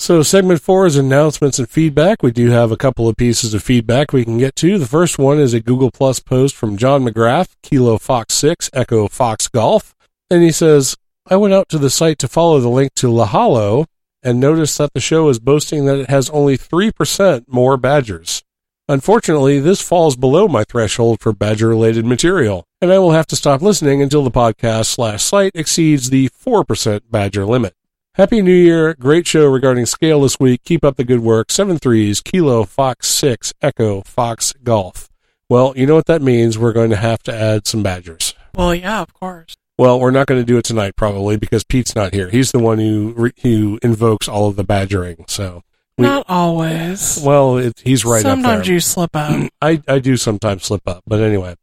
So 0.00 0.22
segment 0.22 0.62
four 0.62 0.86
is 0.86 0.96
announcements 0.96 1.58
and 1.58 1.68
feedback. 1.68 2.22
We 2.22 2.30
do 2.30 2.50
have 2.50 2.70
a 2.70 2.76
couple 2.76 3.08
of 3.08 3.16
pieces 3.16 3.52
of 3.52 3.64
feedback 3.64 4.12
we 4.12 4.24
can 4.24 4.38
get 4.38 4.54
to. 4.56 4.78
The 4.78 4.86
first 4.86 5.18
one 5.18 5.40
is 5.40 5.52
a 5.52 5.60
Google 5.60 5.90
Plus 5.90 6.20
post 6.20 6.54
from 6.54 6.76
John 6.76 7.04
McGrath, 7.04 7.56
Kilo 7.62 7.98
Fox 7.98 8.34
6, 8.34 8.70
Echo 8.72 9.08
Fox 9.08 9.48
Golf. 9.48 9.96
And 10.30 10.42
he 10.42 10.52
says, 10.52 10.96
I 11.26 11.36
went 11.36 11.52
out 11.52 11.68
to 11.70 11.78
the 11.78 11.90
site 11.90 12.18
to 12.20 12.28
follow 12.28 12.60
the 12.60 12.68
link 12.68 12.94
to 12.94 13.08
Lahalo 13.08 13.86
and 14.22 14.38
noticed 14.38 14.78
that 14.78 14.92
the 14.94 15.00
show 15.00 15.28
is 15.28 15.40
boasting 15.40 15.86
that 15.86 15.98
it 15.98 16.08
has 16.08 16.30
only 16.30 16.56
3% 16.56 17.44
more 17.48 17.76
badgers. 17.76 18.44
Unfortunately, 18.88 19.58
this 19.58 19.82
falls 19.82 20.16
below 20.16 20.48
my 20.48 20.64
threshold 20.64 21.20
for 21.20 21.32
badger 21.32 21.68
related 21.68 22.06
material, 22.06 22.64
and 22.80 22.90
I 22.90 22.98
will 22.98 23.12
have 23.12 23.26
to 23.26 23.36
stop 23.36 23.60
listening 23.60 24.00
until 24.00 24.24
the 24.24 24.30
podcast 24.30 24.86
slash 24.86 25.22
site 25.22 25.52
exceeds 25.54 26.08
the 26.08 26.30
4% 26.30 27.00
badger 27.10 27.44
limit. 27.44 27.74
Happy 28.18 28.42
New 28.42 28.52
Year. 28.52 28.94
Great 28.94 29.28
show 29.28 29.46
regarding 29.46 29.86
scale 29.86 30.22
this 30.22 30.40
week. 30.40 30.64
Keep 30.64 30.84
up 30.84 30.96
the 30.96 31.04
good 31.04 31.20
work. 31.20 31.52
Seven 31.52 31.78
threes, 31.78 32.20
Kilo, 32.20 32.64
Fox 32.64 33.06
6, 33.08 33.54
Echo, 33.62 34.02
Fox, 34.02 34.52
Golf. 34.64 35.08
Well, 35.48 35.72
you 35.76 35.86
know 35.86 35.94
what 35.94 36.06
that 36.06 36.20
means. 36.20 36.58
We're 36.58 36.72
going 36.72 36.90
to 36.90 36.96
have 36.96 37.22
to 37.24 37.32
add 37.34 37.68
some 37.68 37.84
badgers. 37.84 38.34
Well, 38.56 38.74
yeah, 38.74 39.02
of 39.02 39.14
course. 39.14 39.54
Well, 39.78 40.00
we're 40.00 40.10
not 40.10 40.26
going 40.26 40.40
to 40.40 40.44
do 40.44 40.58
it 40.58 40.64
tonight 40.64 40.96
probably 40.96 41.36
because 41.36 41.62
Pete's 41.62 41.94
not 41.94 42.12
here. 42.12 42.28
He's 42.28 42.50
the 42.50 42.58
one 42.58 42.78
who 42.80 43.30
who 43.42 43.78
invokes 43.82 44.26
all 44.26 44.48
of 44.48 44.56
the 44.56 44.64
badgering. 44.64 45.24
So 45.28 45.62
we- 45.96 46.02
Not 46.02 46.26
always. 46.28 47.20
well, 47.24 47.56
it, 47.58 47.80
he's 47.84 48.04
right 48.04 48.22
Sometimes 48.22 48.62
up 48.62 48.64
there. 48.64 48.74
you 48.74 48.80
slip 48.80 49.14
up. 49.14 49.48
I, 49.62 49.80
I 49.86 50.00
do 50.00 50.16
sometimes 50.16 50.64
slip 50.64 50.88
up, 50.88 51.04
but 51.06 51.20
anyway, 51.20 51.54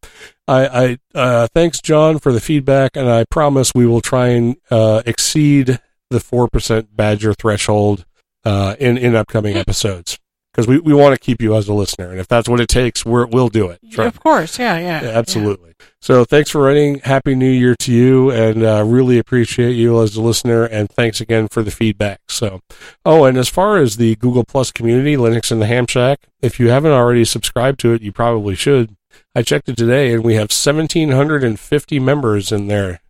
I, 0.47 0.67
I 1.13 1.19
uh, 1.19 1.47
thanks 1.53 1.81
John 1.81 2.17
for 2.19 2.31
the 2.31 2.39
feedback, 2.39 2.91
and 2.95 3.09
I 3.09 3.25
promise 3.25 3.73
we 3.75 3.85
will 3.85 4.01
try 4.01 4.27
and 4.29 4.55
uh, 4.71 5.01
exceed 5.05 5.81
the 6.15 6.19
four 6.19 6.47
percent 6.47 6.95
Badger 6.95 7.33
threshold 7.33 8.05
uh, 8.43 8.75
in 8.79 8.97
in 8.97 9.15
upcoming 9.15 9.55
episodes 9.55 10.17
because 10.55 10.67
we, 10.67 10.79
we 10.79 10.93
want 10.93 11.13
to 11.13 11.19
keep 11.19 11.41
you 11.41 11.53
as 11.55 11.67
a 11.67 11.73
listener, 11.73 12.09
and 12.09 12.19
if 12.19 12.29
that's 12.29 12.47
what 12.47 12.61
it 12.61 12.69
takes, 12.69 13.05
we're, 13.05 13.25
we'll 13.25 13.49
do 13.49 13.67
it. 13.67 13.79
Try- 13.91 14.05
Of 14.05 14.21
course, 14.21 14.57
yeah, 14.57 14.77
yeah. 14.79 15.03
yeah, 15.03 15.09
absolutely. 15.09 15.73
So 15.99 16.23
thanks 16.23 16.49
for 16.49 16.61
writing. 16.61 16.99
Happy 16.99 17.35
New 17.35 17.49
Year 17.51 17.75
to 17.79 17.91
you, 17.91 18.31
and 18.31 18.63
uh, 18.63 18.83
really 18.85 19.17
appreciate 19.17 19.73
you 19.73 20.01
as 20.01 20.15
a 20.15 20.21
listener. 20.21 20.63
And 20.63 20.89
thanks 20.89 21.19
again 21.19 21.49
for 21.49 21.61
the 21.61 21.71
feedback. 21.71 22.21
So, 22.29 22.61
oh, 23.03 23.25
and 23.25 23.37
as 23.37 23.49
far 23.49 23.77
as 23.79 23.97
the 23.97 24.15
Google 24.15 24.45
Plus 24.45 24.71
community, 24.71 25.17
Linux 25.17 25.51
in 25.51 25.59
the 25.59 25.65
Ham 25.65 25.87
Shack, 25.87 26.19
if 26.41 26.57
you 26.57 26.69
haven't 26.69 26.91
already 26.93 27.25
subscribed 27.25 27.81
to 27.81 27.91
it, 27.91 28.01
you 28.01 28.13
probably 28.13 28.55
should. 28.55 28.95
I 29.35 29.41
checked 29.41 29.67
it 29.67 29.75
today, 29.75 30.13
and 30.13 30.23
we 30.23 30.35
have 30.35 30.51
1,750 30.51 31.99
members 31.99 32.51
in 32.53 32.67
there. 32.67 33.01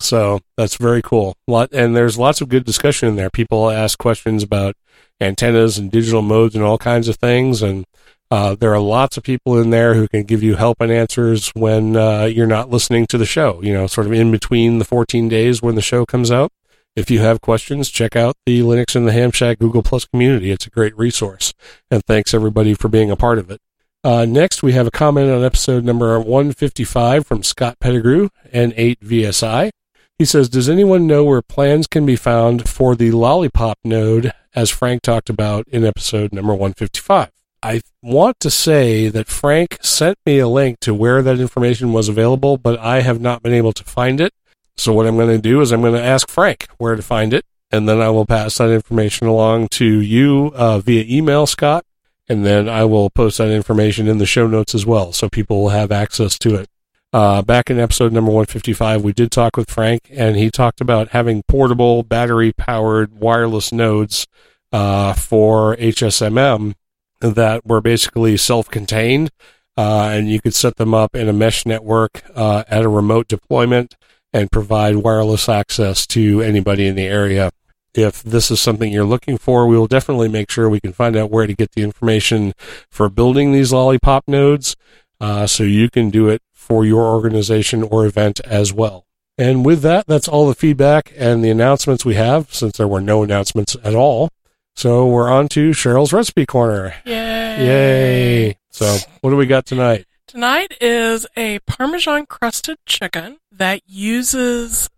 So 0.00 0.40
that's 0.56 0.76
very 0.76 1.02
cool. 1.02 1.36
Lot, 1.46 1.72
and 1.72 1.96
there's 1.96 2.18
lots 2.18 2.40
of 2.40 2.48
good 2.48 2.64
discussion 2.64 3.08
in 3.08 3.16
there. 3.16 3.30
People 3.30 3.70
ask 3.70 3.98
questions 3.98 4.42
about 4.42 4.74
antennas 5.20 5.78
and 5.78 5.90
digital 5.90 6.22
modes 6.22 6.54
and 6.54 6.64
all 6.64 6.78
kinds 6.78 7.08
of 7.08 7.16
things, 7.16 7.62
and 7.62 7.84
uh, 8.30 8.54
there 8.54 8.74
are 8.74 8.80
lots 8.80 9.16
of 9.16 9.22
people 9.22 9.58
in 9.58 9.70
there 9.70 9.94
who 9.94 10.08
can 10.08 10.24
give 10.24 10.42
you 10.42 10.56
help 10.56 10.80
and 10.80 10.90
answers 10.90 11.50
when 11.50 11.96
uh, 11.96 12.24
you're 12.24 12.46
not 12.46 12.70
listening 12.70 13.06
to 13.06 13.18
the 13.18 13.26
show. 13.26 13.62
You 13.62 13.72
know, 13.74 13.86
sort 13.86 14.06
of 14.06 14.12
in 14.12 14.30
between 14.30 14.78
the 14.78 14.84
14 14.84 15.28
days 15.28 15.62
when 15.62 15.74
the 15.74 15.82
show 15.82 16.04
comes 16.04 16.30
out. 16.30 16.50
If 16.96 17.10
you 17.10 17.18
have 17.20 17.40
questions, 17.40 17.90
check 17.90 18.14
out 18.14 18.36
the 18.46 18.60
Linux 18.60 18.94
and 18.94 19.06
the 19.06 19.12
Ham 19.12 19.32
Shack 19.32 19.58
Google 19.58 19.82
Plus 19.82 20.04
community. 20.04 20.52
It's 20.52 20.66
a 20.66 20.70
great 20.70 20.96
resource. 20.96 21.52
And 21.90 22.04
thanks 22.04 22.32
everybody 22.32 22.74
for 22.74 22.88
being 22.88 23.10
a 23.10 23.16
part 23.16 23.38
of 23.38 23.50
it. 23.50 23.60
Uh, 24.04 24.26
next, 24.26 24.62
we 24.62 24.72
have 24.72 24.86
a 24.86 24.90
comment 24.90 25.30
on 25.30 25.42
episode 25.42 25.82
number 25.82 26.20
155 26.20 27.26
from 27.26 27.42
Scott 27.42 27.78
Pettigrew, 27.80 28.28
N8VSI. 28.52 29.70
He 30.18 30.26
says, 30.26 30.50
Does 30.50 30.68
anyone 30.68 31.06
know 31.06 31.24
where 31.24 31.40
plans 31.40 31.86
can 31.86 32.04
be 32.04 32.14
found 32.14 32.68
for 32.68 32.94
the 32.94 33.12
Lollipop 33.12 33.78
node, 33.82 34.30
as 34.54 34.68
Frank 34.68 35.00
talked 35.00 35.30
about 35.30 35.66
in 35.68 35.86
episode 35.86 36.34
number 36.34 36.52
155? 36.52 37.30
I 37.62 37.80
want 38.02 38.40
to 38.40 38.50
say 38.50 39.08
that 39.08 39.28
Frank 39.28 39.78
sent 39.80 40.18
me 40.26 40.38
a 40.38 40.48
link 40.48 40.80
to 40.80 40.92
where 40.92 41.22
that 41.22 41.40
information 41.40 41.94
was 41.94 42.10
available, 42.10 42.58
but 42.58 42.78
I 42.78 43.00
have 43.00 43.22
not 43.22 43.42
been 43.42 43.54
able 43.54 43.72
to 43.72 43.84
find 43.84 44.20
it. 44.20 44.34
So 44.76 44.92
what 44.92 45.06
I'm 45.06 45.16
going 45.16 45.34
to 45.34 45.38
do 45.38 45.62
is 45.62 45.72
I'm 45.72 45.80
going 45.80 45.94
to 45.94 46.02
ask 46.02 46.28
Frank 46.28 46.68
where 46.76 46.94
to 46.94 47.00
find 47.00 47.32
it, 47.32 47.46
and 47.70 47.88
then 47.88 48.02
I 48.02 48.10
will 48.10 48.26
pass 48.26 48.58
that 48.58 48.68
information 48.68 49.28
along 49.28 49.68
to 49.68 49.86
you 49.86 50.52
uh, 50.54 50.80
via 50.80 51.04
email, 51.08 51.46
Scott, 51.46 51.86
and 52.28 52.44
then 52.44 52.68
I 52.68 52.84
will 52.84 53.10
post 53.10 53.38
that 53.38 53.50
information 53.50 54.08
in 54.08 54.18
the 54.18 54.26
show 54.26 54.46
notes 54.46 54.74
as 54.74 54.86
well, 54.86 55.12
so 55.12 55.28
people 55.28 55.62
will 55.62 55.70
have 55.70 55.92
access 55.92 56.38
to 56.40 56.54
it. 56.56 56.68
Uh, 57.12 57.42
back 57.42 57.70
in 57.70 57.78
episode 57.78 58.12
number 58.12 58.30
155, 58.30 59.04
we 59.04 59.12
did 59.12 59.30
talk 59.30 59.56
with 59.56 59.70
Frank, 59.70 60.08
and 60.10 60.34
he 60.36 60.50
talked 60.50 60.80
about 60.80 61.10
having 61.10 61.44
portable, 61.46 62.02
battery-powered 62.02 63.14
wireless 63.14 63.70
nodes 63.70 64.26
uh, 64.72 65.12
for 65.12 65.76
HSMM 65.76 66.74
that 67.20 67.64
were 67.64 67.80
basically 67.80 68.36
self-contained, 68.36 69.30
uh, 69.76 70.08
and 70.12 70.28
you 70.28 70.40
could 70.40 70.54
set 70.54 70.76
them 70.76 70.92
up 70.92 71.14
in 71.14 71.28
a 71.28 71.32
mesh 71.32 71.64
network 71.64 72.22
uh, 72.34 72.64
at 72.68 72.82
a 72.82 72.88
remote 72.88 73.28
deployment 73.28 73.94
and 74.32 74.50
provide 74.50 74.96
wireless 74.96 75.48
access 75.48 76.08
to 76.08 76.42
anybody 76.42 76.88
in 76.88 76.96
the 76.96 77.06
area. 77.06 77.52
If 77.94 78.22
this 78.22 78.50
is 78.50 78.60
something 78.60 78.92
you're 78.92 79.04
looking 79.04 79.38
for, 79.38 79.66
we 79.66 79.78
will 79.78 79.86
definitely 79.86 80.28
make 80.28 80.50
sure 80.50 80.68
we 80.68 80.80
can 80.80 80.92
find 80.92 81.16
out 81.16 81.30
where 81.30 81.46
to 81.46 81.54
get 81.54 81.72
the 81.72 81.82
information 81.82 82.52
for 82.90 83.08
building 83.08 83.52
these 83.52 83.72
lollipop 83.72 84.24
nodes, 84.26 84.74
uh, 85.20 85.46
so 85.46 85.62
you 85.62 85.88
can 85.88 86.10
do 86.10 86.28
it 86.28 86.42
for 86.52 86.84
your 86.84 87.04
organization 87.04 87.82
or 87.82 88.04
event 88.04 88.40
as 88.44 88.72
well. 88.72 89.06
And 89.38 89.64
with 89.64 89.82
that, 89.82 90.06
that's 90.06 90.28
all 90.28 90.48
the 90.48 90.54
feedback 90.54 91.12
and 91.16 91.44
the 91.44 91.50
announcements 91.50 92.04
we 92.04 92.14
have, 92.14 92.52
since 92.52 92.76
there 92.76 92.88
were 92.88 93.00
no 93.00 93.22
announcements 93.22 93.76
at 93.84 93.94
all. 93.94 94.28
So 94.76 95.06
we're 95.06 95.30
on 95.30 95.48
to 95.50 95.70
Cheryl's 95.70 96.12
Recipe 96.12 96.46
Corner. 96.46 96.94
Yay. 97.04 97.64
Yay! 97.64 98.58
So 98.70 98.96
what 99.20 99.30
do 99.30 99.36
we 99.36 99.46
got 99.46 99.66
tonight? 99.66 100.06
Tonight 100.26 100.76
is 100.80 101.26
a 101.36 101.60
Parmesan 101.60 102.26
crusted 102.26 102.78
chicken 102.86 103.38
that 103.52 103.82
uses 103.86 104.88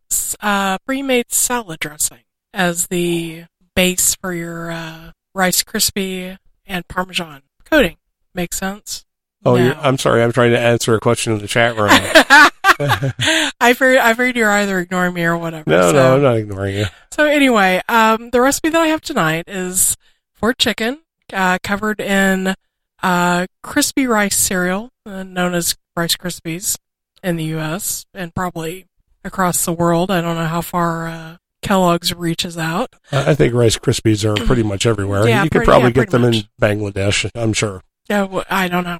uh, 0.40 0.78
pre-made 0.86 1.30
salad 1.30 1.80
dressing 1.80 2.20
as 2.56 2.86
the 2.86 3.44
base 3.74 4.14
for 4.16 4.32
your 4.32 4.70
uh, 4.70 5.10
Rice 5.34 5.62
Krispie 5.62 6.38
and 6.66 6.88
Parmesan 6.88 7.42
coating. 7.64 7.96
Makes 8.34 8.56
sense? 8.58 9.04
Oh, 9.44 9.54
No. 9.56 9.64
you're, 9.64 9.76
I'm 9.76 9.98
sorry. 9.98 10.22
I'm 10.22 10.32
trying 10.32 10.52
to 10.52 10.58
answer 10.58 10.94
a 10.94 11.00
question 11.00 11.34
in 11.34 11.38
the 11.40 11.46
chat 11.46 11.76
room. 11.76 11.90
I 13.60 13.74
figured, 13.74 13.98
I 13.98 14.14
figured 14.14 14.36
you're 14.36 14.50
either 14.50 14.78
ignoring 14.78 15.14
me 15.14 15.24
or 15.24 15.36
whatever. 15.36 15.68
no, 15.70 15.90
so. 15.90 15.92
no, 15.92 16.14
I'm 16.16 16.22
not 16.22 16.36
ignoring 16.38 16.76
you. 16.76 16.86
So 17.12 17.24
anyway, 17.26 17.80
um, 17.88 18.30
the 18.30 18.40
recipe 18.40 18.70
that 18.70 18.80
I 18.80 18.88
have 18.88 19.00
tonight 19.00 19.44
is 19.48 19.96
for 20.34 20.52
chicken, 20.52 21.00
uh, 21.32 21.58
covered 21.62 22.00
in 22.00 22.54
uh, 23.02 23.46
crispy 23.62 24.06
rice 24.06 24.36
cereal, 24.36 24.90
uh, 25.04 25.22
known 25.22 25.54
as 25.54 25.76
Rice 25.96 26.16
Krispies, 26.16 26.76
in 27.22 27.36
the 27.36 27.44
U.S. 27.44 28.04
and 28.14 28.34
probably 28.34 28.86
across 29.24 29.64
the 29.64 29.72
world. 29.72 30.10
I 30.10 30.20
don't 30.20 30.36
know 30.36 30.46
how 30.46 30.60
far 30.60 31.06
uh, 31.08 31.36
Kellogg's 31.66 32.14
reaches 32.14 32.56
out. 32.56 32.94
I 33.12 33.34
think 33.34 33.54
Rice 33.54 33.76
Krispies 33.76 34.24
are 34.24 34.34
pretty 34.46 34.62
much 34.62 34.86
everywhere. 34.86 35.28
Yeah, 35.28 35.44
you 35.44 35.50
could 35.50 35.64
probably 35.64 35.88
yeah, 35.88 35.92
get 36.04 36.10
them 36.10 36.22
pretty 36.22 36.38
in 36.38 36.44
Bangladesh. 36.60 37.30
I'm 37.34 37.52
sure. 37.52 37.82
Yeah, 38.08 38.22
well, 38.22 38.44
I 38.48 38.68
don't 38.68 38.84
know. 38.84 38.98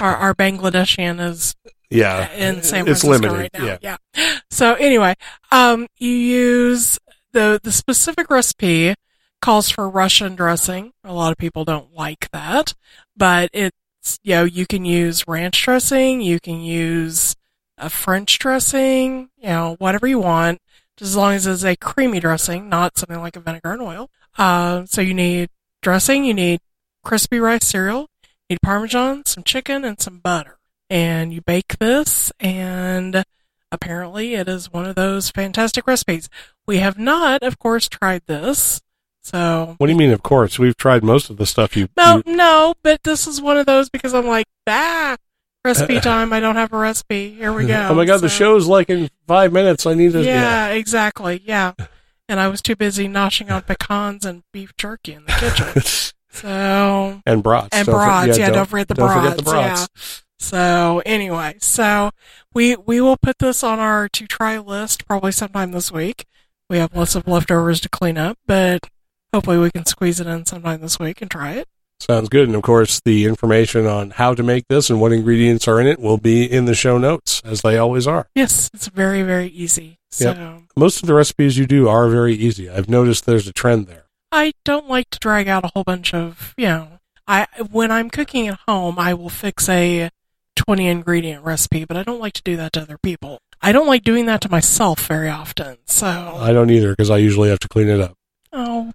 our, 0.00 0.16
our 0.16 0.34
Bangladeshian 0.34 1.20
is 1.20 1.54
Yeah, 1.90 2.30
in 2.32 2.62
San 2.62 2.88
it's 2.88 3.02
Francisco 3.02 3.10
limited. 3.10 3.32
right 3.32 3.50
now. 3.54 3.78
Yeah. 3.80 3.96
Yeah. 4.16 4.38
So 4.50 4.74
anyway, 4.74 5.14
um, 5.52 5.86
you 5.98 6.10
use 6.10 6.98
the 7.32 7.60
the 7.62 7.70
specific 7.72 8.30
recipe 8.30 8.94
calls 9.40 9.70
for 9.70 9.88
Russian 9.88 10.34
dressing. 10.34 10.92
A 11.04 11.12
lot 11.12 11.30
of 11.30 11.38
people 11.38 11.64
don't 11.64 11.94
like 11.94 12.28
that, 12.32 12.74
but 13.16 13.50
it's 13.52 14.18
you 14.22 14.34
know 14.34 14.44
you 14.44 14.66
can 14.66 14.84
use 14.84 15.28
ranch 15.28 15.62
dressing, 15.62 16.20
you 16.20 16.40
can 16.40 16.60
use 16.60 17.36
a 17.78 17.90
French 17.90 18.38
dressing, 18.38 19.28
you 19.36 19.48
know 19.48 19.76
whatever 19.78 20.06
you 20.06 20.18
want, 20.18 20.60
just 20.98 21.10
as 21.10 21.16
long 21.16 21.34
as 21.34 21.46
it's 21.46 21.64
a 21.64 21.76
creamy 21.76 22.20
dressing, 22.20 22.68
not 22.68 22.96
something 22.98 23.20
like 23.20 23.36
a 23.36 23.40
vinegar 23.40 23.72
and 23.72 23.82
oil. 23.82 24.10
Uh, 24.38 24.84
so 24.86 25.00
you 25.00 25.14
need 25.14 25.48
dressing, 25.82 26.24
you 26.24 26.34
need 26.34 26.60
crispy 27.02 27.38
rice 27.38 27.64
cereal, 27.66 28.08
you 28.48 28.54
need 28.54 28.62
Parmesan, 28.62 29.24
some 29.26 29.44
chicken, 29.44 29.84
and 29.84 30.00
some 30.00 30.18
butter 30.18 30.58
and 30.90 31.32
you 31.32 31.40
bake 31.40 31.78
this 31.78 32.30
and 32.38 33.24
apparently 33.72 34.34
it 34.34 34.46
is 34.48 34.70
one 34.72 34.84
of 34.84 34.94
those 34.94 35.30
fantastic 35.30 35.86
recipes. 35.86 36.28
We 36.66 36.76
have 36.78 36.98
not, 36.98 37.42
of 37.42 37.58
course, 37.58 37.88
tried 37.88 38.22
this, 38.26 38.80
So 39.22 39.74
What 39.78 39.86
do 39.86 39.92
you 39.92 39.98
mean? 39.98 40.10
Of 40.12 40.22
course, 40.22 40.58
we've 40.58 40.76
tried 40.76 41.02
most 41.02 41.30
of 41.30 41.38
the 41.38 41.46
stuff 41.46 41.76
you. 41.76 41.88
no, 41.96 42.22
you- 42.26 42.36
no, 42.36 42.74
but 42.82 43.02
this 43.02 43.26
is 43.26 43.40
one 43.40 43.56
of 43.56 43.64
those 43.66 43.88
because 43.88 44.12
I'm 44.12 44.26
like, 44.26 44.46
ah, 44.66 45.16
recipe 45.64 46.00
time. 46.00 46.32
I 46.32 46.40
don't 46.40 46.56
have 46.56 46.72
a 46.72 46.78
recipe. 46.78 47.34
Here 47.34 47.52
we 47.52 47.66
go. 47.66 47.88
oh 47.90 47.94
my 47.94 48.04
god, 48.04 48.20
the 48.20 48.28
So- 48.28 48.36
show's 48.36 48.66
like 48.66 48.90
in 48.90 49.08
five 49.26 49.52
minutes. 49.52 49.86
I 49.86 49.94
need 49.94 50.12
to. 50.12 50.22
Yeah, 50.22 50.68
exactly. 50.68 51.42
Yeah. 51.44 51.72
And 52.26 52.40
I 52.40 52.48
was 52.48 52.62
too 52.62 52.74
busy 52.74 53.06
noshing 53.06 53.50
on 53.50 53.60
pecans 53.60 54.24
and 54.24 54.44
beef 54.50 54.74
jerky 54.78 55.12
in 55.12 55.26
the 55.26 55.32
kitchen. 55.32 55.82
So 56.30 57.20
and 57.26 57.42
brats. 57.42 57.68
and 57.76 57.84
Don't 57.86 57.94
for- 57.94 57.98
brats. 58.04 58.38
Yeah, 58.38 58.48
don't, 58.50 58.66
forget 58.66 58.88
the 58.88 58.94
don't 58.94 59.08
brats. 59.08 59.20
forget 59.22 59.36
the 59.36 59.42
brats. 59.42 59.80
Yeah. 59.94 60.10
So 60.38 61.02
anyway, 61.04 61.56
so 61.60 62.12
we 62.54 62.76
we 62.76 63.02
will 63.02 63.18
put 63.18 63.38
this 63.40 63.62
on 63.62 63.78
our 63.78 64.08
to 64.08 64.26
try 64.26 64.56
list 64.58 65.06
probably 65.06 65.32
sometime 65.32 65.72
this 65.72 65.92
week. 65.92 66.24
We 66.70 66.78
have 66.78 66.94
lots 66.96 67.14
of 67.14 67.28
leftovers 67.28 67.78
to 67.82 67.90
clean 67.90 68.16
up, 68.16 68.38
but 68.46 68.88
hopefully 69.34 69.58
we 69.58 69.70
can 69.70 69.84
squeeze 69.84 70.18
it 70.18 70.26
in 70.26 70.46
sometime 70.46 70.80
this 70.80 70.98
week 70.98 71.20
and 71.20 71.30
try 71.30 71.52
it. 71.52 71.68
Sounds 72.00 72.28
good. 72.28 72.48
And 72.48 72.56
of 72.56 72.62
course, 72.62 73.00
the 73.04 73.24
information 73.24 73.86
on 73.86 74.10
how 74.10 74.34
to 74.34 74.42
make 74.42 74.66
this 74.68 74.90
and 74.90 75.00
what 75.00 75.12
ingredients 75.12 75.66
are 75.68 75.80
in 75.80 75.86
it 75.86 75.98
will 75.98 76.18
be 76.18 76.44
in 76.44 76.64
the 76.66 76.74
show 76.74 76.98
notes, 76.98 77.40
as 77.44 77.62
they 77.62 77.78
always 77.78 78.06
are. 78.06 78.26
Yes, 78.34 78.70
it's 78.74 78.88
very 78.88 79.22
very 79.22 79.48
easy. 79.48 79.98
So 80.10 80.32
Yep. 80.32 80.62
Most 80.76 81.02
of 81.02 81.06
the 81.06 81.14
recipes 81.14 81.56
you 81.58 81.66
do 81.66 81.88
are 81.88 82.08
very 82.08 82.34
easy. 82.34 82.68
I've 82.68 82.88
noticed 82.88 83.26
there's 83.26 83.48
a 83.48 83.52
trend 83.52 83.86
there. 83.86 84.04
I 84.30 84.52
don't 84.64 84.88
like 84.88 85.10
to 85.10 85.18
drag 85.18 85.48
out 85.48 85.64
a 85.64 85.70
whole 85.74 85.84
bunch 85.84 86.12
of, 86.12 86.54
you 86.56 86.66
know, 86.66 86.88
I 87.26 87.46
when 87.70 87.90
I'm 87.90 88.10
cooking 88.10 88.48
at 88.48 88.58
home, 88.68 88.98
I 88.98 89.14
will 89.14 89.30
fix 89.30 89.68
a 89.68 90.10
20 90.56 90.86
ingredient 90.86 91.44
recipe, 91.44 91.84
but 91.84 91.96
I 91.96 92.02
don't 92.02 92.20
like 92.20 92.34
to 92.34 92.42
do 92.42 92.56
that 92.56 92.72
to 92.74 92.82
other 92.82 92.98
people. 92.98 93.38
I 93.62 93.72
don't 93.72 93.86
like 93.86 94.02
doing 94.04 94.26
that 94.26 94.40
to 94.42 94.50
myself 94.50 95.06
very 95.06 95.30
often. 95.30 95.78
So, 95.86 96.06
I 96.06 96.52
don't 96.52 96.70
either 96.70 96.90
because 96.90 97.10
I 97.10 97.16
usually 97.16 97.48
have 97.48 97.60
to 97.60 97.68
clean 97.68 97.88
it 97.88 98.00
up. 98.00 98.14
oh, 98.52 98.92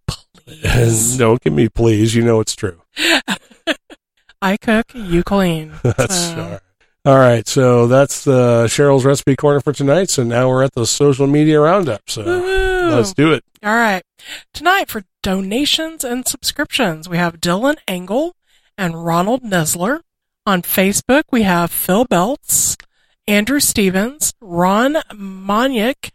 Don't 1.18 1.42
give 1.42 1.54
me 1.54 1.70
please. 1.70 2.16
You 2.16 2.24
know 2.24 2.40
it's 2.40 2.56
true. 2.56 2.82
I 4.42 4.58
cook, 4.58 4.88
you 4.94 5.24
clean. 5.24 5.74
That's 5.84 6.16
So- 6.16 6.36
all 6.42 6.50
right. 6.50 6.60
All 7.06 7.16
right, 7.18 7.48
so 7.48 7.88
that's 7.88 8.26
the 8.26 8.66
Cheryl's 8.66 9.06
recipe 9.06 9.38
corner 9.38 9.62
for 9.62 9.72
tonight. 9.72 10.10
So 10.10 10.22
now 10.24 10.50
we're 10.50 10.64
at 10.64 10.74
the 10.74 10.86
social 10.86 11.28
media 11.28 11.60
roundup. 11.62 12.02
So 12.10 12.24
Woohoo. 12.24 12.92
let's 12.94 13.14
do 13.14 13.32
it. 13.32 13.42
All 13.64 13.74
right. 13.74 14.04
Tonight 14.54 14.90
for 14.90 15.04
donations 15.24 16.04
and 16.04 16.28
subscriptions, 16.28 17.08
we 17.08 17.16
have 17.18 17.40
Dylan 17.40 17.78
Engel 17.88 18.36
and 18.78 19.06
Ronald 19.06 19.44
Nesler. 19.44 20.02
On 20.46 20.62
Facebook, 20.62 21.24
we 21.32 21.44
have 21.44 21.72
Phil 21.72 22.04
Belts, 22.04 22.76
Andrew 23.30 23.62
Stevens, 23.62 24.34
Ron 24.42 24.96
Moniak, 25.14 26.12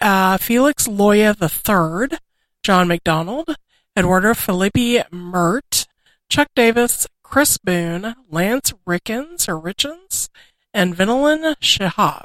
uh, 0.00 0.38
Felix 0.38 0.86
Loya 0.86 1.34
III, 2.10 2.16
John 2.66 2.88
McDonald, 2.88 3.54
Eduardo 3.96 4.32
Filippi 4.32 5.00
Mert, 5.12 5.86
Chuck 6.28 6.48
Davis, 6.56 7.06
Chris 7.22 7.58
Boone, 7.58 8.16
Lance 8.28 8.72
Rickens 8.84 9.48
or 9.48 9.60
Richens, 9.60 10.28
and 10.74 10.96
Vinilin 10.96 11.54
Shihab. 11.58 12.24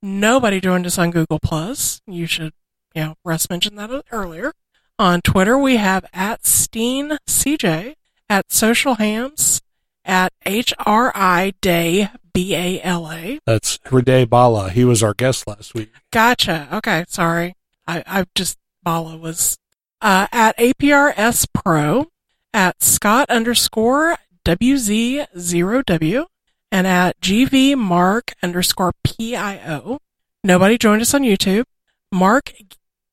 Nobody 0.00 0.62
joined 0.62 0.86
us 0.86 0.96
on 0.96 1.10
Google 1.10 1.38
Plus. 1.38 2.00
You 2.06 2.24
should 2.24 2.54
you 2.94 3.02
know, 3.02 3.14
Russ 3.22 3.50
mentioned 3.50 3.78
that 3.78 3.90
earlier. 4.10 4.54
On 4.98 5.20
Twitter, 5.20 5.58
we 5.58 5.76
have 5.76 6.06
at 6.14 6.46
Steen 6.46 7.18
CJ, 7.28 7.96
at 8.30 8.50
Social 8.50 8.94
Hams, 8.94 9.60
at 10.06 10.32
HRI 10.46 11.52
Day 11.60 12.08
B 12.32 12.54
A 12.54 12.80
L 12.80 13.12
A. 13.12 13.40
That's 13.44 13.76
Hriday 13.80 14.26
Bala. 14.26 14.70
He 14.70 14.86
was 14.86 15.02
our 15.02 15.12
guest 15.12 15.46
last 15.46 15.74
week. 15.74 15.92
Gotcha. 16.10 16.66
Okay, 16.72 17.04
sorry. 17.08 17.56
I, 17.86 18.02
I 18.06 18.24
just 18.34 18.56
Bala 18.82 19.18
was 19.18 19.58
uh, 20.02 20.26
at 20.32 20.58
APRS 20.58 21.46
Pro, 21.54 22.08
at 22.52 22.82
Scott 22.82 23.30
underscore 23.30 24.16
WZ0W, 24.44 26.26
and 26.70 26.86
at 26.86 27.18
GV 27.20 27.76
Mark 27.76 28.32
underscore 28.42 28.92
PIO. 29.04 29.98
Nobody 30.44 30.76
joined 30.76 31.00
us 31.02 31.14
on 31.14 31.22
YouTube. 31.22 31.64
Mark 32.10 32.52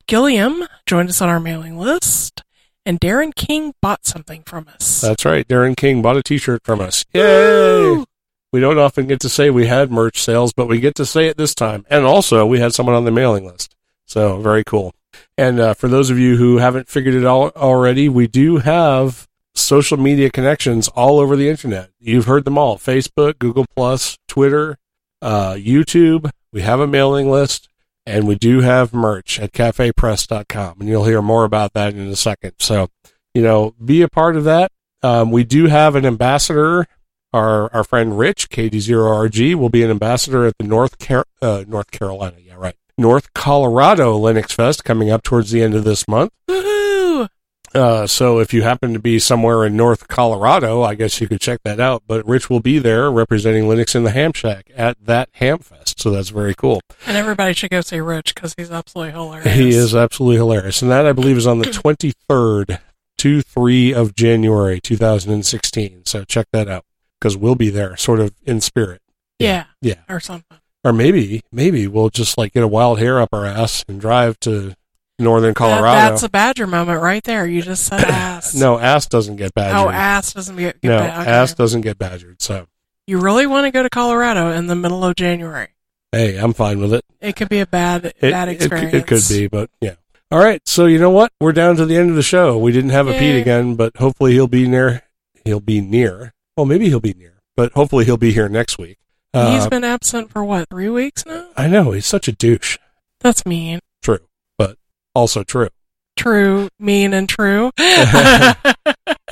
Gilliam 0.07 0.67
joined 0.85 1.09
us 1.09 1.21
on 1.21 1.29
our 1.29 1.39
mailing 1.39 1.77
list, 1.77 2.43
and 2.85 2.99
Darren 2.99 3.33
King 3.35 3.75
bought 3.81 4.05
something 4.05 4.41
from 4.43 4.67
us. 4.67 5.01
That's 5.01 5.23
right. 5.23 5.47
Darren 5.47 5.77
King 5.77 6.01
bought 6.01 6.17
a 6.17 6.23
T-shirt 6.23 6.63
from 6.63 6.81
us. 6.81 7.05
Yay! 7.13 7.21
Woo! 7.21 8.05
We 8.51 8.59
don't 8.59 8.79
often 8.79 9.05
get 9.05 9.19
to 9.19 9.29
say 9.29 9.51
we 9.51 9.67
had 9.67 9.91
merch 9.91 10.19
sales, 10.19 10.53
but 10.53 10.67
we 10.67 10.79
get 10.79 10.95
to 10.95 11.05
say 11.05 11.27
it 11.27 11.37
this 11.37 11.53
time. 11.53 11.85
And 11.87 12.03
also, 12.03 12.47
we 12.47 12.59
had 12.59 12.73
someone 12.73 12.95
on 12.95 13.05
the 13.05 13.11
mailing 13.11 13.45
list. 13.45 13.75
So, 14.05 14.41
very 14.41 14.63
cool. 14.63 14.95
And 15.37 15.59
uh, 15.59 15.73
for 15.73 15.87
those 15.87 16.09
of 16.09 16.19
you 16.19 16.37
who 16.37 16.57
haven't 16.57 16.89
figured 16.89 17.15
it 17.15 17.25
out 17.25 17.55
already, 17.55 18.09
we 18.09 18.27
do 18.27 18.57
have 18.57 19.27
social 19.55 19.97
media 19.97 20.29
connections 20.29 20.87
all 20.89 21.19
over 21.19 21.35
the 21.35 21.49
internet. 21.49 21.89
You've 21.99 22.25
heard 22.25 22.45
them 22.45 22.57
all 22.57 22.77
Facebook, 22.77 23.39
Google, 23.39 23.65
Plus, 23.75 24.17
Twitter, 24.27 24.77
uh, 25.21 25.53
YouTube. 25.53 26.29
We 26.51 26.61
have 26.61 26.79
a 26.79 26.87
mailing 26.87 27.29
list, 27.29 27.69
and 28.05 28.27
we 28.27 28.35
do 28.35 28.61
have 28.61 28.93
merch 28.93 29.39
at 29.39 29.51
cafepress.com. 29.51 30.77
And 30.79 30.89
you'll 30.89 31.05
hear 31.05 31.21
more 31.21 31.43
about 31.43 31.73
that 31.73 31.93
in 31.93 32.07
a 32.07 32.15
second. 32.15 32.53
So, 32.59 32.89
you 33.33 33.41
know, 33.41 33.75
be 33.83 34.01
a 34.01 34.09
part 34.09 34.35
of 34.35 34.43
that. 34.45 34.71
Um, 35.01 35.31
we 35.31 35.43
do 35.43 35.67
have 35.67 35.95
an 35.95 36.05
ambassador 36.05 36.85
our 37.33 37.73
our 37.73 37.83
friend 37.83 38.17
Rich 38.17 38.49
KD0RG 38.49 39.55
will 39.55 39.69
be 39.69 39.83
an 39.83 39.89
ambassador 39.89 40.45
at 40.45 40.57
the 40.57 40.65
North 40.65 40.97
Car- 40.99 41.25
uh, 41.41 41.63
North 41.67 41.91
Carolina, 41.91 42.37
yeah, 42.43 42.55
right, 42.55 42.75
North 42.99 43.33
Colorado 43.33 44.17
Linux 44.19 44.51
Fest 44.51 44.83
coming 44.83 45.09
up 45.09 45.23
towards 45.23 45.51
the 45.51 45.61
end 45.63 45.73
of 45.73 45.83
this 45.83 46.07
month. 46.07 46.31
Woohoo! 46.47 47.27
Uh, 47.73 48.07
so 48.07 48.39
if 48.39 48.51
you 48.53 48.63
happen 48.63 48.93
to 48.93 48.99
be 48.99 49.19
somewhere 49.19 49.63
in 49.63 49.77
North 49.77 50.07
Colorado, 50.07 50.81
I 50.81 50.95
guess 50.95 51.21
you 51.21 51.27
could 51.27 51.39
check 51.39 51.59
that 51.63 51.79
out. 51.79 52.01
But 52.07 52.27
Rich 52.27 52.49
will 52.49 52.59
be 52.61 52.79
there 52.79 53.11
representing 53.11 53.63
Linux 53.65 53.95
in 53.95 54.03
the 54.03 54.09
Ham 54.11 54.33
Shack 54.33 54.71
at 54.75 54.97
that 55.05 55.29
Ham 55.33 55.59
Fest, 55.59 55.99
so 55.99 56.09
that's 56.09 56.29
very 56.29 56.55
cool. 56.55 56.81
And 57.05 57.15
everybody 57.15 57.53
should 57.53 57.69
go 57.69 57.81
see 57.81 57.99
Rich 57.99 58.33
because 58.35 58.53
he's 58.57 58.71
absolutely 58.71 59.11
hilarious. 59.13 59.55
He 59.55 59.69
is 59.69 59.95
absolutely 59.95 60.37
hilarious, 60.37 60.81
and 60.81 60.89
that 60.91 61.05
I 61.05 61.13
believe 61.13 61.37
is 61.37 61.47
on 61.47 61.59
the 61.59 61.71
twenty 61.71 62.13
third 62.27 62.79
to 63.19 63.41
three 63.43 63.93
of 63.93 64.15
January 64.15 64.79
two 64.81 64.97
thousand 64.97 65.31
and 65.33 65.45
sixteen. 65.45 66.03
So 66.05 66.23
check 66.23 66.47
that 66.51 66.67
out 66.67 66.85
because 67.19 67.37
we'll 67.37 67.55
be 67.55 67.69
there, 67.69 67.95
sort 67.97 68.19
of 68.19 68.33
in 68.45 68.61
spirit. 68.61 69.01
Yeah, 69.37 69.65
Yeah. 69.81 69.95
or 70.09 70.19
something. 70.19 70.58
Or 70.83 70.93
maybe, 70.93 71.41
maybe 71.51 71.87
we'll 71.87 72.09
just 72.09 72.37
like 72.37 72.53
get 72.53 72.63
a 72.63 72.67
wild 72.67 72.99
hair 72.99 73.19
up 73.19 73.29
our 73.33 73.45
ass 73.45 73.83
and 73.87 73.99
drive 73.99 74.39
to 74.41 74.75
northern 75.17 75.49
That- 75.49 75.55
Colorado. 75.55 76.09
that's 76.11 76.23
a 76.23 76.29
Badger 76.29 76.67
moment 76.67 77.01
right 77.01 77.23
there. 77.23 77.45
You 77.45 77.61
just 77.61 77.85
said 77.85 77.99
ass. 78.05 78.55
no, 78.55 78.79
ass 78.79 79.05
doesn't 79.07 79.35
get 79.35 79.53
badgered. 79.53 79.77
Oh, 79.77 79.89
ass 79.89 80.33
doesn't 80.33 80.55
get. 80.55 80.79
get 80.81 80.87
no, 80.89 80.97
okay. 80.97 81.05
ass 81.07 81.53
doesn't 81.53 81.81
get 81.81 81.97
badgered. 81.97 82.41
So, 82.41 82.67
You 83.07 83.19
really 83.19 83.45
want 83.45 83.65
to 83.65 83.71
go 83.71 83.83
to 83.83 83.89
Colorado 83.89 84.51
in 84.51 84.67
the 84.67 84.75
middle 84.75 85.03
of 85.03 85.15
January? 85.15 85.67
hey, 86.11 86.37
I'm 86.37 86.53
fine 86.53 86.79
with 86.79 86.91
it. 86.93 87.03
It 87.21 87.35
could 87.35 87.49
be 87.49 87.59
a 87.59 87.67
bad 87.67 88.05
It, 88.05 88.31
bad 88.31 88.47
experience. 88.49 88.93
it 88.93 89.05
could 89.05 89.23
be, 89.29 89.47
but 89.47 89.69
yeah. 89.81 89.95
All 90.31 90.39
right. 90.39 90.61
So 90.67 90.85
you 90.85 90.97
know 90.97 91.09
what? 91.11 91.31
We're 91.41 91.51
down 91.51 91.75
to 91.75 91.85
the 91.85 91.97
end 91.97 92.09
of 92.09 92.15
the 92.15 92.23
show. 92.23 92.57
We 92.57 92.71
didn't 92.71 92.91
have 92.91 93.07
a 93.07 93.13
Pete 93.13 93.35
again, 93.41 93.75
but 93.75 93.97
hopefully 93.97 94.31
he'll 94.33 94.47
be 94.47 94.67
near. 94.67 95.03
He'll 95.43 95.59
be 95.59 95.81
near. 95.81 96.33
Well, 96.55 96.65
maybe 96.65 96.87
he'll 96.89 96.99
be 96.99 97.13
near, 97.13 97.41
but 97.57 97.73
hopefully 97.73 98.05
he'll 98.05 98.17
be 98.17 98.31
here 98.31 98.47
next 98.49 98.77
week. 98.79 98.97
He's 99.33 99.65
Uh, 99.65 99.69
been 99.69 99.83
absent 99.83 100.31
for 100.31 100.43
what 100.43 100.69
three 100.69 100.89
weeks 100.89 101.25
now? 101.25 101.47
I 101.55 101.67
know 101.67 101.91
he's 101.91 102.05
such 102.05 102.27
a 102.27 102.31
douche. 102.31 102.77
That's 103.21 103.45
mean. 103.45 103.79
True, 104.01 104.19
but 104.57 104.77
also 105.13 105.43
true. 105.43 105.69
True, 106.17 106.69
mean, 106.79 107.13
and 107.13 107.29
true. 107.29 107.71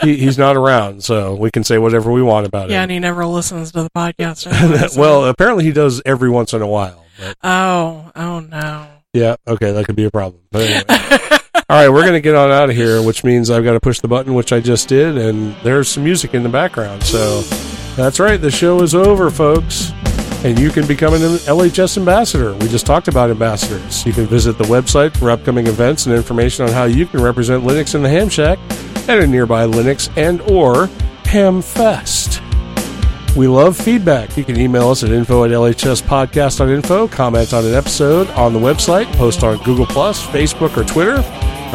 He, 0.04 0.16
he's 0.18 0.38
not 0.38 0.56
around, 0.56 1.04
so 1.04 1.34
we 1.34 1.50
can 1.50 1.64
say 1.64 1.80
whatever 1.80 2.12
we 2.12 2.22
want 2.22 2.46
about 2.46 2.70
it. 2.70 2.74
yeah, 2.74 2.78
him. 2.78 2.84
and 2.84 2.92
he 2.92 3.00
never 3.00 3.26
listens 3.26 3.72
to 3.72 3.82
the 3.82 3.90
podcast. 3.90 4.46
anyway, 4.62 4.88
so- 4.90 5.02
well, 5.02 5.26
apparently 5.26 5.64
he 5.64 5.72
does 5.72 6.04
every 6.06 6.30
once 6.30 6.54
in 6.54 6.62
a 6.62 6.68
while. 6.68 7.04
But 7.20 7.36
oh, 7.44 8.12
oh 8.16 8.40
no. 8.42 8.88
yeah, 9.14 9.38
okay, 9.48 9.72
that 9.72 9.86
could 9.88 9.96
be 9.96 10.04
a 10.06 10.12
problem. 10.12 10.44
But 10.52 10.62
anyway. 10.62 10.84
All 11.68 11.76
right, 11.78 11.90
we're 11.90 12.02
going 12.04 12.14
to 12.14 12.22
get 12.22 12.36
on 12.36 12.52
out 12.52 12.70
of 12.70 12.76
here, 12.76 13.02
which 13.02 13.24
means 13.24 13.50
I've 13.50 13.64
got 13.64 13.74
to 13.74 13.80
push 13.80 14.00
the 14.00 14.08
button, 14.08 14.36
which 14.36 14.54
I 14.54 14.60
just 14.60 14.88
did, 14.88 15.18
and 15.18 15.56
there's 15.64 15.90
some 15.90 16.04
music 16.04 16.36
in 16.36 16.44
the 16.44 16.50
background. 16.50 17.02
So 17.04 17.42
that's 17.98 18.20
right, 18.20 18.40
the 18.40 18.52
show 18.52 18.82
is 18.84 18.94
over, 18.94 19.30
folks. 19.30 19.92
And 20.44 20.60
you 20.60 20.70
can 20.70 20.86
become 20.86 21.16
an 21.16 21.22
LHS 21.22 21.98
ambassador. 21.98 22.54
We 22.54 22.68
just 22.68 22.86
talked 22.86 23.08
about 23.08 23.32
ambassadors. 23.32 24.06
You 24.06 24.14
can 24.14 24.28
visit 24.28 24.60
the 24.60 24.66
website 24.66 25.18
for 25.18 25.32
upcoming 25.32 25.66
events 25.66 26.06
and 26.06 26.16
information 26.16 26.66
on 26.66 26.72
how 26.72 26.84
you 26.84 27.08
can 27.08 27.24
represent 27.24 27.64
Linux 27.64 27.96
in 27.96 28.04
the 28.04 28.10
Ham 28.10 28.30
Shack 28.30 28.60
at 29.10 29.20
a 29.20 29.26
nearby 29.26 29.66
Linux 29.66 30.16
and 30.16 30.42
or 30.42 30.88
Ham 31.26 31.62
Fest. 31.64 32.42
We 33.36 33.48
love 33.48 33.76
feedback. 33.76 34.38
You 34.38 34.44
can 34.44 34.60
email 34.60 34.90
us 34.90 35.04
at 35.04 35.10
info 35.12 35.44
at 35.44 35.52
lhspodcast.info, 35.52 37.08
comment 37.08 37.54
on 37.54 37.66
an 37.66 37.74
episode 37.74 38.30
on 38.32 38.54
the 38.54 38.60
website, 38.60 39.12
post 39.16 39.44
on 39.44 39.58
Google, 39.64 39.88
Plus, 39.88 40.24
Facebook, 40.28 40.78
or 40.78 40.84
Twitter, 40.84 41.18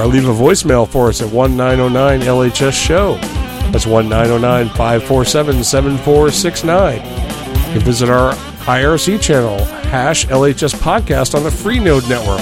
or 0.01 0.07
leave 0.07 0.29
a 0.29 0.33
voicemail 0.33 0.89
for 0.89 1.09
us 1.09 1.21
at 1.21 1.33
1909 1.33 2.21
LHS 2.21 2.73
Show. 2.73 3.42
That's 3.71 3.87
1909 3.87 4.69
547 4.71 5.63
7469. 5.63 6.97
You 6.97 7.73
can 7.73 7.81
visit 7.81 8.09
our 8.09 8.33
IRC 8.65 9.21
channel, 9.21 9.65
hash 9.65 10.27
LHS 10.27 10.75
Podcast 10.77 11.35
on 11.35 11.43
the 11.43 11.51
Freenode 11.51 12.09
Network. 12.09 12.41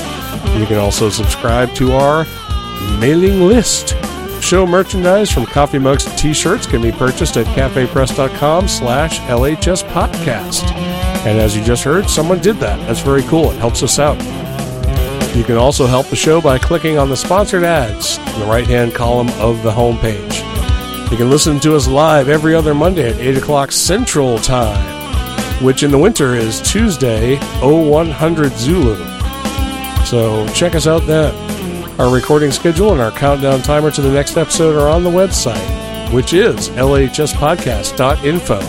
You 0.58 0.66
can 0.66 0.78
also 0.78 1.08
subscribe 1.08 1.72
to 1.74 1.92
our 1.92 2.24
mailing 2.98 3.42
list. 3.42 3.94
Show 4.42 4.66
merchandise 4.66 5.30
from 5.30 5.46
coffee 5.46 5.78
mugs 5.78 6.04
to 6.04 6.16
t-shirts 6.16 6.66
can 6.66 6.82
be 6.82 6.92
purchased 6.92 7.36
at 7.36 7.46
cafepress.com 7.46 8.68
slash 8.68 9.20
LHS 9.20 9.84
podcast. 9.90 10.64
And 11.24 11.38
as 11.38 11.56
you 11.56 11.62
just 11.62 11.84
heard, 11.84 12.08
someone 12.08 12.40
did 12.40 12.56
that. 12.56 12.78
That's 12.86 13.00
very 13.00 13.22
cool. 13.24 13.50
It 13.52 13.58
helps 13.58 13.82
us 13.82 13.98
out. 13.98 14.18
You 15.36 15.44
can 15.44 15.56
also 15.56 15.86
help 15.86 16.06
the 16.08 16.16
show 16.16 16.40
by 16.40 16.58
clicking 16.58 16.98
on 16.98 17.08
the 17.08 17.16
sponsored 17.16 17.62
ads 17.62 18.18
in 18.18 18.40
the 18.40 18.46
right-hand 18.46 18.94
column 18.94 19.28
of 19.38 19.62
the 19.62 19.70
homepage. 19.70 20.49
You 21.10 21.16
can 21.16 21.28
listen 21.28 21.58
to 21.60 21.74
us 21.74 21.88
live 21.88 22.28
every 22.28 22.54
other 22.54 22.72
Monday 22.72 23.10
at 23.10 23.16
8 23.16 23.38
o'clock 23.38 23.72
Central 23.72 24.38
Time, 24.38 24.80
which 25.62 25.82
in 25.82 25.90
the 25.90 25.98
winter 25.98 26.34
is 26.34 26.60
Tuesday, 26.60 27.34
0100 27.62 28.52
Zulu. 28.52 28.94
So 30.04 30.46
check 30.54 30.76
us 30.76 30.86
out 30.86 31.02
then. 31.08 31.34
Our 32.00 32.14
recording 32.14 32.52
schedule 32.52 32.92
and 32.92 33.00
our 33.00 33.10
countdown 33.10 33.60
timer 33.62 33.90
to 33.90 34.00
the 34.00 34.12
next 34.12 34.36
episode 34.36 34.80
are 34.80 34.88
on 34.88 35.02
the 35.02 35.10
website, 35.10 36.14
which 36.14 36.32
is 36.32 36.68
lhspodcast.info. 36.70 38.60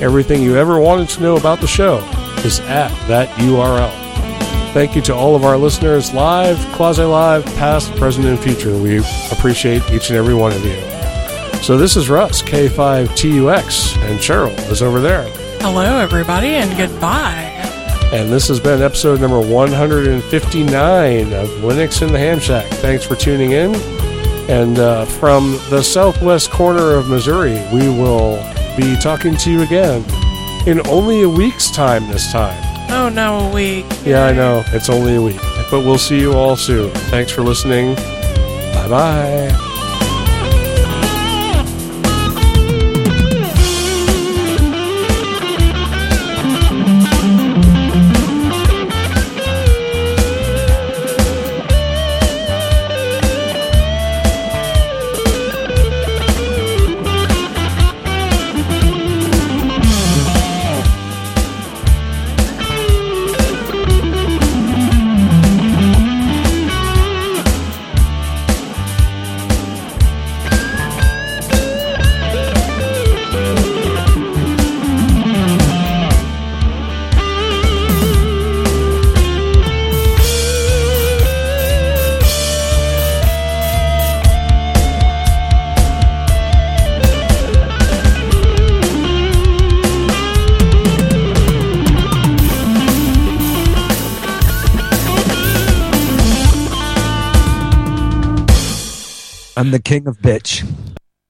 Everything 0.00 0.40
you 0.40 0.56
ever 0.56 0.78
wanted 0.78 1.08
to 1.08 1.20
know 1.20 1.36
about 1.36 1.60
the 1.60 1.66
show 1.66 1.98
is 2.44 2.60
at 2.60 2.90
that 3.08 3.28
URL. 3.40 3.90
Thank 4.72 4.94
you 4.94 5.02
to 5.02 5.14
all 5.14 5.34
of 5.34 5.44
our 5.44 5.56
listeners, 5.56 6.14
live, 6.14 6.56
quasi 6.74 7.02
live, 7.02 7.44
past, 7.56 7.92
present, 7.96 8.26
and 8.26 8.38
future. 8.38 8.78
We 8.78 8.98
appreciate 9.32 9.82
each 9.90 10.10
and 10.10 10.16
every 10.16 10.34
one 10.34 10.52
of 10.52 10.64
you. 10.64 10.91
So 11.62 11.78
this 11.78 11.96
is 11.96 12.10
Russ, 12.10 12.42
K5TUX, 12.42 13.96
and 13.98 14.18
Cheryl 14.18 14.58
is 14.68 14.82
over 14.82 15.00
there. 15.00 15.22
Hello, 15.60 15.96
everybody, 15.98 16.48
and 16.48 16.76
goodbye. 16.76 17.50
And 18.12 18.30
this 18.30 18.48
has 18.48 18.58
been 18.58 18.82
episode 18.82 19.20
number 19.20 19.38
159 19.40 21.32
of 21.32 21.48
Linux 21.60 22.02
in 22.04 22.12
the 22.12 22.18
Ham 22.18 22.40
Shack. 22.40 22.66
Thanks 22.66 23.04
for 23.04 23.14
tuning 23.14 23.52
in. 23.52 23.76
And 24.50 24.80
uh, 24.80 25.04
from 25.04 25.52
the 25.70 25.82
southwest 25.82 26.50
corner 26.50 26.96
of 26.96 27.08
Missouri, 27.08 27.54
we 27.72 27.88
will 27.88 28.36
be 28.76 28.96
talking 28.96 29.36
to 29.36 29.50
you 29.52 29.62
again 29.62 30.04
in 30.66 30.84
only 30.88 31.22
a 31.22 31.28
week's 31.28 31.70
time 31.70 32.08
this 32.08 32.32
time. 32.32 32.60
Oh, 32.90 33.08
no, 33.08 33.38
a 33.38 33.54
week. 33.54 33.86
Yeah, 34.04 34.26
I 34.26 34.32
know. 34.32 34.64
It's 34.72 34.90
only 34.90 35.14
a 35.14 35.22
week. 35.22 35.40
But 35.70 35.84
we'll 35.86 35.96
see 35.96 36.20
you 36.20 36.32
all 36.32 36.56
soon. 36.56 36.90
Thanks 36.90 37.30
for 37.30 37.42
listening. 37.42 37.94
Bye 37.94 38.88
bye. 38.88 39.68
The 99.72 99.80
king 99.80 100.06
of 100.06 100.18
bitch. 100.18 100.81